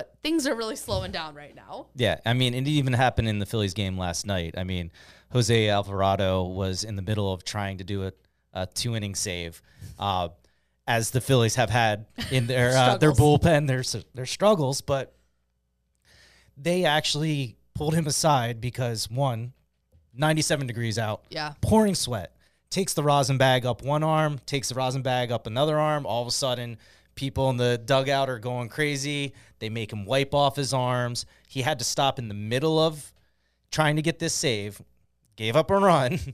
But 0.00 0.14
things 0.22 0.46
are 0.46 0.54
really 0.54 0.76
slowing 0.76 1.12
down 1.12 1.34
right 1.34 1.54
now. 1.54 1.88
Yeah, 1.94 2.20
I 2.24 2.32
mean, 2.32 2.54
it 2.54 2.66
even 2.66 2.94
happened 2.94 3.28
in 3.28 3.38
the 3.38 3.44
Phillies 3.44 3.74
game 3.74 3.98
last 3.98 4.26
night. 4.26 4.54
I 4.56 4.64
mean, 4.64 4.90
Jose 5.32 5.68
Alvarado 5.68 6.44
was 6.44 6.84
in 6.84 6.96
the 6.96 7.02
middle 7.02 7.30
of 7.30 7.44
trying 7.44 7.76
to 7.78 7.84
do 7.84 8.04
a, 8.06 8.12
a 8.54 8.66
two 8.66 8.96
inning 8.96 9.14
save, 9.14 9.60
uh, 9.98 10.28
as 10.86 11.10
the 11.10 11.20
Phillies 11.20 11.56
have 11.56 11.68
had 11.68 12.06
in 12.30 12.46
their 12.46 12.74
uh, 12.74 12.96
their 12.96 13.12
bullpen, 13.12 13.66
their 13.66 13.82
their 14.14 14.24
struggles, 14.24 14.80
but 14.80 15.14
they 16.56 16.86
actually 16.86 17.58
pulled 17.74 17.94
him 17.94 18.06
aside 18.06 18.58
because 18.58 19.10
one, 19.10 19.52
97 20.14 20.66
degrees 20.66 20.98
out, 20.98 21.24
Yeah. 21.28 21.52
pouring 21.60 21.94
sweat, 21.94 22.34
takes 22.70 22.94
the 22.94 23.02
rosin 23.02 23.36
bag 23.36 23.66
up 23.66 23.82
one 23.82 24.02
arm, 24.02 24.38
takes 24.46 24.70
the 24.70 24.74
rosin 24.74 25.02
bag 25.02 25.30
up 25.30 25.46
another 25.46 25.78
arm. 25.78 26.06
All 26.06 26.22
of 26.22 26.28
a 26.28 26.32
sudden, 26.32 26.78
people 27.20 27.50
in 27.50 27.58
the 27.58 27.76
dugout 27.76 28.30
are 28.30 28.38
going 28.38 28.70
crazy. 28.70 29.34
They 29.58 29.68
make 29.68 29.92
him 29.92 30.06
wipe 30.06 30.32
off 30.34 30.56
his 30.56 30.72
arms. 30.72 31.26
He 31.48 31.60
had 31.60 31.78
to 31.78 31.84
stop 31.84 32.18
in 32.18 32.28
the 32.28 32.34
middle 32.34 32.78
of 32.78 33.12
trying 33.70 33.96
to 33.96 34.02
get 34.02 34.18
this 34.18 34.32
save, 34.32 34.80
gave 35.36 35.54
up 35.54 35.70
a 35.70 35.76
run. 35.78 36.18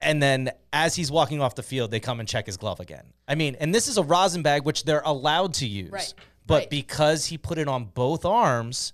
And 0.00 0.22
then 0.22 0.50
as 0.70 0.94
he's 0.94 1.10
walking 1.10 1.40
off 1.40 1.54
the 1.54 1.62
field, 1.62 1.90
they 1.90 1.98
come 1.98 2.20
and 2.20 2.28
check 2.28 2.44
his 2.44 2.58
glove 2.58 2.78
again. 2.78 3.04
I 3.26 3.36
mean, 3.36 3.56
and 3.58 3.74
this 3.74 3.88
is 3.88 3.96
a 3.96 4.02
rosin 4.02 4.42
bag, 4.42 4.64
which 4.64 4.84
they're 4.84 5.00
allowed 5.02 5.54
to 5.54 5.66
use. 5.66 5.90
Right. 5.90 6.14
But 6.46 6.54
Right. 6.54 6.70
because 6.70 7.24
he 7.26 7.38
put 7.38 7.56
it 7.56 7.68
on 7.68 7.86
both 7.86 8.26
arms, 8.26 8.92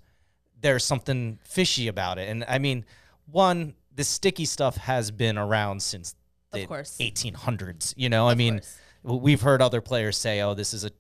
there's 0.61 0.85
something 0.85 1.41
fishy 1.43 1.89
about 1.89 2.19
it. 2.19 2.29
And 2.29 2.45
I 2.47 2.59
mean, 2.61 2.85
one, 3.27 3.75
the 3.93 4.05
sticky 4.05 4.45
stuff 4.45 4.77
has 4.77 5.11
been 5.11 5.37
around 5.37 5.83
since 5.83 6.15
the 6.53 6.63
Of 6.63 6.69
course. 6.69 6.97
1800s. 7.01 7.93
You 7.97 8.09
know, 8.09 8.29
I 8.29 8.37
mean, 8.37 8.59
course. 8.61 8.79
We've 9.03 9.41
heard 9.43 9.63
other 9.63 9.81
players 9.81 10.17
say, 10.17 10.41
"Oh, 10.41 10.55
this 10.55 10.75
is 10.75 10.85
a 10.85 10.91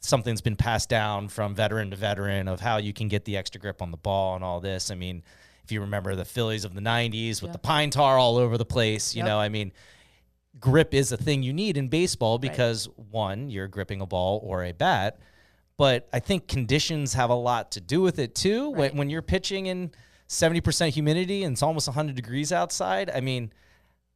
something's 0.00 0.40
been 0.40 0.56
passed 0.56 0.88
down 0.88 1.28
from 1.28 1.54
veteran 1.54 1.90
to 1.90 1.96
veteran 1.96 2.48
of 2.48 2.60
how 2.60 2.76
you 2.78 2.92
can 2.92 3.06
get 3.08 3.24
the 3.24 3.36
extra 3.36 3.60
grip 3.60 3.80
on 3.82 3.90
the 3.90 3.96
ball 3.96 4.34
and 4.34 4.44
all 4.44 4.60
this." 4.60 4.90
I 4.90 4.94
mean, 4.94 5.22
if 5.64 5.70
you 5.70 5.80
remember 5.80 6.14
the 6.16 6.24
Phillies 6.24 6.64
of 6.64 6.74
the 6.74 6.80
90s 6.80 7.40
with 7.40 7.50
Yeah. 7.50 7.52
the 7.52 7.58
pine 7.58 7.90
tar 7.90 8.18
all 8.18 8.36
over 8.36 8.58
the 8.58 8.64
place, 8.64 9.14
you 9.14 9.20
Yep. 9.20 9.26
know, 9.26 9.38
I 9.38 9.48
mean, 9.48 9.72
grip 10.58 10.92
is 10.92 11.12
a 11.12 11.16
thing 11.16 11.42
you 11.42 11.52
need 11.52 11.76
in 11.76 11.88
baseball 11.88 12.38
because 12.38 12.88
one, 12.96 13.48
you're 13.48 13.68
gripping 13.68 14.00
a 14.00 14.06
ball 14.06 14.40
or 14.44 14.64
a 14.64 14.72
bat, 14.72 15.18
but 15.76 16.08
I 16.12 16.18
think 16.20 16.46
conditions 16.48 17.14
have 17.14 17.30
a 17.30 17.34
lot 17.34 17.70
to 17.72 17.80
do 17.80 18.02
with 18.02 18.18
it 18.18 18.34
too. 18.34 18.70
Right. 18.72 18.90
When, 18.90 18.96
when 18.98 19.10
you're 19.10 19.22
pitching 19.22 19.66
in 19.66 19.92
70% 20.28 20.90
humidity 20.90 21.44
and 21.44 21.52
it's 21.54 21.62
almost 21.62 21.86
100 21.88 22.16
degrees 22.16 22.52
outside, 22.52 23.08
I 23.10 23.20
mean, 23.20 23.52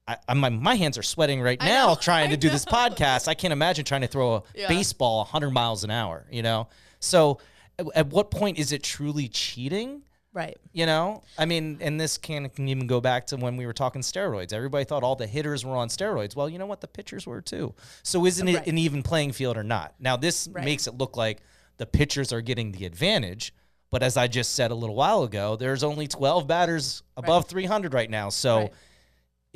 I, 0.09 0.17
I, 0.29 0.35
my, 0.35 0.49
my 0.51 0.75
hands 0.77 0.97
are 0.99 1.03
sweating 1.03 1.41
right 1.41 1.61
I 1.61 1.67
now 1.67 1.89
know, 1.89 1.95
trying 2.01 2.31
to 2.31 2.37
do 2.37 2.49
this 2.49 2.65
podcast. 2.65 3.29
I 3.29 3.35
can't 3.35 3.53
imagine 3.53 3.85
trying 3.85 4.03
to 4.03 4.07
throw 4.07 4.35
a 4.37 4.43
Yeah. 4.55 4.69
baseball 4.69 5.19
100 5.19 5.51
miles 5.51 5.85
an 5.85 5.91
hour, 5.91 6.27
you 6.31 6.43
know? 6.43 6.69
So 7.01 7.39
at, 7.79 7.87
at 7.95 8.07
what 8.09 8.31
point 8.31 8.59
is 8.59 8.73
it 8.73 8.83
truly 8.83 9.29
cheating? 9.29 10.03
Right. 10.33 10.57
You 10.73 10.85
know, 10.85 11.23
I 11.39 11.47
mean, 11.47 11.79
and 11.81 11.99
this 11.99 12.19
can, 12.19 12.49
can 12.51 12.69
even 12.69 12.87
go 12.87 13.01
back 13.01 13.27
to 13.29 13.37
when 13.37 13.57
we 13.57 13.65
were 13.65 13.73
talking 13.73 14.03
steroids. 14.03 14.53
Everybody 14.53 14.85
thought 14.85 15.03
all 15.03 15.17
the 15.17 15.27
hitters 15.27 15.65
were 15.65 15.75
on 15.75 15.89
steroids. 15.89 16.37
Well, 16.37 16.49
you 16.49 16.59
know 16.59 16.67
what? 16.67 16.83
The 16.83 16.89
pitchers 16.89 17.27
were 17.27 17.41
too. 17.41 17.75
So 18.03 18.27
isn't 18.27 18.47
it 18.47 18.67
an 18.67 18.77
even 18.77 19.03
playing 19.03 19.33
field 19.33 19.57
or 19.57 19.65
not? 19.65 19.95
Now, 19.99 20.17
this 20.17 20.47
Right. 20.53 20.63
makes 20.65 20.87
it 20.87 20.99
look 20.99 21.17
like 21.17 21.39
the 21.79 21.87
pitchers 21.87 22.33
are 22.35 22.43
getting 22.43 22.73
the 22.73 22.85
advantage. 22.85 23.55
But 23.91 24.03
as 24.03 24.17
I 24.19 24.27
just 24.27 24.55
said 24.55 24.71
a 24.73 24.75
little 24.75 24.95
while 24.97 25.23
ago, 25.23 25.57
there's 25.57 25.83
only 25.83 26.07
12 26.07 26.47
batters 26.47 27.03
above 27.17 27.47
300 27.47 27.95
right 27.95 28.11
now. 28.11 28.29
So 28.29 28.59
Right. 28.59 28.73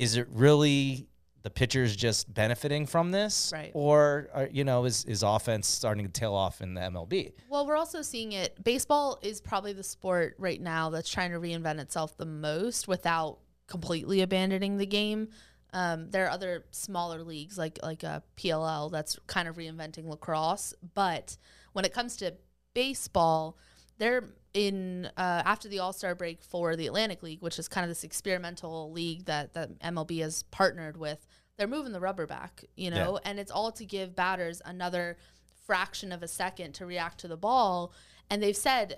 Is 0.01 0.17
it 0.17 0.27
really 0.31 1.07
the 1.43 1.49
pitchers 1.51 1.95
just 1.95 2.33
benefiting 2.33 2.87
from 2.87 3.11
this? 3.11 3.51
Right. 3.53 3.69
Or, 3.75 4.29
are, 4.33 4.49
you 4.51 4.63
know, 4.63 4.85
is, 4.85 5.05
is 5.05 5.21
offense 5.21 5.67
starting 5.67 6.05
to 6.05 6.11
tail 6.11 6.33
off 6.33 6.59
in 6.59 6.73
the 6.73 6.81
MLB? 6.81 7.33
Well, 7.49 7.67
we're 7.67 7.77
also 7.77 8.01
seeing 8.01 8.31
it. 8.31 8.63
Baseball 8.63 9.19
is 9.21 9.41
probably 9.41 9.73
the 9.73 9.83
sport 9.83 10.35
right 10.39 10.59
now 10.59 10.89
that's 10.89 11.07
trying 11.07 11.31
to 11.31 11.39
reinvent 11.39 11.79
itself 11.79 12.17
the 12.17 12.25
most 12.25 12.87
without 12.87 13.39
completely 13.67 14.21
abandoning 14.21 14.77
the 14.77 14.87
game. 14.87 15.29
Um, 15.71 16.09
there 16.09 16.25
are 16.25 16.31
other 16.31 16.65
smaller 16.71 17.23
leagues 17.23 17.57
like 17.57 17.79
like 17.81 18.03
a 18.03 18.21
PLL 18.35 18.91
that's 18.91 19.17
kind 19.27 19.47
of 19.47 19.55
reinventing 19.55 20.09
lacrosse, 20.09 20.73
but 20.93 21.37
when 21.71 21.85
it 21.85 21.93
comes 21.93 22.17
to 22.17 22.33
baseball, 22.73 23.57
they're 23.97 24.25
in 24.53 25.09
uh, 25.17 25.43
after 25.45 25.67
the 25.67 25.79
All 25.79 25.93
Star 25.93 26.15
break 26.15 26.43
for 26.43 26.75
the 26.75 26.87
Atlantic 26.87 27.23
League, 27.23 27.41
which 27.41 27.59
is 27.59 27.67
kind 27.67 27.83
of 27.83 27.89
this 27.89 28.03
experimental 28.03 28.91
league 28.91 29.25
that 29.25 29.53
that 29.53 29.79
MLB 29.79 30.21
has 30.21 30.43
partnered 30.43 30.97
with. 30.97 31.25
They're 31.57 31.67
moving 31.67 31.91
the 31.91 31.99
rubber 31.99 32.25
back, 32.25 32.63
you 32.75 32.89
know, 32.89 33.19
and 33.23 33.39
it's 33.39 33.51
all 33.51 33.71
to 33.73 33.85
give 33.85 34.15
batters 34.15 34.61
another 34.65 35.17
fraction 35.65 36.11
of 36.11 36.23
a 36.23 36.27
second 36.27 36.73
to 36.73 36.85
react 36.85 37.19
to 37.19 37.27
the 37.27 37.37
ball. 37.37 37.93
And 38.29 38.41
they've 38.41 38.57
said 38.57 38.97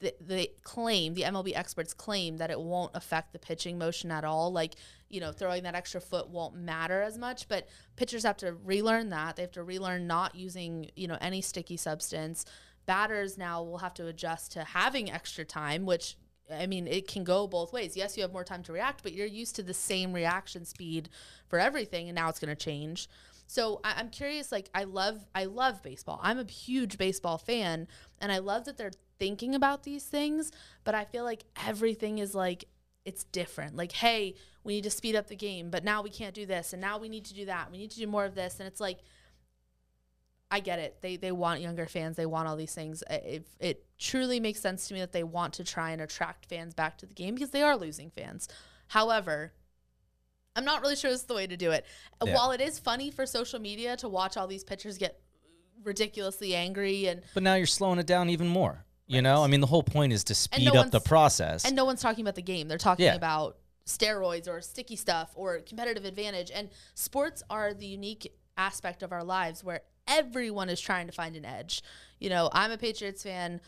th- 0.00 0.16
they 0.20 0.48
claim 0.62 1.14
the 1.14 1.22
MLB 1.22 1.56
experts 1.56 1.94
claim 1.94 2.36
that 2.36 2.50
it 2.50 2.60
won't 2.60 2.90
affect 2.94 3.32
the 3.32 3.38
pitching 3.38 3.78
motion 3.78 4.10
at 4.10 4.24
all. 4.24 4.52
Like 4.52 4.74
you 5.08 5.20
know, 5.20 5.30
throwing 5.30 5.62
that 5.62 5.74
extra 5.74 6.00
foot 6.00 6.28
won't 6.28 6.54
matter 6.54 7.02
as 7.02 7.18
much. 7.18 7.46
But 7.48 7.68
pitchers 7.96 8.24
have 8.24 8.38
to 8.38 8.54
relearn 8.54 9.10
that. 9.10 9.36
They 9.36 9.42
have 9.42 9.52
to 9.52 9.62
relearn 9.62 10.06
not 10.06 10.34
using 10.34 10.90
you 10.96 11.08
know 11.08 11.18
any 11.20 11.40
sticky 11.40 11.76
substance. 11.76 12.44
Batters 12.86 13.38
now 13.38 13.62
will 13.62 13.78
have 13.78 13.94
to 13.94 14.06
adjust 14.06 14.52
to 14.52 14.64
having 14.64 15.10
extra 15.10 15.44
time, 15.44 15.86
which 15.86 16.16
I 16.50 16.66
mean, 16.66 16.86
it 16.86 17.08
can 17.08 17.24
go 17.24 17.46
both 17.46 17.72
ways. 17.72 17.96
Yes, 17.96 18.16
you 18.16 18.22
have 18.22 18.32
more 18.32 18.44
time 18.44 18.62
to 18.64 18.72
react, 18.72 19.02
but 19.02 19.12
you're 19.12 19.26
used 19.26 19.56
to 19.56 19.62
the 19.62 19.74
same 19.74 20.12
reaction 20.12 20.64
speed 20.64 21.08
for 21.46 21.58
everything, 21.58 22.08
and 22.08 22.16
now 22.16 22.28
it's 22.28 22.38
going 22.38 22.54
to 22.54 22.64
change. 22.64 23.08
So 23.46 23.80
I, 23.84 23.94
I'm 23.96 24.08
curious. 24.08 24.52
Like, 24.52 24.68
I 24.74 24.84
love, 24.84 25.24
I 25.34 25.44
love 25.44 25.82
baseball. 25.82 26.20
I'm 26.22 26.38
a 26.38 26.44
huge 26.44 26.98
baseball 26.98 27.38
fan, 27.38 27.86
and 28.20 28.32
I 28.32 28.38
love 28.38 28.64
that 28.64 28.76
they're 28.76 28.92
thinking 29.18 29.54
about 29.54 29.84
these 29.84 30.04
things. 30.04 30.50
But 30.84 30.94
I 30.94 31.04
feel 31.04 31.24
like 31.24 31.44
everything 31.66 32.18
is 32.18 32.34
like 32.34 32.66
it's 33.04 33.24
different. 33.24 33.76
Like, 33.76 33.92
hey, 33.92 34.34
we 34.64 34.74
need 34.74 34.84
to 34.84 34.90
speed 34.90 35.16
up 35.16 35.28
the 35.28 35.36
game, 35.36 35.70
but 35.70 35.84
now 35.84 36.02
we 36.02 36.10
can't 36.10 36.34
do 36.34 36.46
this, 36.46 36.72
and 36.72 36.80
now 36.80 36.98
we 36.98 37.08
need 37.08 37.24
to 37.26 37.34
do 37.34 37.46
that. 37.46 37.70
We 37.70 37.78
need 37.78 37.90
to 37.92 37.98
do 37.98 38.06
more 38.06 38.24
of 38.24 38.34
this, 38.34 38.58
and 38.58 38.66
it's 38.66 38.80
like. 38.80 38.98
I 40.52 40.60
get 40.60 40.78
it. 40.78 40.98
They 41.00 41.16
they 41.16 41.32
want 41.32 41.62
younger 41.62 41.86
fans. 41.86 42.16
They 42.16 42.26
want 42.26 42.46
all 42.46 42.56
these 42.56 42.74
things. 42.74 43.02
It, 43.08 43.48
it 43.58 43.86
truly 43.98 44.38
makes 44.38 44.60
sense 44.60 44.86
to 44.88 44.94
me 44.94 45.00
that 45.00 45.10
they 45.12 45.24
want 45.24 45.54
to 45.54 45.64
try 45.64 45.92
and 45.92 46.02
attract 46.02 46.44
fans 46.46 46.74
back 46.74 46.98
to 46.98 47.06
the 47.06 47.14
game 47.14 47.34
because 47.34 47.50
they 47.50 47.62
are 47.62 47.74
losing 47.74 48.10
fans. 48.10 48.48
However, 48.88 49.54
I'm 50.54 50.66
not 50.66 50.82
really 50.82 50.94
sure 50.96 51.10
this 51.10 51.20
is 51.22 51.26
the 51.26 51.34
way 51.34 51.46
to 51.46 51.56
do 51.56 51.70
it. 51.70 51.86
Uh, 52.20 52.26
yeah. 52.26 52.34
While 52.34 52.50
it 52.52 52.60
is 52.60 52.78
funny 52.78 53.10
for 53.10 53.24
social 53.24 53.58
media 53.60 53.96
to 53.96 54.08
watch 54.10 54.36
all 54.36 54.46
these 54.46 54.62
pitchers 54.62 54.98
get 54.98 55.18
ridiculously 55.82 56.54
angry 56.54 57.06
and 57.06 57.22
But 57.32 57.42
now 57.42 57.54
you're 57.54 57.66
slowing 57.66 57.98
it 57.98 58.06
down 58.06 58.28
even 58.28 58.46
more. 58.46 58.84
You 59.06 59.22
know, 59.22 59.42
I 59.42 59.46
mean, 59.46 59.60
the 59.60 59.66
whole 59.66 59.82
point 59.82 60.12
is 60.12 60.24
to 60.24 60.34
speed 60.34 60.72
no 60.72 60.80
up 60.80 60.90
the 60.90 61.00
process. 61.00 61.64
and 61.64 61.74
no 61.74 61.84
one's 61.86 62.00
talking 62.02 62.24
about 62.24 62.34
the 62.34 62.42
game. 62.42 62.68
They're 62.68 62.78
talking 62.78 63.06
Yeah. 63.06 63.14
about 63.14 63.56
steroids 63.86 64.48
or 64.48 64.60
sticky 64.60 64.96
stuff 64.96 65.32
or 65.34 65.58
competitive 65.60 66.04
advantage. 66.04 66.50
And 66.54 66.68
sports 66.94 67.42
are 67.50 67.74
the 67.74 67.86
unique 67.86 68.32
aspect 68.56 69.02
of 69.02 69.12
our 69.12 69.24
lives 69.24 69.64
where 69.64 69.80
everyone 70.06 70.68
is 70.68 70.80
trying 70.80 71.06
to 71.06 71.12
find 71.12 71.36
an 71.36 71.44
edge. 71.44 71.82
You 72.18 72.30
know, 72.30 72.48
I'm 72.52 72.70
a 72.70 72.78
Patriots 72.78 73.22
fan. 73.22 73.60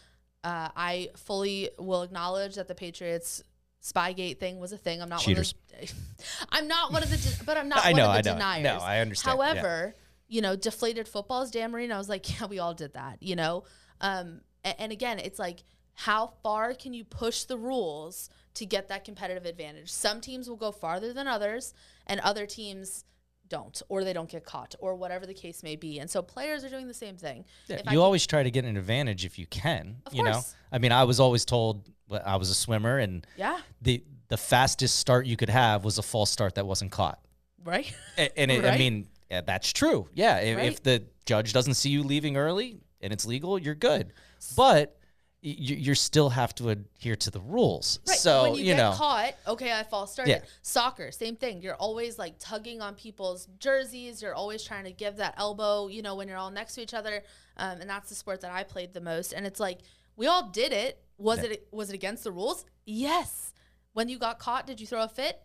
Uh, 0.42 0.68
I 0.76 1.08
fully 1.16 1.70
will 1.78 2.02
acknowledge 2.02 2.56
that 2.56 2.68
the 2.68 2.74
Patriots 2.74 3.42
Spygate 3.82 4.38
thing 4.38 4.58
was 4.60 4.72
a 4.72 4.78
thing. 4.78 5.02
I'm 5.02 5.08
not 5.08 5.20
Cheaters. 5.20 5.54
one 5.70 5.82
of 5.82 5.88
the, 5.88 5.94
I'm 6.50 6.68
not 6.68 6.92
one 6.92 7.02
of 7.02 7.10
the 7.10 7.16
de- 7.16 7.44
but 7.44 7.56
I'm 7.56 7.68
not 7.68 7.84
I 7.84 7.88
one 7.92 7.96
know, 7.96 8.10
of 8.10 8.22
the 8.24 8.30
I 8.30 8.32
know. 8.32 8.38
deniers. 8.38 8.64
No, 8.64 8.78
I 8.78 8.98
understand, 9.00 9.38
yeah. 9.38 9.44
However, 9.46 9.94
you 10.28 10.40
know, 10.40 10.56
deflated 10.56 11.06
footballs, 11.08 11.50
Dan 11.50 11.70
Marino, 11.70 11.94
I 11.94 11.98
was 11.98 12.08
like, 12.08 12.40
yeah, 12.40 12.46
we 12.46 12.58
all 12.58 12.74
did 12.74 12.94
that, 12.94 13.22
you 13.22 13.36
know? 13.36 13.64
Um, 14.00 14.40
a- 14.64 14.80
and, 14.80 14.90
again, 14.92 15.18
it's 15.18 15.38
like, 15.38 15.64
how 15.94 16.32
far 16.42 16.74
can 16.74 16.92
you 16.94 17.04
push 17.04 17.44
the 17.44 17.56
rules 17.58 18.28
to 18.54 18.66
get 18.66 18.88
that 18.88 19.04
competitive 19.04 19.44
advantage? 19.44 19.92
Some 19.92 20.20
teams 20.20 20.48
will 20.48 20.56
go 20.56 20.72
farther 20.72 21.12
than 21.12 21.28
others, 21.28 21.72
and 22.06 22.20
other 22.20 22.46
teams 22.46 23.04
don't, 23.48 23.80
or 23.88 24.04
they 24.04 24.12
don't 24.12 24.28
get 24.28 24.44
caught, 24.44 24.74
or 24.78 24.94
whatever 24.94 25.26
the 25.26 25.34
case 25.34 25.62
may 25.62 25.76
be. 25.76 25.98
And 26.00 26.10
so 26.10 26.22
players 26.22 26.64
are 26.64 26.68
doing 26.68 26.88
the 26.88 26.94
same 26.94 27.16
thing. 27.16 27.44
Yeah, 27.68 27.80
you 27.90 28.02
always 28.02 28.26
try 28.26 28.42
to 28.42 28.50
get 28.50 28.64
an 28.64 28.76
advantage 28.76 29.24
if 29.24 29.38
you 29.38 29.46
can. 29.46 29.96
Of 30.06 30.14
you 30.14 30.22
know, 30.22 30.32
course. 30.32 30.54
I 30.72 30.78
mean, 30.78 30.92
I 30.92 31.04
was 31.04 31.20
always 31.20 31.44
told 31.44 31.88
I 32.24 32.36
was 32.36 32.50
a 32.50 32.54
swimmer, 32.54 32.98
and 32.98 33.26
Yeah, 33.36 33.58
the 33.82 34.02
the 34.28 34.36
fastest 34.38 34.96
start 34.96 35.26
you 35.26 35.36
could 35.36 35.50
have 35.50 35.84
was 35.84 35.98
a 35.98 36.02
false 36.02 36.30
start 36.30 36.54
that 36.56 36.66
wasn't 36.66 36.90
caught. 36.90 37.18
right? 37.64 37.92
A- 38.18 38.38
And 38.38 38.50
it, 38.50 38.64
I 38.64 38.76
mean, 38.78 39.06
yeah, 39.30 39.42
that's 39.42 39.72
true. 39.72 40.08
Yeah, 40.14 40.38
if, 40.38 40.56
Right. 40.56 40.66
if 40.66 40.82
the 40.82 41.04
judge 41.26 41.52
doesn't 41.52 41.74
see 41.74 41.90
you 41.90 42.02
leaving 42.02 42.36
early 42.36 42.78
and 43.00 43.12
it's 43.12 43.26
legal, 43.26 43.58
you're 43.58 43.74
good. 43.74 44.12
But 44.56 44.96
you, 45.44 45.76
you 45.76 45.94
still 45.94 46.30
have 46.30 46.54
to 46.54 46.70
adhere 46.70 47.16
to 47.16 47.30
the 47.30 47.40
rules. 47.40 47.98
Right. 48.08 48.18
So 48.18 48.44
when 48.44 48.54
you, 48.54 48.60
you, 48.60 48.64
get 48.72 48.78
know, 48.78 48.92
caught, 48.92 49.34
okay, 49.46 49.72
I 49.72 49.82
false 49.82 50.14
started. 50.14 50.30
Yeah. 50.30 50.40
Soccer, 50.62 51.10
same 51.10 51.36
thing. 51.36 51.60
You're 51.60 51.74
always 51.74 52.18
like 52.18 52.36
tugging 52.38 52.80
on 52.80 52.94
people's 52.94 53.46
jerseys. 53.58 54.22
You're 54.22 54.34
always 54.34 54.64
trying 54.64 54.84
to 54.84 54.92
give 54.92 55.16
that 55.16 55.34
elbow, 55.36 55.88
you 55.88 56.00
know, 56.00 56.14
when 56.14 56.28
you're 56.28 56.38
all 56.38 56.50
next 56.50 56.76
to 56.76 56.82
each 56.82 56.94
other. 56.94 57.22
Um, 57.58 57.82
and 57.82 57.90
that's 57.90 58.08
the 58.08 58.14
sport 58.14 58.40
that 58.40 58.52
I 58.52 58.62
played 58.62 58.94
the 58.94 59.02
most. 59.02 59.34
And 59.34 59.44
it's 59.44 59.60
like 59.60 59.80
we 60.16 60.26
all 60.26 60.48
did 60.48 60.72
it. 60.72 60.98
Was 61.18 61.40
it 61.40 61.68
was 61.70 61.90
it 61.90 61.94
against 61.94 62.24
the 62.24 62.32
rules? 62.32 62.64
Yes. 62.86 63.52
When 63.92 64.08
you 64.08 64.18
got 64.18 64.38
caught, 64.38 64.66
did 64.66 64.80
you 64.80 64.86
throw 64.86 65.02
a 65.02 65.08
fit? 65.08 65.40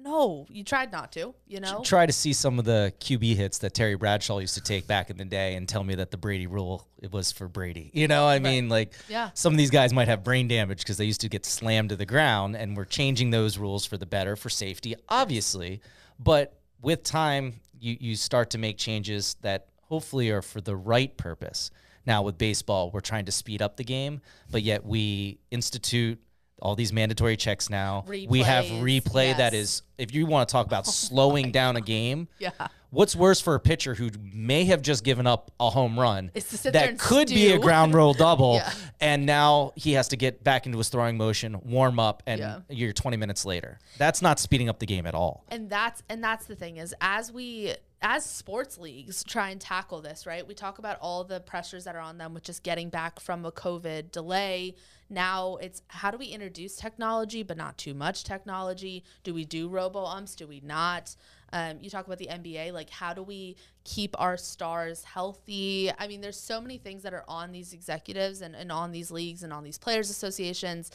No, 0.00 0.46
you 0.50 0.64
tried 0.64 0.92
not 0.92 1.12
to. 1.12 1.34
You 1.46 1.60
know. 1.60 1.82
try 1.84 2.06
to 2.06 2.12
see 2.12 2.32
some 2.32 2.58
of 2.58 2.64
the 2.64 2.92
QB 3.00 3.34
hits 3.34 3.58
that 3.58 3.74
Terry 3.74 3.94
Bradshaw 3.96 4.38
used 4.38 4.54
to 4.54 4.60
take 4.60 4.86
back 4.86 5.10
in 5.10 5.16
the 5.16 5.24
day 5.24 5.54
and 5.56 5.68
tell 5.68 5.82
me 5.84 5.94
that 5.96 6.10
the 6.10 6.16
Brady 6.16 6.46
rule 6.46 6.86
it 7.02 7.12
was 7.12 7.32
for 7.32 7.48
Brady. 7.48 7.90
You 7.92 8.08
know, 8.08 8.26
I 8.26 8.38
mean, 8.38 8.68
like 8.68 8.92
Yeah. 9.08 9.30
some 9.34 9.52
of 9.52 9.58
these 9.58 9.70
guys 9.70 9.92
might 9.92 10.08
have 10.08 10.22
brain 10.24 10.48
damage 10.48 10.78
because 10.78 10.96
they 10.96 11.04
used 11.04 11.20
to 11.22 11.28
get 11.28 11.44
slammed 11.44 11.88
to 11.90 11.96
the 11.96 12.06
ground, 12.06 12.56
and 12.56 12.76
we're 12.76 12.84
changing 12.84 13.30
those 13.30 13.58
rules 13.58 13.84
for 13.84 13.96
the 13.96 14.06
better 14.06 14.36
for 14.36 14.48
safety, 14.48 14.94
obviously. 15.08 15.80
But 16.18 16.58
with 16.80 17.02
time, 17.02 17.60
you 17.80 17.96
you 18.00 18.16
start 18.16 18.50
to 18.50 18.58
make 18.58 18.78
changes 18.78 19.36
that 19.42 19.66
hopefully 19.82 20.30
are 20.30 20.42
for 20.42 20.60
the 20.60 20.76
right 20.76 21.16
purpose. 21.16 21.70
Now 22.06 22.22
with 22.22 22.38
baseball, 22.38 22.90
we're 22.90 23.00
trying 23.00 23.26
to 23.26 23.32
speed 23.32 23.60
up 23.62 23.76
the 23.76 23.84
game, 23.84 24.20
but 24.50 24.62
yet 24.62 24.84
we 24.84 25.38
institute 25.50 26.20
all 26.60 26.74
these 26.74 26.92
mandatory 26.92 27.36
checks 27.36 27.70
now. 27.70 28.04
we 28.08 28.40
have 28.42 28.64
replay 28.66 29.36
that 29.36 29.52
yes. 29.52 29.62
is 29.62 29.82
if 29.98 30.14
you 30.14 30.26
want 30.26 30.48
to 30.48 30.52
talk 30.52 30.66
about 30.66 30.86
slowing 30.86 31.46
oh 31.48 31.50
down 31.50 31.76
a 31.76 31.80
game, 31.80 32.28
Yeah. 32.38 32.50
what's 32.90 33.16
worse 33.16 33.40
for 33.40 33.54
a 33.54 33.60
pitcher 33.60 33.94
who 33.94 34.10
may 34.32 34.64
have 34.64 34.80
just 34.82 35.02
given 35.04 35.26
up 35.26 35.50
a 35.58 35.70
home 35.70 35.98
run 35.98 36.30
Is 36.34 36.44
to 36.50 36.58
sit 36.58 36.72
there 36.72 36.88
that 36.88 36.98
could 36.98 37.28
be 37.28 37.52
a 37.52 37.58
ground 37.58 37.94
roll 37.94 38.14
double, 38.14 38.54
Yeah. 38.56 38.72
and 39.00 39.26
now 39.26 39.72
he 39.76 39.92
has 39.92 40.08
to 40.08 40.16
get 40.16 40.42
back 40.44 40.66
into 40.66 40.78
his 40.78 40.88
throwing 40.88 41.16
motion, 41.16 41.60
warm 41.64 41.98
up, 41.98 42.22
and 42.26 42.38
Yeah. 42.40 42.60
you're 42.68 42.92
20 42.92 43.16
minutes 43.16 43.44
later. 43.44 43.78
That's 43.98 44.22
not 44.22 44.38
speeding 44.38 44.68
up 44.68 44.78
the 44.78 44.86
game 44.86 45.06
at 45.06 45.14
all. 45.14 45.44
and 45.48 45.68
that's 45.70 46.02
and 46.08 46.22
that's 46.22 46.46
the 46.46 46.54
thing 46.56 46.76
is 46.76 46.94
as 47.00 47.32
we 47.32 47.74
as 48.00 48.24
sports 48.24 48.78
leagues 48.78 49.24
try 49.24 49.50
and 49.50 49.60
tackle 49.60 50.00
this 50.00 50.24
right 50.24 50.46
we 50.46 50.54
talk 50.54 50.78
about 50.78 50.96
all 51.00 51.24
the 51.24 51.40
pressures 51.40 51.82
that 51.82 51.96
are 51.96 52.00
on 52.00 52.16
them 52.16 52.32
with 52.32 52.44
just 52.44 52.62
getting 52.62 52.88
back 52.90 53.18
from 53.18 53.44
a 53.44 53.50
covid 53.50 54.12
delay 54.12 54.72
now 55.10 55.56
it's 55.56 55.82
how 55.88 56.10
do 56.10 56.18
we 56.18 56.26
introduce 56.26 56.76
technology 56.76 57.42
but 57.42 57.56
not 57.56 57.78
too 57.78 57.94
much 57.94 58.24
technology? 58.24 59.04
Do 59.22 59.34
we 59.34 59.44
do 59.44 59.68
robo 59.68 60.04
umps? 60.04 60.34
Do 60.34 60.46
we 60.46 60.60
not? 60.60 61.14
Um, 61.52 61.78
you 61.80 61.88
talk 61.88 62.06
about 62.06 62.18
the 62.18 62.26
nba 62.26 62.72
like 62.72 62.90
how 62.90 63.14
do 63.14 63.22
we 63.22 63.56
keep 63.84 64.14
our 64.18 64.36
stars 64.36 65.04
healthy? 65.04 65.90
I 65.98 66.08
mean 66.08 66.20
there's 66.20 66.40
so 66.40 66.60
many 66.60 66.78
things 66.78 67.02
that 67.02 67.14
are 67.14 67.24
on 67.26 67.52
these 67.52 67.72
executives 67.72 68.42
and, 68.42 68.54
and 68.54 68.70
on 68.70 68.92
these 68.92 69.10
leagues 69.10 69.42
and 69.42 69.52
on 69.52 69.64
these 69.64 69.78
players 69.78 70.10
associations. 70.10 70.90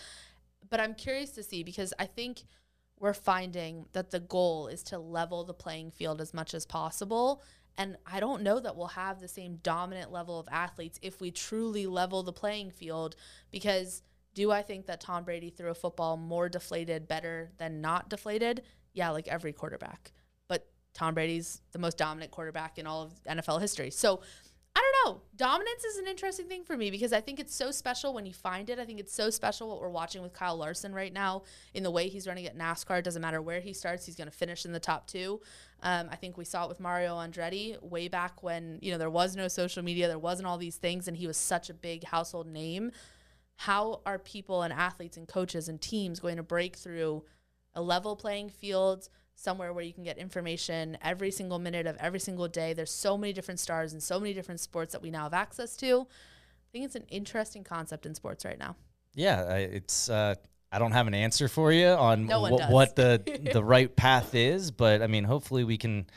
But 0.70 0.80
i'm 0.80 0.93
curious 0.95 1.32
to 1.32 1.43
see 1.43 1.64
because 1.64 1.93
i 1.99 2.05
think 2.05 2.43
we're 2.99 3.14
finding 3.14 3.86
that 3.91 4.11
the 4.11 4.20
goal 4.22 4.68
is 4.68 4.82
to 4.82 4.97
level 4.97 5.43
the 5.43 5.53
playing 5.53 5.91
field 5.91 6.22
as 6.22 6.34
much 6.34 6.53
as 6.53 6.66
possible. 6.66 7.43
And 7.78 7.97
I 8.05 8.19
don't 8.19 8.43
know 8.43 8.59
that 8.59 8.76
we'll 8.76 8.88
have 8.88 9.19
the 9.19 9.28
same 9.28 9.57
dominant 9.63 10.11
level 10.11 10.39
of 10.39 10.47
athletes 10.51 10.99
if 11.01 11.19
we 11.19 11.32
truly 11.32 11.88
level 11.88 12.21
the 12.21 12.34
playing 12.34 12.71
field. 12.71 13.15
Because 13.51 14.03
do 14.36 14.51
I 14.51 14.61
think 14.61 14.86
that 14.88 15.01
Tom 15.01 15.24
Brady 15.24 15.49
threw 15.49 15.71
a 15.71 15.76
football 15.76 16.17
more 16.17 16.49
deflated 16.49 17.07
better 17.07 17.51
than 17.57 17.82
not 17.82 18.09
deflated? 18.09 18.63
Yeah, 18.93 19.09
like 19.09 19.28
every 19.28 19.53
quarterback. 19.53 20.11
But 20.47 20.67
Tom 20.93 21.13
Brady's 21.13 21.61
the 21.71 21.80
most 21.80 21.97
dominant 21.97 22.32
quarterback 22.32 22.78
in 22.78 22.86
all 22.86 23.03
of 23.03 23.24
NFL 23.24 23.61
history. 23.61 23.89
So 23.89 24.21
I 24.76 24.80
don't 24.80 25.15
know. 25.15 25.21
Dominance 25.36 25.84
is 25.84 25.97
an 25.97 26.07
interesting 26.07 26.47
thing 26.47 26.63
for 26.63 26.76
me 26.76 26.89
because 26.89 27.13
I 27.13 27.21
think 27.21 27.39
it's 27.39 27.53
so 27.53 27.69
special 27.69 28.13
when 28.13 28.26
you 28.26 28.34
find 28.34 28.69
it. 28.69 28.80
I 28.80 28.86
think 28.86 28.99
it's 28.99 29.13
so 29.13 29.30
special 29.30 29.69
what 29.69 29.80
we're 29.80 29.89
watching 29.89 30.24
with 30.24 30.34
Kyle 30.34 30.57
Larson 30.57 30.95
right 30.95 31.13
now 31.13 31.43
in 31.76 31.84
the 31.84 31.91
way 31.91 32.07
he's 32.07 32.28
running 32.28 32.47
at 32.47 32.57
NASCAR. 32.57 32.99
It 32.99 33.05
doesn't 33.05 33.21
matter 33.21 33.41
where 33.41 33.59
he 33.59 33.71
starts, 33.74 34.05
he's 34.05 34.15
going 34.15 34.30
to 34.30 34.36
finish 34.36 34.65
in 34.65 34.71
the 34.71 34.80
top 34.80 35.05
two. 35.05 35.41
Um, 35.84 36.07
I 36.11 36.15
think 36.15 36.38
we 36.38 36.45
saw 36.45 36.63
it 36.63 36.69
with 36.69 36.80
Mario 36.80 37.15
Andretti 37.17 37.82
way 37.84 38.07
back 38.07 38.41
when 38.41 38.80
you 38.82 38.91
know 38.91 38.97
there 38.97 39.09
was 39.11 39.36
no 39.36 39.47
social 39.47 39.84
media, 39.84 40.07
there 40.07 40.17
wasn't 40.17 40.47
all 40.47 40.57
these 40.57 40.78
things, 40.78 41.07
and 41.07 41.17
he 41.17 41.28
was 41.28 41.38
such 41.38 41.69
a 41.69 41.74
big 41.74 42.05
household 42.05 42.47
name. 42.47 42.91
How 43.57 44.01
are 44.05 44.17
people 44.17 44.63
and 44.63 44.74
athletes 44.74 45.17
and 45.17 45.28
coaches 45.28 45.69
and 45.69 45.80
teams 45.80 46.19
going 46.19 46.38
to 46.38 46.43
break 46.43 46.76
through 46.76 47.24
a 47.76 47.82
level 47.82 48.15
playing 48.15 48.49
field? 48.49 49.07
Somewhere 49.36 49.74
where 49.74 49.84
you 49.84 49.94
can 49.94 50.04
get 50.04 50.18
information 50.18 50.98
every 51.02 51.32
single 51.32 51.60
minute 51.60 51.86
of 51.86 51.98
every 51.98 52.20
single 52.20 52.48
day. 52.48 52.74
There's 52.74 52.92
so 52.92 53.18
many 53.18 53.34
different 53.34 53.60
stars 53.60 53.94
and 53.94 54.02
so 54.02 54.20
many 54.20 54.34
different 54.34 54.60
sports 54.60 54.94
that 54.94 55.02
we 55.02 55.10
now 55.12 55.24
have 55.24 55.34
access 55.34 55.76
to. 55.78 56.02
I 56.02 56.70
think 56.72 56.86
it's 56.86 56.96
an 56.96 57.06
interesting 57.10 57.64
concept 57.64 58.06
in 58.06 58.16
sports 58.16 58.46
right 58.46 58.58
now. 58.58 58.76
Yeah, 59.14 59.56
it's. 59.56 60.10
Uh, 60.10 60.36
I 60.72 60.80
don't 60.80 60.92
have 60.92 61.06
an 61.06 61.14
answer 61.14 61.48
for 61.48 61.72
you 61.72 61.88
on 61.88 62.26
no 62.26 62.46
wh- 62.48 62.72
what 62.72 62.96
the 62.96 63.22
the 63.54 63.64
right 63.64 63.96
path 63.96 64.34
is, 64.34 64.72
but 64.72 65.04
I 65.04 65.08
mean, 65.08 65.24
hopefully 65.24 65.64
we 65.64 65.78
can 65.78 66.08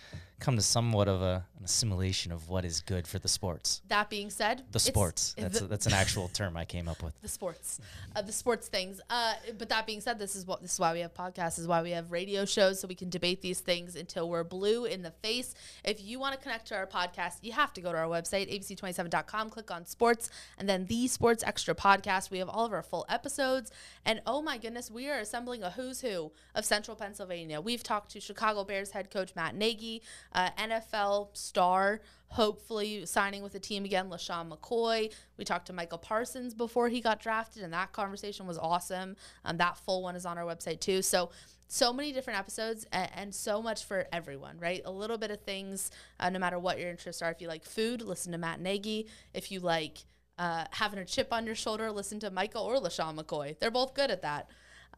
come 0.41 0.57
to 0.57 0.62
somewhat 0.62 1.09
of 1.09 1.21
a, 1.21 1.47
an 1.59 1.64
assimilation 1.64 2.32
of 2.32 2.48
what 2.48 2.64
is 2.64 2.80
good 2.80 3.07
for 3.07 3.18
the 3.18 3.28
sports. 3.28 3.82
That 3.88 4.11
being 4.11 4.30
said, 4.30 4.62
the 4.72 4.78
sports. 4.78 5.34
That's, 5.38 5.61
the, 5.61 5.64
a, 5.64 5.68
that's 5.68 5.86
an 5.86 5.92
actual 5.92 6.28
term 6.28 6.57
I 6.57 6.64
came 6.64 6.88
up 6.88 7.02
with. 7.02 7.14
The 7.26 7.32
sports, 7.32 7.80
uh, 8.14 8.22
the 8.22 8.32
sports 8.32 8.68
things. 8.68 9.00
Uh, 9.11 9.34
but 9.59 9.68
that 9.70 9.84
being 9.86 10.00
said, 10.00 10.18
this 10.18 10.36
is 10.36 10.46
what 10.46 10.62
this 10.62 10.74
is 10.74 10.80
why 10.80 10.92
we 10.92 11.00
have 11.00 11.12
podcasts. 11.12 11.57
This 11.57 11.61
is 11.61 11.68
why 11.68 11.82
we 11.82 11.90
have 11.90 12.12
radio 12.12 12.44
shows, 12.44 12.80
so 12.80 12.86
we 12.86 12.94
can 12.94 13.11
debate 13.11 13.42
these 13.42 13.61
things 13.61 13.96
until 13.96 14.28
we're 14.28 14.44
blue 14.44 14.84
in 14.84 15.02
the 15.02 15.11
face. 15.11 15.54
If 15.82 16.00
you 16.00 16.20
want 16.20 16.34
to 16.34 16.40
connect 16.40 16.68
to 16.68 16.76
our 16.76 16.86
podcast, 16.86 17.38
you 17.42 17.52
have 17.52 17.72
to 17.74 17.80
go 17.80 17.90
to 17.90 17.98
our 17.98 18.07
website 18.07 18.52
abc27.com, 18.52 19.50
click 19.50 19.70
on 19.70 19.86
sports, 19.86 20.30
and 20.57 20.68
then 20.68 20.86
the 20.86 21.09
Sports 21.09 21.42
Extra 21.44 21.74
podcast. 21.74 22.30
We 22.30 22.38
have 22.38 22.48
all 22.48 22.64
of 22.64 22.72
our 22.72 22.82
full 22.82 23.07
episodes, 23.09 23.72
and 24.04 24.20
oh 24.26 24.40
my 24.40 24.59
goodness, 24.59 24.90
we 24.90 25.09
are 25.09 25.18
assembling 25.18 25.62
a 25.62 25.70
who's 25.70 26.00
who 26.00 26.30
of 26.54 26.64
Central 26.64 26.96
Pennsylvania. 26.96 27.61
We've 27.61 27.82
talked 27.82 28.12
to 28.12 28.20
Chicago 28.20 28.62
Bears 28.62 28.90
head 28.92 29.11
coach 29.11 29.34
Matt 29.34 29.57
Nagy 29.57 30.02
uh, 30.32 30.50
NFL 30.59 31.36
star, 31.47 32.01
hopefully 32.28 33.07
signing 33.07 33.42
with 33.42 33.53
the 33.53 33.61
team 33.61 33.84
again, 33.84 34.11
LeSean 34.11 34.51
McCoy. 34.51 35.12
We 35.36 35.44
talked 35.44 35.66
to 35.66 35.72
Micah 35.72 35.99
Parsons 35.99 36.55
before 36.55 36.88
he 36.88 37.01
got 37.01 37.20
drafted, 37.20 37.62
and 37.62 37.72
that 37.72 37.92
conversation 37.92 38.47
was 38.47 38.59
awesome. 38.59 39.16
Um, 39.44 39.57
that 39.59 39.76
full 39.78 40.03
one 40.03 40.16
is 40.16 40.26
on 40.26 40.38
our 40.38 40.44
website 40.44 40.80
too. 40.80 41.03
So, 41.03 41.30
so 41.68 41.92
many 41.92 42.12
different 42.12 42.38
episodes 42.38 42.86
and, 42.92 43.11
and 43.14 43.34
so 43.34 43.61
much 43.62 43.84
for 43.84 44.07
everyone, 44.12 44.59
right? 44.59 44.82
A 44.84 44.90
little 44.90 45.18
bit 45.18 45.30
of 45.30 45.40
things, 45.40 45.90
uh, 46.20 46.30
no 46.30 46.38
matter 46.38 46.59
what 46.59 46.78
your 46.78 46.90
interests 46.90 47.22
are. 47.22 47.30
If 47.30 47.40
you 47.40 47.49
like 47.49 47.64
food, 47.64 48.03
listen 48.03 48.32
to 48.32 48.38
Matt 48.38 48.61
Nagy. 48.61 49.09
If 49.34 49.51
you 49.51 49.61
like 49.61 49.99
uh, 50.38 50.64
having 50.70 50.99
a 50.99 51.05
chip 51.05 51.32
on 51.32 51.47
your 51.47 51.55
shoulder, 51.55 51.90
listen 51.90 52.20
to 52.20 52.30
Micah 52.30 52.61
or 52.61 52.76
LeSean 52.76 53.18
McCoy. 53.18 53.59
They're 53.59 53.70
both 53.70 53.94
good 53.94 54.11
at 54.11 54.22
that. 54.22 54.49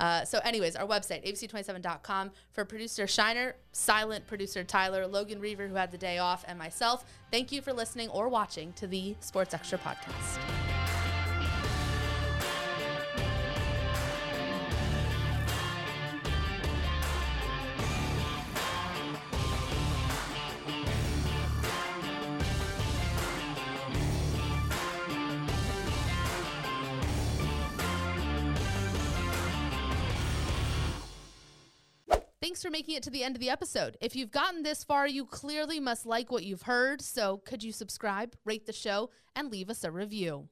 Uh, 0.00 0.24
so, 0.24 0.38
anyways, 0.44 0.76
our 0.76 0.86
website, 0.86 1.26
abc27.com. 1.26 2.30
For 2.52 2.64
producer 2.64 3.06
Shiner, 3.06 3.56
silent 3.72 4.26
producer 4.26 4.64
Tyler, 4.64 5.06
Logan 5.06 5.40
Reaver, 5.40 5.66
who 5.66 5.74
had 5.74 5.90
the 5.90 5.98
day 5.98 6.18
off, 6.18 6.44
and 6.46 6.58
myself, 6.58 7.04
thank 7.30 7.50
you 7.52 7.60
for 7.62 7.72
listening 7.72 8.08
or 8.10 8.28
watching 8.28 8.72
to 8.74 8.86
the 8.86 9.16
Sports 9.20 9.54
Extra 9.54 9.78
podcast. 9.78 10.77
Thanks 32.48 32.62
for 32.62 32.70
making 32.70 32.94
it 32.94 33.02
to 33.02 33.10
the 33.10 33.22
end 33.24 33.36
of 33.36 33.40
the 33.40 33.50
episode. 33.50 33.98
If 34.00 34.16
you've 34.16 34.30
gotten 34.30 34.62
this 34.62 34.82
far, 34.82 35.06
you 35.06 35.26
clearly 35.26 35.80
must 35.80 36.06
like 36.06 36.32
what 36.32 36.44
you've 36.44 36.62
heard. 36.62 37.02
So, 37.02 37.42
could 37.44 37.62
you 37.62 37.72
subscribe, 37.72 38.34
rate 38.46 38.64
the 38.64 38.72
show, 38.72 39.10
and 39.36 39.52
leave 39.52 39.68
us 39.68 39.84
a 39.84 39.90
review? 39.90 40.48